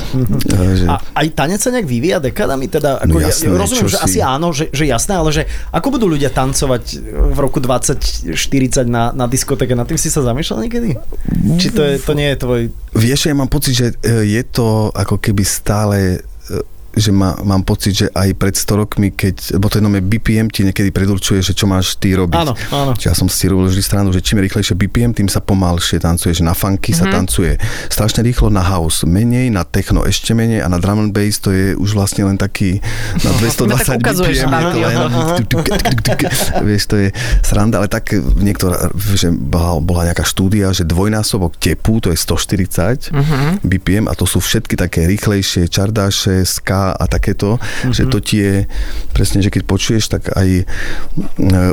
Mm-hmm. 0.08 0.38
Že... 0.48 0.86
A 0.86 0.94
aj 1.18 1.26
tanec 1.34 1.60
sa 1.60 1.74
nejak 1.74 1.84
vyvíja 1.84 2.22
dekadami? 2.22 2.70
Teda, 2.70 3.02
ako 3.02 3.18
no 3.18 3.20
jasné, 3.20 3.50
ja, 3.50 3.58
rozumiem, 3.58 3.90
že 3.90 3.98
si... 3.98 4.04
asi 4.06 4.18
áno, 4.22 4.54
že, 4.54 4.70
že 4.70 4.86
jasné, 4.86 5.18
ale 5.18 5.30
že 5.34 5.42
ako 5.74 5.98
budú 5.98 6.06
ľudia 6.06 6.30
tancovať 6.30 7.02
v 7.34 7.38
roku 7.42 7.58
2040 7.58 8.86
na, 8.86 9.10
na 9.10 9.26
diskotéke? 9.26 9.74
Na 9.74 9.84
tým 9.84 9.98
si 9.98 10.08
sa 10.08 10.22
zamýšľal 10.22 10.70
niekedy? 10.70 10.94
Či 11.58 11.68
to, 11.74 11.82
je, 11.82 11.94
to 11.98 12.12
nie 12.14 12.30
je 12.32 12.36
tvoj... 12.38 12.60
Vieš, 12.94 13.28
ja 13.28 13.34
mám 13.34 13.50
pocit, 13.50 13.74
že 13.74 13.86
e, 14.00 14.24
je 14.38 14.42
to 14.46 14.94
ako 14.94 15.18
keby 15.18 15.42
stále 15.42 16.22
že 16.98 17.12
má, 17.14 17.38
mám 17.42 17.62
pocit, 17.62 17.92
že 17.94 18.06
aj 18.12 18.34
pred 18.34 18.54
100 18.54 18.82
rokmi, 18.82 19.08
keď, 19.14 19.58
lebo 19.58 19.66
to 19.70 19.78
je 19.78 20.02
BPM 20.02 20.48
ti 20.50 20.66
niekedy 20.66 20.90
predurčuje, 20.90 21.40
že 21.42 21.52
čo 21.54 21.70
máš 21.70 21.96
ty 21.96 22.14
robiť. 22.14 22.38
Áno, 22.38 22.54
áno. 22.74 22.92
Čiže 22.94 23.08
ja 23.08 23.14
som 23.16 23.28
si 23.30 23.46
robil 23.46 23.70
vždy 23.70 23.82
stranu, 23.82 24.10
že 24.10 24.22
čím 24.24 24.40
rýchlejšie 24.42 24.74
BPM, 24.74 25.14
tým 25.14 25.28
sa 25.30 25.38
pomalšie 25.38 26.00
tancuje, 26.02 26.34
že 26.34 26.42
na 26.42 26.54
funky 26.54 26.92
mm-hmm. 26.92 27.00
sa 27.00 27.04
mhm. 27.06 27.14
tancuje 27.14 27.52
strašne 27.88 28.20
rýchlo, 28.24 28.48
na 28.48 28.64
house 28.64 29.04
menej, 29.04 29.52
na 29.52 29.62
techno 29.62 30.04
ešte 30.08 30.32
menej 30.32 30.64
a 30.64 30.68
na 30.72 30.80
drum 30.80 31.04
and 31.04 31.12
bass 31.12 31.38
to 31.38 31.52
je 31.52 31.76
už 31.76 31.94
vlastne 31.94 32.24
len 32.24 32.40
taký 32.40 32.80
na 33.22 33.30
220 33.40 34.00
BPM. 34.00 34.50
Vieš, 36.64 36.82
to 36.88 36.96
je 36.96 37.08
sranda, 37.44 37.82
ale 37.82 37.88
tak 37.90 38.12
niektorá, 38.16 38.90
že 38.94 39.28
bola, 39.30 40.08
nejaká 40.08 40.24
štúdia, 40.24 40.72
že 40.72 40.88
dvojnásobok 40.88 41.60
tepu, 41.60 42.00
to 42.00 42.08
je 42.12 42.18
140 42.18 43.12
mm-hmm. 43.12 43.50
BPM 43.64 44.06
a 44.08 44.14
to 44.16 44.24
sú 44.24 44.40
všetky 44.40 44.74
také 44.78 45.04
rýchlejšie 45.04 45.68
čardáše, 45.68 46.44
ska 46.48 46.87
a 46.94 47.04
takéto, 47.10 47.58
mm-hmm. 47.58 47.92
že 47.94 48.02
to 48.06 48.18
tie, 48.22 48.48
presne, 49.12 49.42
že 49.42 49.50
keď 49.50 49.62
počuješ, 49.66 50.04
tak 50.08 50.32
aj 50.32 50.48
e, 50.60 50.64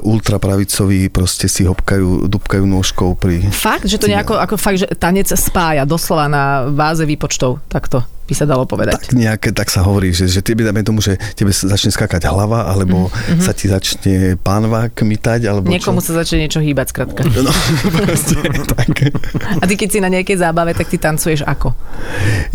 ultrapravicoví 0.01 1.11
proste 1.13 1.45
si 1.51 1.67
hopkajú, 1.67 2.25
dupkajú 2.25 2.63
nôžkou 2.63 3.19
pri... 3.19 3.43
Fakt? 3.51 3.85
Že 3.85 4.01
to 4.01 4.11
nejako, 4.11 4.33
ako 4.39 4.55
fakt, 4.57 4.79
že 4.81 4.87
tanec 4.95 5.27
spája 5.29 5.83
doslova 5.83 6.25
na 6.31 6.43
váze 6.71 7.03
výpočtov, 7.05 7.61
takto 7.69 8.14
by 8.25 8.33
sa 8.33 8.45
dalo 8.49 8.65
povedať. 8.65 8.97
Tak 8.97 9.13
nejaké, 9.13 9.49
tak 9.53 9.69
sa 9.69 9.85
hovorí, 9.85 10.09
že, 10.09 10.25
že 10.25 10.41
tebe 10.41 10.65
dáme 10.65 10.81
tomu, 10.81 10.97
že 10.99 11.21
tebe 11.37 11.53
sa 11.53 11.69
začne 11.69 11.93
skákať 11.93 12.25
hlava, 12.25 12.65
alebo 12.65 13.07
mm-hmm. 13.07 13.41
sa 13.41 13.53
ti 13.53 13.69
začne 13.69 14.33
pánva 14.41 14.89
kmitať, 14.89 15.45
alebo 15.45 15.69
Niekomu 15.69 16.01
čo? 16.01 16.11
sa 16.11 16.25
začne 16.25 16.45
niečo 16.45 16.59
hýbať, 16.59 16.87
skratka. 16.91 17.21
No, 17.45 17.53
proste, 18.01 18.41
tak. 18.73 19.13
A 19.61 19.63
ty 19.69 19.77
keď 19.77 19.89
si 19.91 19.99
na 20.01 20.09
nejakej 20.09 20.41
zábave, 20.41 20.73
tak 20.73 20.89
ty 20.89 20.97
tancuješ 20.97 21.45
ako? 21.45 21.77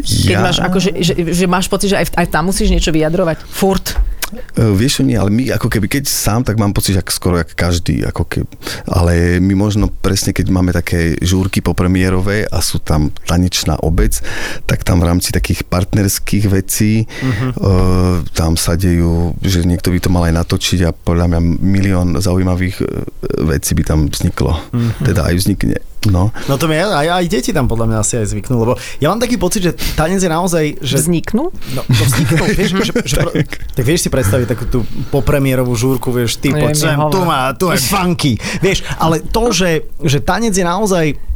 Keď 0.03 0.35
ja... 0.35 0.43
máš, 0.43 0.59
ako, 0.59 0.83
že, 0.83 0.91
že, 0.99 1.15
že 1.31 1.47
máš 1.47 1.71
pocit, 1.71 1.95
že 1.95 1.97
aj, 2.03 2.19
aj 2.19 2.27
tam 2.27 2.51
musíš 2.51 2.75
niečo 2.75 2.91
vyjadrovať? 2.91 3.47
Furt? 3.47 3.95
E, 4.33 4.63
Vieš 4.71 5.03
nie, 5.03 5.19
ale 5.19 5.31
my 5.31 5.51
ako 5.55 5.67
keby, 5.67 5.91
keď 5.91 6.05
sám, 6.07 6.47
tak 6.47 6.57
mám 6.57 6.71
pocit, 6.71 6.97
že 6.97 7.03
skoro 7.11 7.39
jak 7.39 7.55
každý, 7.55 8.07
ako 8.07 8.25
keby. 8.27 8.55
Ale 8.87 9.43
my 9.43 9.55
možno 9.59 9.91
presne, 9.91 10.31
keď 10.31 10.47
máme 10.51 10.71
také 10.71 11.19
žúrky 11.21 11.61
popremiérové 11.61 12.47
a 12.47 12.63
sú 12.63 12.79
tam 12.79 13.11
tanečná 13.27 13.79
obec, 13.83 14.23
tak 14.65 14.87
tam 14.87 15.03
v 15.03 15.09
rámci 15.11 15.35
takých 15.35 15.67
partnerských 15.67 16.45
vecí 16.51 17.05
uh-huh. 17.05 17.51
uh, 17.59 18.17
tam 18.33 18.55
sa 18.55 18.79
dejú, 18.79 19.35
že 19.43 19.67
niekto 19.67 19.91
by 19.91 19.99
to 19.99 20.13
mal 20.13 20.27
aj 20.27 20.35
natočiť 20.45 20.81
a 20.87 20.95
podľa 20.95 21.27
mňa 21.31 21.41
milión 21.61 22.09
zaujímavých 22.19 22.77
e, 22.81 22.85
vecí 23.47 23.75
by 23.75 23.83
tam 23.83 24.01
vzniklo. 24.09 24.53
Uh-huh. 24.55 24.91
Teda 25.03 25.27
aj 25.27 25.35
vznikne. 25.39 25.79
No. 26.09 26.33
No 26.49 26.55
to 26.57 26.65
mi 26.65 26.81
aj, 26.81 27.13
aj, 27.13 27.25
deti 27.29 27.53
tam 27.53 27.69
podľa 27.69 27.93
mňa 27.93 27.99
asi 28.01 28.15
aj 28.25 28.33
zvyknú, 28.33 28.57
lebo 28.57 28.73
ja 29.05 29.13
mám 29.13 29.21
taký 29.21 29.37
pocit, 29.37 29.61
že 29.61 29.73
tanec 29.93 30.25
je 30.25 30.31
naozaj... 30.33 30.65
Že, 30.81 30.97
Vzniknú? 31.05 31.53
no, 31.53 31.83
to 31.85 32.03
vzniknú, 32.09 32.45
vieš, 32.57 32.71
že, 32.73 32.95
že, 33.05 33.21
tak. 33.21 33.49
tak 33.77 33.85
vieš 33.85 34.01
si 34.07 34.09
predstaviť 34.09 34.47
takú 34.49 34.65
tú 34.65 34.81
popremierovú 35.13 35.77
žúrku, 35.77 36.09
vieš, 36.09 36.41
ty 36.41 36.57
Nie, 36.57 36.65
poď 36.65 36.73
sem, 36.73 36.97
tu 37.13 37.21
má, 37.29 37.53
tu 37.53 37.69
je 37.69 37.77
funky, 37.77 38.41
vieš, 38.65 38.81
ale 38.97 39.21
to, 39.21 39.53
že, 39.53 39.93
že 40.01 40.25
tanec 40.25 40.57
je 40.57 40.65
naozaj 40.65 41.30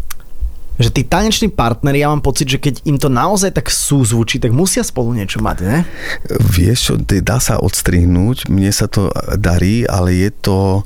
že 0.75 0.91
tí 0.91 1.07
taneční 1.07 1.55
partneri, 1.55 2.03
ja 2.03 2.11
mám 2.11 2.25
pocit, 2.25 2.51
že 2.51 2.59
keď 2.59 2.83
im 2.83 2.99
to 2.99 3.07
naozaj 3.07 3.55
tak 3.55 3.71
súzvučí, 3.71 4.43
tak 4.43 4.51
musia 4.51 4.83
spolu 4.83 5.15
niečo 5.15 5.39
mať, 5.39 5.57
ne? 5.63 5.87
Vieš 6.29 6.79
čo, 6.83 6.93
dá 6.99 7.39
sa 7.39 7.63
odstrihnúť, 7.63 8.51
mne 8.51 8.75
sa 8.75 8.91
to 8.91 9.15
darí, 9.39 9.87
ale 9.87 10.19
je 10.19 10.31
to, 10.35 10.83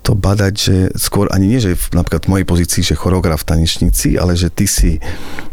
to 0.00 0.16
badať, 0.16 0.54
že 0.56 0.76
skôr 0.96 1.28
ani 1.28 1.52
nie, 1.52 1.60
že 1.60 1.76
v, 1.76 2.00
napríklad 2.00 2.24
v 2.24 2.32
mojej 2.32 2.46
pozícii, 2.48 2.80
že 2.80 2.96
choreograf 2.96 3.44
tanečníci, 3.44 4.16
ale 4.16 4.32
že 4.40 4.48
ty 4.48 4.64
si 4.64 4.96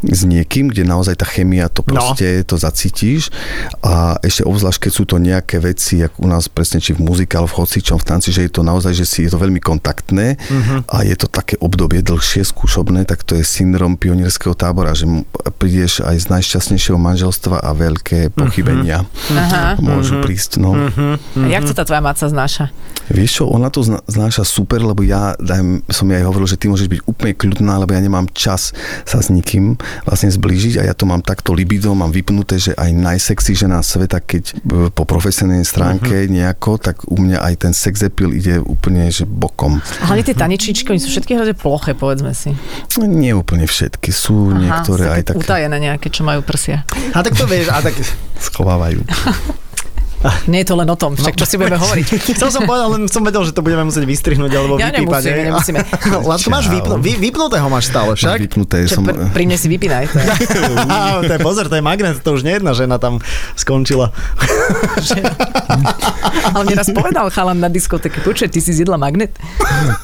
s 0.04 0.22
niekým, 0.24 0.72
kde 0.72 0.88
naozaj 0.88 1.20
tá 1.20 1.28
chemia 1.28 1.68
to 1.68 1.84
proste, 1.84 2.44
to 2.48 2.56
zacítiš. 2.56 3.32
A 3.84 4.16
ešte 4.24 4.48
obzvlášť, 4.48 4.88
keď 4.88 4.92
sú 4.96 5.04
to 5.04 5.20
nejaké 5.20 5.60
veci, 5.60 6.00
jak 6.00 6.16
u 6.20 6.28
nás 6.28 6.48
presne, 6.48 6.80
či 6.80 6.96
v 6.96 7.04
muzike, 7.04 7.36
alebo 7.36 7.52
v 7.52 7.60
hocičom, 7.64 8.00
v 8.00 8.08
tanci, 8.08 8.32
že 8.32 8.48
je 8.48 8.52
to 8.52 8.64
naozaj, 8.64 8.96
že 8.96 9.04
si 9.04 9.20
je 9.28 9.30
to 9.32 9.40
veľmi 9.40 9.60
kontaktné 9.60 10.40
a 10.88 11.04
je 11.04 11.16
to 11.20 11.28
také 11.28 11.60
obdobie 11.60 12.00
dlhšie, 12.00 12.48
skúšobné, 12.48 13.04
tak 13.04 13.28
to 13.28 13.36
je 13.40 13.44
syndrom 13.74 13.98
pionierského 13.98 14.54
tábora, 14.54 14.94
že 14.94 15.10
prídeš 15.58 16.06
aj 16.06 16.14
z 16.14 16.26
najšťastnejšieho 16.30 16.94
manželstva 17.02 17.58
a 17.58 17.74
veľké 17.74 18.30
pochybenia 18.30 19.02
Aha. 19.34 19.82
môžu 19.82 20.22
prísť. 20.22 20.62
No. 20.62 20.78
A 20.78 21.48
jak 21.50 21.66
to 21.66 21.74
tá 21.74 21.82
tvoja 21.82 22.06
maca 22.06 22.22
znáša? 22.22 22.70
Vieš 23.10 23.42
čo, 23.42 23.44
ona 23.50 23.74
to 23.74 23.82
znáša 24.06 24.46
super, 24.46 24.78
lebo 24.86 25.02
ja 25.02 25.34
dajem, 25.42 25.82
som 25.90 26.06
jej 26.06 26.22
aj 26.22 26.26
hovoril, 26.30 26.46
že 26.46 26.62
ty 26.62 26.70
môžeš 26.70 26.86
byť 26.86 27.02
úplne 27.10 27.34
kľudná, 27.34 27.74
lebo 27.82 27.98
ja 27.98 28.02
nemám 28.06 28.30
čas 28.30 28.78
sa 29.10 29.18
s 29.18 29.34
nikým 29.34 29.74
vlastne 30.06 30.30
zblížiť 30.30 30.78
a 30.78 30.88
ja 30.88 30.94
to 30.94 31.10
mám 31.10 31.26
takto 31.26 31.58
libido, 31.58 31.98
mám 31.98 32.14
vypnuté, 32.14 32.62
že 32.62 32.78
aj 32.78 32.94
najsexy 32.94 33.58
žena 33.58 33.82
sveta, 33.82 34.22
keď 34.22 34.44
e, 34.54 34.94
po 34.94 35.04
profesionálnej 35.10 35.66
stránke 35.66 36.30
nejako, 36.30 36.78
tak 36.78 37.02
u 37.10 37.18
mňa 37.18 37.42
aj 37.42 37.54
ten 37.66 37.74
sex 37.74 38.06
appeal 38.06 38.30
ide 38.30 38.62
úplne 38.62 39.10
že 39.10 39.26
bokom. 39.26 39.82
A 40.00 40.14
hlavne 40.14 40.24
tie 40.24 40.38
tanečničky, 40.38 40.88
oni 40.94 41.02
sú 41.02 41.10
všetky 41.10 41.34
hrozne 41.34 41.58
ploché, 41.58 41.98
povedzme 41.98 42.32
si. 42.38 42.54
No, 43.02 43.10
Nie 43.10 43.34
úplne 43.34 43.63
všetky, 43.66 44.10
sú 44.14 44.52
niektoré 44.54 45.06
sú 45.06 45.12
aj 45.12 45.22
také 45.32 45.40
utajené 45.40 45.78
nejaké, 45.80 46.08
čo 46.12 46.24
majú 46.28 46.44
prsia. 46.44 46.84
A 47.16 47.20
tak 47.24 47.36
to 47.36 47.48
vieš, 47.48 47.72
a 47.72 47.80
tak... 47.80 47.96
schovávajú. 48.40 49.04
Nie 50.48 50.64
je 50.64 50.68
to 50.72 50.76
len 50.80 50.88
o 50.88 50.98
tom, 50.98 51.16
však 51.16 51.36
čo 51.36 51.46
si 51.46 51.56
budeme 51.60 51.76
hovoriť. 51.76 52.06
Chcel 52.40 52.50
som 52.50 52.64
povedať, 52.64 52.88
len 52.96 53.04
som 53.12 53.22
vedel, 53.24 53.44
že 53.44 53.52
to 53.52 53.60
budeme 53.60 53.84
musieť 53.88 54.08
vystrihnúť 54.08 54.52
alebo 54.56 54.80
Ja 54.80 54.90
vypípať. 54.92 55.22
nemusíme, 55.30 55.40
nemusíme. 55.52 55.80
Lásko, 56.24 56.48
máš 56.48 56.68
vypnú, 56.72 56.96
vy, 57.00 57.20
vypnutého 57.20 57.68
máš 57.68 57.92
stále, 57.92 58.16
však? 58.16 58.38
Vypnuté 58.40 58.88
som... 58.88 59.04
pr- 59.04 59.32
pri 59.32 59.44
mne 59.44 59.58
si 59.60 59.68
vypínaj. 59.68 60.04
To 60.08 60.18
je. 60.20 60.28
to 61.30 61.34
je 61.36 61.40
pozor, 61.44 61.66
to 61.68 61.76
je 61.76 61.84
magnet, 61.84 62.20
to 62.24 62.30
už 62.32 62.48
nie 62.48 62.56
jedna 62.56 62.72
žena 62.72 62.96
tam 62.98 63.20
skončila. 63.60 64.12
Ale 66.54 66.62
mne 66.68 66.76
raz 66.78 66.88
povedal 66.92 67.28
chalan 67.32 67.60
na 67.60 67.70
diskotéke, 67.72 68.22
počuj, 68.22 68.52
ty 68.52 68.60
si 68.60 68.72
zjedla 68.72 68.96
magnet? 68.96 69.36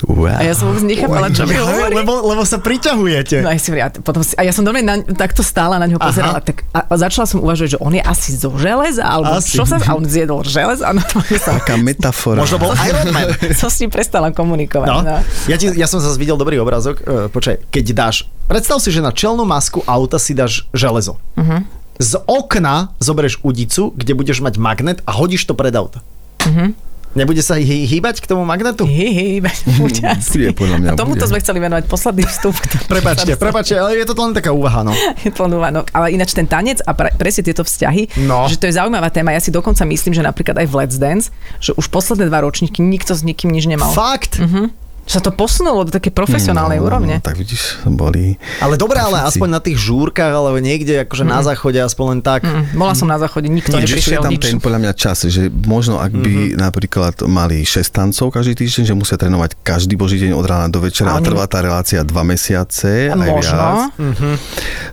Wow. 0.04 0.36
A 0.36 0.44
ja 0.44 0.54
som 0.56 0.72
vôbec 0.72 0.84
nechápala, 0.88 1.30
čo 1.32 1.46
mi 1.46 1.56
hovorí. 1.56 1.94
lebo, 1.96 2.14
lebo 2.26 2.44
sa 2.44 2.60
priťahujete. 2.60 3.44
No, 3.44 3.50
a, 3.52 3.56
ja 3.56 3.62
si, 3.62 3.70
a, 3.76 3.88
potom 3.92 4.22
si, 4.26 4.34
a 4.36 4.44
ja 4.44 4.52
som 4.52 4.64
dobre 4.66 4.82
na, 4.82 5.00
takto 5.04 5.46
stála 5.46 5.78
na 5.78 5.86
ňo 5.88 6.02
pozerala 6.02 6.42
tak, 6.42 6.66
a, 6.74 6.90
a 6.90 6.94
začala 6.98 7.26
som 7.30 7.40
uvažovať, 7.44 7.78
že 7.78 7.80
on 7.80 7.94
je 7.94 8.04
asi 8.04 8.36
zo 8.36 8.50
železa, 8.58 9.06
alebo 9.06 9.38
Asi. 9.40 9.56
čo 9.56 9.64
sa, 9.68 9.78
a 9.80 9.92
on 9.94 10.09
zjedol 10.10 10.42
želez 10.44 10.82
a 10.82 10.90
na 10.92 11.06
to 11.06 11.22
som, 11.38 11.62
Taká 11.62 11.78
metafora. 11.78 12.42
Možno 12.42 12.58
bol 12.58 12.74
Iron 12.90 13.14
Man. 13.14 13.30
som 13.62 13.70
s 13.70 13.78
ním 13.80 13.94
prestala 13.94 14.34
komunikovať. 14.34 14.90
No. 14.90 15.06
No. 15.06 15.22
Ja, 15.46 15.56
ti, 15.56 15.70
ja 15.70 15.86
som 15.86 16.02
zase 16.02 16.18
videl 16.18 16.36
dobrý 16.36 16.58
obrázok. 16.58 16.96
Uh, 17.06 17.30
počkaj, 17.30 17.70
keď 17.70 17.86
dáš... 17.94 18.26
Predstav 18.50 18.82
si, 18.82 18.90
že 18.90 19.06
na 19.06 19.14
čelnú 19.14 19.46
masku 19.46 19.86
auta 19.86 20.18
si 20.18 20.34
dáš 20.34 20.66
železo. 20.74 21.22
Uh-huh. 21.38 21.62
Z 22.02 22.18
okna 22.26 22.98
zoberieš 22.98 23.46
udicu, 23.46 23.94
kde 23.94 24.18
budeš 24.18 24.42
mať 24.42 24.58
magnet 24.58 24.98
a 25.06 25.14
hodíš 25.14 25.46
to 25.46 25.54
pred 25.54 25.72
auto. 25.78 26.02
Uh-huh. 26.42 26.74
Nebude 27.10 27.42
sa 27.42 27.58
hý- 27.58 27.90
hýbať 27.90 28.22
k 28.22 28.26
tomu 28.28 28.46
magnetu? 28.46 28.86
Hi, 28.86 29.42
bude 29.82 30.02
asi. 30.04 30.54
Podľa 30.54 30.78
mňa 30.78 30.90
a 30.90 30.96
tomuto 30.96 31.20
bude. 31.20 31.30
sme 31.30 31.40
chceli 31.40 31.60
venovať 31.60 31.84
posledný 31.86 32.24
vstup. 32.24 32.54
Prepačte, 32.92 33.34
prepačte, 33.34 33.74
ale 33.74 33.98
je 33.98 34.06
to 34.06 34.14
len 34.16 34.32
taká 34.32 34.50
úvaha, 34.50 34.82
no. 34.82 34.94
Je 35.26 35.30
to 35.30 35.46
úvanok. 35.46 35.90
Ale 35.90 36.14
ináč 36.14 36.32
ten 36.32 36.46
tanec 36.46 36.80
a 36.80 36.94
pre, 36.94 37.10
presne 37.12 37.42
tieto 37.44 37.62
vzťahy, 37.62 38.22
No. 38.22 38.46
že 38.46 38.56
to 38.56 38.66
je 38.66 38.74
zaujímavá 38.74 39.10
téma. 39.10 39.32
Ja 39.32 39.42
si 39.42 39.50
dokonca 39.50 39.82
myslím, 39.84 40.14
že 40.14 40.22
napríklad 40.22 40.54
aj 40.56 40.68
v 40.68 40.74
Let's 40.76 40.98
Dance, 40.98 41.34
že 41.58 41.74
už 41.74 41.90
posledné 41.90 42.26
dva 42.26 42.42
ročníky 42.42 42.80
nikto 42.80 43.12
s 43.12 43.26
nikým 43.26 43.50
nič 43.50 43.66
nemal. 43.66 43.90
Fakt? 43.90 44.38
Že 44.38 44.70
sa 45.10 45.18
to 45.18 45.32
posunulo 45.32 45.82
do 45.82 45.92
také 45.92 46.10
profesionálnej 46.10 46.78
No, 46.78 46.86
úrovne. 46.86 47.18
Tak 47.18 47.34
vidíš, 47.34 47.82
boli... 47.84 48.38
Ale 48.60 48.76
dobré, 48.76 49.00
ale 49.00 49.26
aspoň 49.26 49.50
na 49.50 49.60
tých 49.60 49.76
žúrkach, 49.76 50.30
alebo 50.30 50.56
niekde 50.56 51.02
akože 51.02 51.26
na 51.26 51.42
záchode, 51.42 51.76
aspoň 51.76 52.06
len 52.08 52.22
tak. 52.22 52.42
Mm, 52.42 52.78
bola 52.78 52.94
som 52.94 53.06
na 53.06 53.18
záchode, 53.18 53.48
nikto 53.48 53.74
Nie, 53.74 53.84
že 53.84 53.98
neprišiel, 53.98 54.14
je 54.14 54.22
tam 54.22 54.32
nič. 54.32 54.44
ten 54.44 54.58
podľa 54.60 54.80
mňa 54.80 54.94
čas, 54.96 55.18
že 55.26 55.42
možno 55.50 55.98
ak 55.98 56.14
by 56.14 56.34
Mhm. 56.54 56.62
napríklad 56.62 56.98
mali 57.26 57.64
6 57.64 57.90
tancov 57.90 58.30
každý 58.30 58.54
týždeň, 58.56 58.84
že 58.86 58.94
musia 58.94 59.16
trénovať 59.16 59.58
každý 59.60 59.96
boží 59.96 60.20
deň 60.20 60.32
od 60.32 60.46
rána 60.46 60.68
do 60.68 60.78
večera 60.80 61.10
a, 61.10 61.18
A 61.18 61.26
trvá 61.26 61.44
tá 61.44 61.58
relácia 61.60 62.00
2 62.00 62.14
mesiace, 62.24 63.10
aj 63.10 63.18
Možno. 63.18 63.58
viac, 63.58 63.80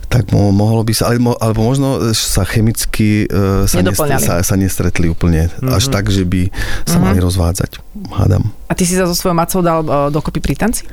tak 0.07 0.31
mo- 0.31 0.49
mohlo 0.51 0.81
by 0.81 0.93
sa, 0.93 1.07
alebo, 1.07 1.35
alebo 1.35 1.61
možno 1.61 1.87
sa 2.09 2.41
chemicky 2.43 3.27
uh, 3.27 3.63
sa, 3.63 3.77
Nedoplňali. 3.77 4.17
sa, 4.19 4.41
sa 4.41 4.55
nestretli 4.55 5.05
úplne 5.05 5.51
Mhm. 5.53 5.69
až 5.69 5.83
tak, 5.87 6.07
že 6.07 6.23
by 6.23 6.49
sa 6.83 6.97
mali 6.97 7.19
rozvádzať. 7.19 7.85
Hádam. 8.09 8.49
A 8.67 8.75
ty 8.75 8.83
si 8.83 8.99
sa 8.99 9.07
so 9.07 9.15
svojou 9.15 9.35
macou 9.35 9.63
dal 9.63 9.79
uh, 9.87 10.11
dokopy 10.11 10.43
pri 10.43 10.55
tanci? 10.59 10.83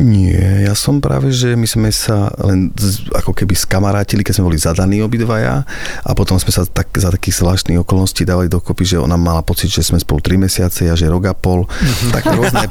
Nie, 0.00 0.64
ja 0.64 0.72
som 0.72 1.04
práve, 1.04 1.28
že 1.34 1.52
my 1.52 1.68
sme 1.68 1.90
sa 1.92 2.32
len 2.40 2.72
z, 2.72 3.04
ako 3.12 3.36
keby 3.36 3.52
skamarátili, 3.52 4.24
keď 4.24 4.40
sme 4.40 4.48
boli 4.48 4.56
zadaní 4.56 5.04
obidvaja 5.04 5.68
a 6.00 6.10
potom 6.16 6.40
sme 6.40 6.48
sa 6.48 6.64
tak, 6.64 6.88
za 6.96 7.12
takých 7.12 7.44
zvláštnych 7.44 7.82
okolností 7.84 8.24
dávali 8.24 8.48
dokopy, 8.48 8.88
že 8.88 8.96
ona 8.96 9.20
mala 9.20 9.44
pocit, 9.44 9.68
že 9.68 9.84
sme 9.84 10.00
spolu 10.00 10.24
3 10.24 10.40
mesiace 10.40 10.88
a 10.88 10.96
že 10.96 11.12
rok 11.12 11.28
a 11.28 11.34
pol. 11.36 11.68
tak 12.14 12.24
rôzne 12.24 12.64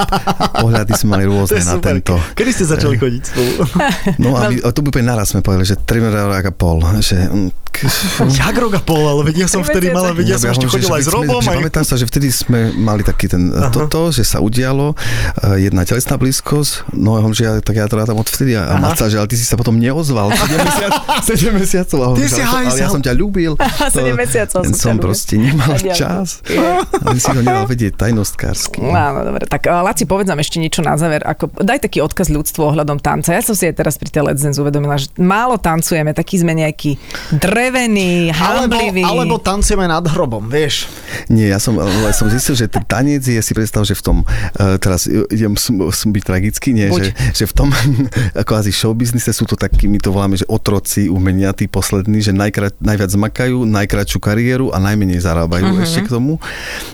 pohľady 0.57 0.93
sme 0.97 1.07
mali 1.19 1.25
To 1.29 1.31
rôzne 1.38 1.62
na 1.62 1.75
super. 1.77 1.89
tento. 1.93 2.13
Kedy 2.34 2.49
ste 2.49 2.65
začali 2.65 2.95
chodiť 2.97 3.21
spolu? 3.21 3.51
No 4.17 4.34
a, 4.34 4.49
my, 4.49 4.55
a 4.65 4.69
to 4.73 4.81
by 4.81 4.89
úplne 4.89 5.13
naraz 5.13 5.29
sme 5.36 5.45
povedali, 5.45 5.67
že 5.69 5.77
3 5.77 6.01
rok 6.10 6.45
a 6.49 6.53
pol. 6.53 6.81
Že, 6.81 7.17
Jak 8.41 8.55
rok 8.57 8.73
a 8.77 8.81
pol, 8.81 9.03
ale 9.07 9.21
veď 9.31 9.45
ja 9.45 9.47
som 9.49 9.62
vtedy 9.65 9.89
mala, 9.89 10.13
veď 10.13 10.36
ja 10.36 10.38
som 10.38 10.53
ešte 10.53 10.67
hovorím, 10.67 10.86
chodil 10.86 10.89
že 10.89 10.97
aj 10.97 11.03
s 11.03 11.10
Robom. 11.10 11.41
že 11.41 11.49
Aj... 11.49 11.57
Pamätám 11.57 11.86
sa, 11.86 11.95
že 11.97 12.05
vtedy 12.05 12.27
sme 12.29 12.60
mali 12.77 13.01
taký 13.01 13.25
ten, 13.31 13.49
toto, 13.73 14.13
že 14.13 14.21
sa 14.21 14.43
udialo, 14.43 14.93
eh, 14.93 15.69
jedna 15.69 15.81
telesná 15.88 16.15
blízkosť, 16.19 16.93
no 16.93 17.11
hovorím, 17.13 17.34
že 17.34 17.43
ja, 17.43 17.54
tak 17.58 17.76
ja 17.76 17.86
to 17.86 17.95
rátam 17.95 18.15
odvtedy 18.15 18.54
a 18.54 18.78
Maca, 18.78 19.08
že 19.08 19.15
ale 19.15 19.28
ty 19.28 19.36
si 19.36 19.43
sa 19.43 19.56
potom 19.56 19.76
neozval 19.76 20.30
7, 20.36 20.56
mesiac, 20.56 20.91
7 21.21 21.52
mesiacov 21.54 21.97
a 22.00 22.08
Ty 22.13 22.24
si 22.24 22.38
ale, 22.38 22.45
to- 22.45 22.69
ale 22.69 22.78
ja 22.78 22.88
som 22.88 23.02
ťa 23.02 23.13
ľúbil. 23.13 23.52
Sedem 23.93 24.15
mesiacov 24.15 24.62
Len 24.62 24.71
som 24.71 24.80
som 24.82 24.95
proste 24.97 25.36
nemal 25.36 25.74
čas. 25.78 26.39
Ale 26.93 27.17
si 27.17 27.28
ho 27.28 27.39
nemal 27.39 27.65
vedieť 27.65 27.97
tajnostkársky. 27.97 28.84
Áno, 28.84 29.24
dobre. 29.24 29.47
Tak 29.47 29.65
uh, 29.65 29.82
Laci, 29.82 30.04
povedz 30.04 30.28
nám 30.28 30.39
ešte 30.39 30.58
niečo 30.58 30.80
na 30.80 30.95
záver. 30.95 31.24
Ako, 31.24 31.50
daj 31.58 31.82
taký 31.82 32.00
odkaz 32.00 32.30
ľudstvu 32.30 32.71
ohľadom 32.71 33.00
tanca. 33.00 33.32
Ja 33.32 33.41
som 33.41 33.56
si 33.56 33.65
aj 33.65 33.76
teraz 33.76 33.95
pri 33.97 34.10
tej 34.10 34.21
Let's 34.21 34.43
Dance 34.43 34.60
uvedomila, 34.60 34.95
že 34.95 35.10
málo 35.17 35.58
tancujeme, 35.58 36.12
taký 36.12 36.39
sme 36.39 36.54
nejaký 36.54 37.00
drevený, 37.34 38.30
Alebo, 38.32 38.78
hamblivý. 38.78 39.02
alebo 39.02 39.36
tancujeme 39.38 39.89
nad 39.89 40.06
hrobom, 40.06 40.45
vieš. 40.45 40.86
Nie, 41.28 41.52
ja 41.52 41.60
som, 41.60 41.76
som 42.12 42.28
zistil, 42.28 42.56
že 42.56 42.65
ten 42.67 42.84
tanec 42.84 43.21
je, 43.21 43.39
si 43.39 43.52
predstav, 43.52 43.82
že 43.84 43.95
v 43.95 44.04
tom, 44.04 44.17
uh, 44.21 44.78
teraz 44.78 45.08
idem 45.08 45.58
som, 45.58 45.89
som 45.89 46.10
byť 46.10 46.24
tragický, 46.24 46.69
nie, 46.71 46.88
Buď. 46.88 47.00
Že, 47.03 47.11
že 47.33 47.43
v 47.43 47.53
tom 47.53 47.69
ako 48.41 48.51
asi 48.55 48.71
showbiznise 48.71 49.29
sú 49.29 49.43
to 49.43 49.55
takí, 49.55 49.85
my 49.85 49.97
to 49.97 50.09
voláme, 50.09 50.33
že 50.33 50.45
otroci 50.45 51.05
umenia, 51.05 51.51
tí 51.51 51.65
poslední, 51.65 52.19
že 52.19 52.31
najkrát, 52.31 52.77
najviac 52.77 53.11
makajú, 53.11 53.63
najkračšiu 53.63 54.19
kariéru 54.19 54.65
a 54.69 54.77
najmenej 54.77 55.19
zarábajú 55.19 55.63
Mhm. 55.63 55.73
uh-huh. 55.73 55.83
ešte 55.83 56.01
k 56.01 56.09
tomu, 56.09 56.33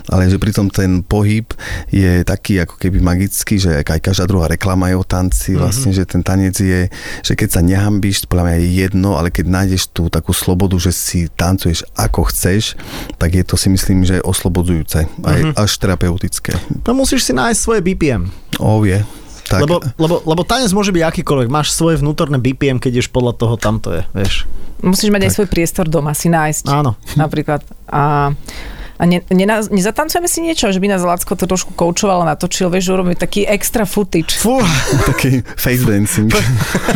ale 0.06 0.26
že 0.26 0.36
pritom 0.36 0.68
ten 0.68 1.00
pohyb 1.00 1.46
je 1.88 2.22
taký 2.22 2.58
ako 2.58 2.76
keby 2.76 2.98
magický, 2.98 3.56
že 3.56 3.80
aj 3.80 4.00
každá 4.02 4.24
druhá 4.24 4.46
reklama 4.46 4.88
je 4.88 4.96
o 4.96 5.04
tanci, 5.04 5.50
Mhm. 5.52 5.58
vlastne, 5.58 5.90
že 5.90 6.04
ten 6.04 6.20
tanec 6.20 6.54
je, 6.54 6.88
že 7.20 7.32
keď 7.32 7.48
sa 7.50 7.60
nehambíš, 7.60 8.24
podľa 8.24 8.44
mňa 8.44 8.56
je 8.56 8.68
jedno, 8.78 9.10
ale 9.14 9.28
keď 9.28 9.46
nájdeš 9.46 9.88
tú 9.88 10.08
takú 10.08 10.30
slobodu, 10.30 10.76
že 10.78 10.90
si 10.90 11.26
tancuješ 11.28 11.84
ako 11.94 12.28
chceš, 12.28 12.76
tak 13.14 13.32
je 13.32 13.42
to 13.42 13.54
si 13.54 13.68
myslím, 13.68 14.02
že 14.02 14.20
oslobodzujúce, 14.20 14.98
aj 15.18 15.38
Mhm. 15.38 15.48
uh-huh. 15.48 15.54
až 15.58 15.70
terapeutické. 15.74 16.52
No 16.82 16.94
musíš 16.94 17.24
si 17.24 17.32
nájsť 17.32 17.58
svoje 17.58 17.80
BPM. 17.80 18.30
Oh, 18.58 18.82
je. 18.82 19.02
Tak, 19.48 19.64
Lebo, 19.64 19.80
lebo, 19.96 20.20
lebo 20.28 20.42
tanec 20.44 20.68
môže 20.76 20.92
byť 20.92 21.02
akýkoľvek. 21.08 21.48
Máš 21.48 21.72
svoje 21.72 21.96
vnútorné 21.96 22.36
BPM, 22.36 22.76
keď 22.76 23.00
ješ 23.00 23.08
podľa 23.08 23.32
toho, 23.32 23.54
tam 23.56 23.80
to 23.80 23.96
je, 23.96 24.02
vieš. 24.12 24.44
Musíš 24.84 25.08
mať 25.08 25.26
aj 25.26 25.32
svoj 25.34 25.48
priestor 25.48 25.88
doma, 25.88 26.12
si 26.12 26.28
nájsť. 26.28 26.68
Áno. 26.68 26.94
Napríklad. 27.16 27.64
A 27.88 28.36
A 28.98 29.06
ne, 29.06 29.22
nena, 29.30 29.62
nezatancujeme 29.62 30.26
si 30.26 30.42
niečo, 30.42 30.68
že 30.68 30.82
by 30.82 30.90
nás 30.90 31.02
Lacko 31.02 31.32
to 31.32 31.46
trošku 31.46 31.70
koučoval 31.72 32.26
a 32.26 32.34
natočil, 32.34 32.66
vieš, 32.66 32.90
že 32.90 32.92
urobíme 32.92 33.14
taký 33.14 33.46
extra 33.46 33.86
footage. 33.86 34.34
Fú, 34.36 34.58
Taký 35.06 35.46
face 35.54 35.86
dancing. 35.86 36.28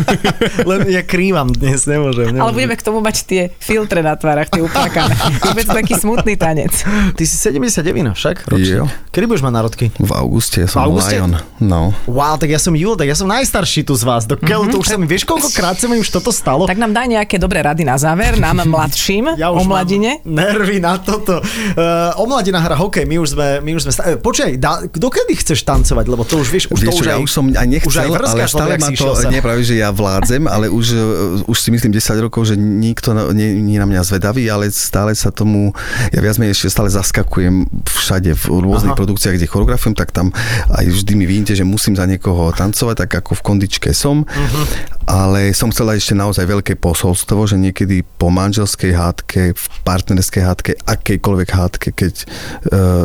len 0.70 0.80
ja 0.90 1.02
krývam 1.02 1.48
dnes, 1.48 1.86
nemôžem. 1.86 2.34
nemôžem. 2.34 2.42
Ale 2.42 2.52
budeme 2.52 2.74
k 2.74 2.82
tomu 2.82 2.98
mať 2.98 3.16
tie 3.22 3.42
filtre 3.56 4.02
na 4.02 4.18
tvárach, 4.18 4.50
tie 4.50 4.58
uplakané. 4.58 5.14
Vôbec 5.46 5.66
taký 5.66 5.94
smutný 5.94 6.34
tanec. 6.34 6.74
Ty 7.14 7.22
si 7.22 7.36
79 7.38 7.86
však? 8.12 8.36
Ročne. 8.50 8.82
Jo. 8.82 8.84
Kedy 9.10 9.24
budeš 9.30 9.44
mať 9.46 9.54
narodky? 9.54 9.84
V 9.94 10.12
auguste 10.12 10.66
som 10.66 10.82
V 10.82 10.90
auguste? 10.90 11.14
Lion. 11.14 11.38
No. 11.62 11.94
Wow, 12.10 12.34
tak 12.34 12.50
ja 12.50 12.58
som 12.58 12.74
Jul, 12.74 12.98
tak 12.98 13.06
ja 13.06 13.14
som 13.14 13.30
najstarší 13.30 13.86
tu 13.86 13.94
z 13.94 14.02
vás. 14.02 14.26
Do 14.26 14.34
keľu, 14.34 14.72
to 14.72 14.76
už 14.80 14.88
sa 14.88 14.96
mi, 14.98 15.06
vieš, 15.06 15.22
koľkokrát 15.22 15.78
sa 15.78 15.86
mi 15.86 16.02
už 16.02 16.10
toto 16.10 16.34
stalo? 16.34 16.66
Tak 16.66 16.78
nám 16.80 16.90
dá 16.90 17.06
nejaké 17.06 17.38
dobré 17.38 17.62
rady 17.62 17.86
na 17.86 17.94
záver, 17.94 18.40
nám 18.42 18.64
mladším, 18.66 19.34
Ja 19.42 19.54
o 19.54 19.62
mladine. 19.62 20.18
nervy 20.26 20.82
na 20.82 20.98
toto. 20.98 21.38
Uh, 21.38 21.91
o 22.14 22.24
mladina 22.24 22.58
hra 22.58 22.74
hokej, 22.74 23.04
my 23.04 23.16
už 23.18 23.28
sme, 23.30 23.48
my 23.60 23.70
už 23.72 23.82
sme 23.82 23.92
sta- 23.92 24.06
eh, 24.06 24.16
Počkaj, 24.16 24.50
dokedy 24.92 25.34
chceš 25.34 25.62
tancovať? 25.62 26.04
Lebo 26.04 26.22
to 26.22 26.36
už 26.36 26.48
vieš, 26.48 26.64
už 26.68 26.80
Vieš 26.80 26.88
to 26.88 26.92
čo, 26.92 27.02
už 27.02 27.06
ja 27.06 27.14
aj, 27.14 27.20
už 27.20 27.30
som 27.30 27.44
aj 27.46 27.66
nechcel, 27.66 27.88
už 27.88 27.96
aj 27.96 28.02
ale 28.02 28.16
vrskáš, 28.16 28.48
stále 28.50 28.74
ma 28.74 28.88
to, 28.88 29.06
práve, 29.40 29.60
že 29.62 29.74
ja 29.74 29.88
vládzem, 29.90 30.42
ale 30.44 30.66
už, 30.68 30.86
uh, 30.90 31.02
už 31.44 31.56
si 31.56 31.68
myslím 31.68 31.90
10 31.90 32.20
rokov, 32.20 32.42
že 32.44 32.54
nikto 32.56 33.10
na- 33.10 33.30
nie, 33.30 33.54
nie 33.54 33.76
na 33.76 33.84
mňa 33.84 34.02
zvedavý, 34.02 34.46
ale 34.46 34.68
stále 34.68 35.12
sa 35.12 35.30
tomu, 35.30 35.72
ja 36.08 36.18
viac 36.18 36.36
menej 36.36 36.52
ešte 36.52 36.68
stále 36.68 36.88
zaskakujem 36.88 37.64
všade 37.84 38.32
v 38.32 38.44
rôznych 38.58 38.92
Aha. 38.92 38.98
produkciách, 38.98 39.34
kde 39.34 39.46
choreografujem, 39.46 39.94
tak 39.94 40.10
tam 40.10 40.30
aj 40.68 40.84
vždy 40.84 41.12
mi 41.14 41.24
vidíte, 41.24 41.54
že 41.54 41.64
musím 41.64 41.92
za 41.92 42.04
niekoho 42.04 42.50
tancovať, 42.50 42.96
tak 42.98 43.10
ako 43.18 43.34
v 43.34 43.42
kondičke 43.42 43.90
som, 43.92 44.22
Mhm. 44.22 44.62
Ale 45.06 45.50
som 45.52 45.70
chcel 45.74 45.92
dať 45.92 45.96
ešte 45.98 46.14
naozaj 46.14 46.44
veľké 46.46 46.74
posolstvo, 46.78 47.46
že 47.46 47.56
niekedy 47.58 48.02
po 48.04 48.30
manželskej 48.30 48.92
hádke, 48.94 49.42
v 49.52 49.66
partnerskej 49.82 50.42
hádke, 50.42 50.70
akejkoľvek 50.86 51.48
hádke, 51.48 51.88
keď 51.92 52.14
uh, 52.22 52.26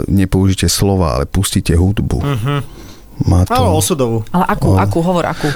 nepoužite 0.07 0.69
slova, 0.69 1.19
ale 1.19 1.25
pustíte 1.25 1.73
hudbu. 1.73 2.21
Má 3.19 3.43
to... 3.43 3.51
Áno, 3.51 3.73
osudovú. 3.73 4.21
Ale 4.29 4.45
akú, 4.45 4.77
akú, 4.77 4.99
hovor 5.01 5.25
akú? 5.25 5.49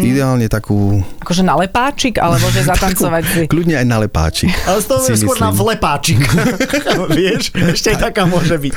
Ideálne 0.00 0.48
takú, 0.48 1.04
Akože 1.18 1.40
na 1.40 1.52
lepáčik, 1.54 2.16
alebo 2.16 2.48
že 2.48 2.64
zatancovať 2.70 3.22
si? 3.24 3.40
kľudne 3.44 3.76
aj 3.76 3.86
na 3.86 4.00
lepáčik. 4.00 4.48
Ale 4.62 4.78
z 4.78 4.86
toho 4.86 5.00
je 5.02 5.16
skôr 5.16 5.36
na 5.36 5.50
vlepáčik. 5.50 6.20
Vieš, 7.12 7.52
ešte 7.52 7.92
aj 7.92 7.98
taká 8.08 8.24
môže 8.24 8.56
byť. 8.56 8.72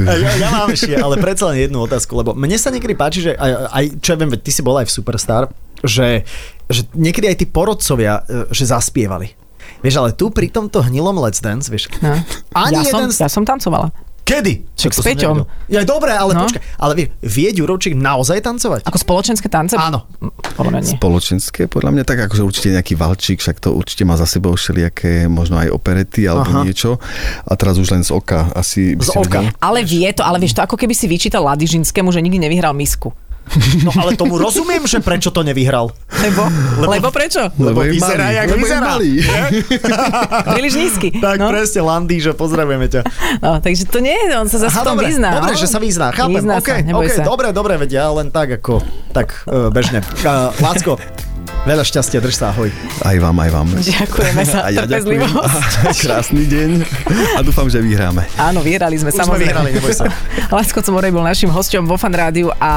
Ja, 0.00 0.30
ja 0.36 0.48
mám 0.50 0.68
ešte, 0.70 0.94
ale 0.94 1.16
predsa 1.16 1.50
len 1.50 1.66
jednu 1.66 1.80
otázku, 1.80 2.12
lebo 2.14 2.32
mne 2.32 2.56
sa 2.56 2.68
niekedy 2.68 2.94
páči, 2.94 3.20
že 3.22 3.32
aj, 3.32 3.50
aj 3.68 3.84
čo 4.00 4.08
ja 4.10 4.18
viem, 4.18 4.30
ty 4.34 4.50
si 4.50 4.60
bol 4.60 4.76
aj 4.76 4.86
v 4.86 4.94
Superstar, 4.94 5.42
že, 5.80 6.24
že 6.66 6.88
niekedy 6.92 7.26
aj 7.26 7.36
tí 7.36 7.46
porodcovia, 7.46 8.20
e, 8.20 8.48
že 8.50 8.64
zaspievali. 8.66 9.32
Vieš, 9.80 9.94
ale 9.96 10.10
tu 10.12 10.28
pri 10.28 10.48
tomto 10.48 10.80
hnilom 10.82 11.16
Let's 11.16 11.40
Dance, 11.40 11.68
vieš, 11.68 11.88
No. 12.00 12.20
ani 12.52 12.76
ja, 12.76 12.84
som, 12.84 13.00
jeden... 13.00 13.10
z- 13.10 13.20
ja 13.20 13.28
som 13.28 13.44
tancovala. 13.44 13.88
Kedy? 14.30 14.52
Však 14.72 14.92
s 14.92 14.98
Peťom. 15.02 15.36
Ja, 15.66 15.82
dobre, 15.82 16.14
ale 16.14 16.32
No. 16.32 16.46
počkaj, 16.46 16.62
ale 16.78 16.92
vie, 16.94 17.06
vie 17.20 17.50
Ďurovčík 17.50 17.92
naozaj 17.92 18.38
tancovať? 18.40 18.86
Ako 18.86 18.96
spoločenské 18.96 19.50
tance? 19.50 19.74
Áno. 19.74 20.06
Podľa 20.54 20.70
mňa 20.70 20.80
nie. 20.80 20.94
Spoločenské, 20.94 21.66
podľa 21.66 21.90
mňa 21.90 22.04
tak 22.04 22.18
akože 22.22 22.40
určite 22.40 22.68
nejaký 22.70 22.94
valčík, 22.94 23.38
však 23.38 23.58
to 23.58 23.74
určite 23.74 24.02
má 24.02 24.14
za 24.14 24.24
sebou 24.24 24.54
všelijaké 24.54 25.26
možno 25.26 25.58
aj 25.58 25.68
operety 25.68 26.24
alebo 26.24 26.46
Aha. 26.48 26.62
niečo. 26.62 27.02
A 27.42 27.52
teraz 27.54 27.74
už 27.74 27.90
len 27.90 28.00
z 28.00 28.10
oka 28.10 28.54
asi 28.54 28.94
Z 28.94 29.10
oka. 29.12 29.42
vedel. 29.42 29.44
Ale 29.58 29.82
vie 29.82 30.06
to, 30.14 30.22
ale 30.22 30.38
vieš 30.38 30.54
to, 30.54 30.62
ako 30.62 30.78
keby 30.78 30.94
si 30.94 31.04
vyčítal 31.04 31.42
Ladižinskému, 31.44 32.08
že 32.08 32.22
nikdy 32.22 32.38
nevyhral 32.40 32.70
misku. 32.72 33.10
No 33.82 33.90
ale 33.98 34.14
tomu 34.14 34.38
rozumiem, 34.38 34.86
že 34.86 35.02
prečo 35.02 35.34
to 35.34 35.42
nevyhral. 35.42 35.90
Lebo, 36.22 36.46
lebo, 36.78 36.90
lebo 36.94 37.08
prečo? 37.10 37.50
Lebo 37.58 37.82
je 37.82 37.98
vyzerá, 37.98 38.30
malý, 38.30 38.36
jak 38.38 38.46
lebo 38.46 38.58
vyzerá. 38.62 38.86
malý. 38.86 39.12
Príliš 40.54 40.74
nízky. 40.78 41.08
Tak 41.18 41.36
no. 41.42 41.50
presne, 41.50 41.80
Landy, 41.82 42.16
že 42.22 42.30
pozdravujeme 42.30 42.86
ťa. 42.86 43.02
No, 43.42 43.58
takže 43.58 43.90
to 43.90 43.98
nie 43.98 44.14
je, 44.14 44.38
on 44.38 44.46
sa 44.46 44.62
zase 44.62 44.78
v 44.78 44.86
tom 44.86 44.94
dobre, 44.94 45.10
vyzná. 45.10 45.30
dobre, 45.34 45.54
že 45.58 45.66
sa 45.66 45.78
vyzná, 45.82 46.14
chápem. 46.14 46.38
Vyzná 46.38 46.54
OK, 46.62 46.68
sa, 46.70 46.78
neboj 46.84 47.06
OK, 47.06 47.10
sa. 47.10 47.22
dobre, 47.26 47.48
dobre, 47.50 47.74
veď 47.74 47.90
ja 47.90 48.06
len 48.14 48.28
tak 48.30 48.62
ako, 48.62 48.84
tak 49.10 49.34
uh, 49.50 49.66
bežne. 49.74 50.04
Uh, 50.22 50.54
Lácko, 50.62 51.00
veľa 51.62 51.82
šťastia, 51.82 52.18
drž 52.18 52.34
sa, 52.34 52.50
ahoj. 52.50 52.72
Aj 53.00 53.16
vám, 53.16 53.36
aj 53.36 53.50
vám. 53.50 53.68
Ďakujeme 53.76 54.42
za 54.42 54.58
A 54.66 54.68
ja 54.70 54.82
ďakujem. 54.82 55.20
trpezlivosť. 55.22 55.98
Krásny 56.04 56.44
deň. 56.44 56.70
A 57.36 57.40
dúfam, 57.40 57.66
že 57.66 57.78
vyhráme. 57.78 58.24
Áno, 58.36 58.60
vyhrali 58.60 58.96
sme, 58.96 59.08
Už 59.08 59.14
sme 59.14 59.22
samozrejme. 59.22 59.44
vyhrali, 59.46 59.68
neboj 59.72 59.92
sa. 59.94 60.04
Lásko 60.56 60.80
Comorej 60.80 61.10
bol 61.10 61.22
našim 61.22 61.46
hosťom 61.46 61.84
vo 61.84 61.94
Fan 61.94 62.10
Rádiu 62.10 62.50
a 62.54 62.72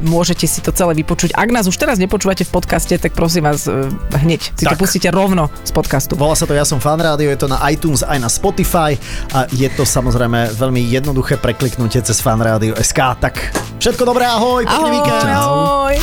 môžete 0.00 0.44
si 0.44 0.58
to 0.58 0.70
celé 0.70 0.96
vypočuť. 0.96 1.34
Ak 1.34 1.48
nás 1.48 1.66
už 1.66 1.76
teraz 1.76 1.96
nepočúvate 1.96 2.42
v 2.42 2.50
podcaste, 2.50 2.94
tak 2.94 3.12
prosím 3.12 3.44
vás 3.44 3.64
e, 3.64 3.90
hneď 4.16 4.40
si 4.50 4.64
to 4.64 4.72
Tak. 4.72 4.78
pustíte 4.78 5.08
rovno 5.08 5.50
z 5.60 5.70
podcastu. 5.70 6.14
Volá 6.14 6.32
sa 6.32 6.44
to 6.44 6.52
Ja 6.52 6.64
som 6.64 6.78
fan 6.78 6.98
rádio, 6.98 7.28
je 7.28 7.38
to 7.38 7.46
na 7.46 7.60
iTunes 7.66 8.00
aj 8.00 8.16
na 8.16 8.28
Spotify 8.28 8.96
a 9.30 9.44
je 9.48 9.68
to 9.68 9.82
samozrejme 9.82 10.54
veľmi 10.54 10.80
jednoduché 10.84 11.36
prekliknutie 11.36 12.00
cez 12.00 12.18
fanradio.sk. 12.18 13.00
Tak 13.18 13.34
všetko 13.76 14.02
dobré, 14.04 14.24
ahoj, 14.24 14.62
pekný 14.62 14.90
víkend. 14.90 15.26
Ahoj. 15.28 15.94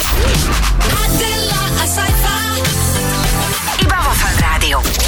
Adela, 0.85 1.59
a 1.75 1.85